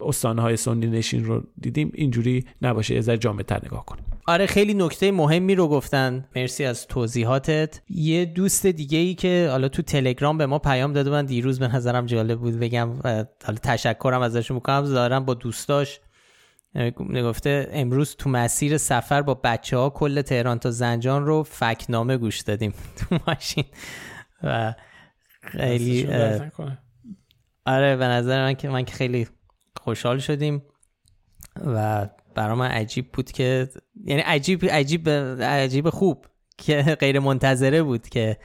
[0.00, 1.90] استانهای سنی نشین رو دیدیم.
[1.94, 2.96] اینجوری نباشه.
[2.96, 4.04] از جامعتر نگاه کنیم.
[4.26, 6.28] آره خیلی نکته مهمی رو گفتن.
[6.36, 7.80] مرسی از توضیحاتت.
[7.88, 11.68] یه دوست دیگه ای که حالا تو تلگرام به ما پیام داده من دیروز به
[11.68, 12.90] نظرم جالب بود بگم
[13.44, 14.84] حالا تشکرم ازش می‌کنم.
[14.84, 16.00] دارم با دوستاش
[17.00, 22.40] نگفته امروز تو مسیر سفر با بچه ها کل تهران تا زنجان رو فکنامه گوش
[22.40, 22.74] دادیم.
[22.96, 23.64] تو ماشین.
[24.42, 24.74] و
[25.42, 26.06] خیلی
[27.66, 29.28] آره به نظر من که من که خیلی
[29.82, 30.62] خوشحال شدیم.
[31.66, 33.68] و برای من عجیب بود که
[34.04, 35.08] یعنی عجیب عجیب
[35.42, 36.26] عجیب خوب
[36.58, 38.36] که غیر منتظره بود که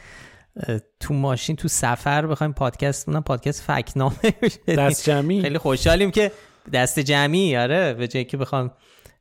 [0.99, 4.15] تو ماشین تو سفر بخوایم پادکست اونم پادکست فکنامه
[4.77, 5.41] دست جمعی.
[5.41, 6.31] خیلی خوشحالیم که
[6.73, 8.71] دست جمعی آره به جایی که بخوام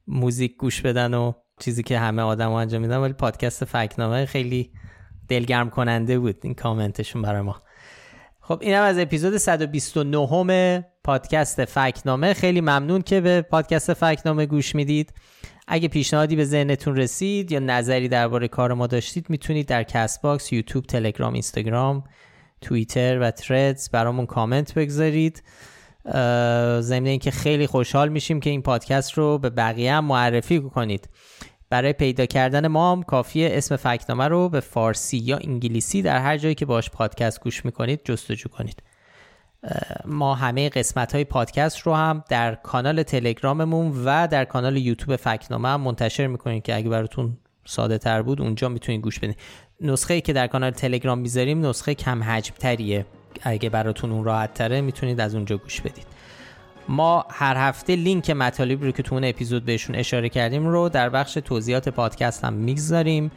[0.06, 4.72] موزیک گوش بدن و چیزی که همه آدم انجام میدن ولی پادکست فکنامه خیلی
[5.28, 7.62] دلگرم کننده بود این کامنتشون برای ما.
[8.40, 12.34] خب اینم از اپیزود 129 پادکست فکت‌نامه.
[12.34, 15.12] خیلی ممنون که به پادکست فکت‌نامه گوش می‌دید.
[15.68, 20.84] اگه پیشنهادی به ذهنتون رسید یا نظری درباره کار ما داشتید می‌تونید در Castbox، یوتیوب،
[20.84, 22.04] تلگرام، اینستاگرام،
[22.60, 25.42] توییتر و Threads برامون کامنت بگذارید.
[26.80, 31.08] ضمن اینکه خیلی خوشحال میشیم که این پادکست رو به بقیه هم معرفی کنید.
[31.70, 36.38] برای پیدا کردن ما هم کافیه اسم فکنامه رو به فارسی یا انگلیسی در هر
[36.38, 38.82] جایی که باش پادکست گوش می‌کنید جستجو کنید.
[40.04, 45.68] ما همه قسمت های پادکست رو هم در کانال تلگراممون و در کانال یوتیوب فکنامه
[45.68, 49.36] هم منتشر می‌کنیم که اگه براتون ساده تر بود اونجا می‌تونید گوش بدید
[49.80, 53.06] نسخه که در کانال تلگرام می‌ذاریم نسخه کم حجم تریه
[53.42, 56.06] اگه براتون اون راحت تره می‌تونید از اونجا گوش بدید.
[56.88, 61.08] ما هر هفته لینک مطالبی رو که تو اون اپیزود بهشون اشاره کردیم رو در
[61.08, 63.30] بخش توضیحات پادکست هم می‌گذاریم.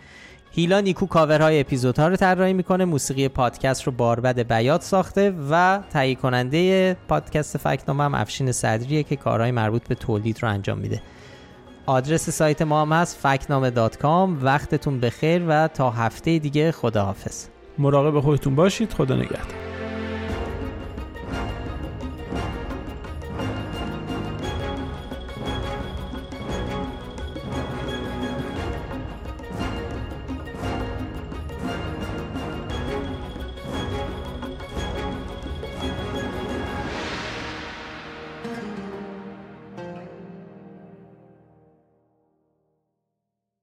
[0.54, 6.16] هیلا نیکو کاورهای اپیزودها رو طراحی می‌کنه موسیقی پادکست رو باربد بیات ساخته و تهیه
[6.16, 11.02] کننده پادکست فکنامه هم افشین صدریه که کارهای مربوط به تولید رو انجام میده.
[11.86, 13.70] آدرس سایت ما هم هست فکنامه
[14.42, 17.46] وقتتون بخیر و تا هفته دیگه خداحافظ.
[17.78, 18.94] مراقب خودتون باشید.
[18.94, 19.81] خدا نگهدار.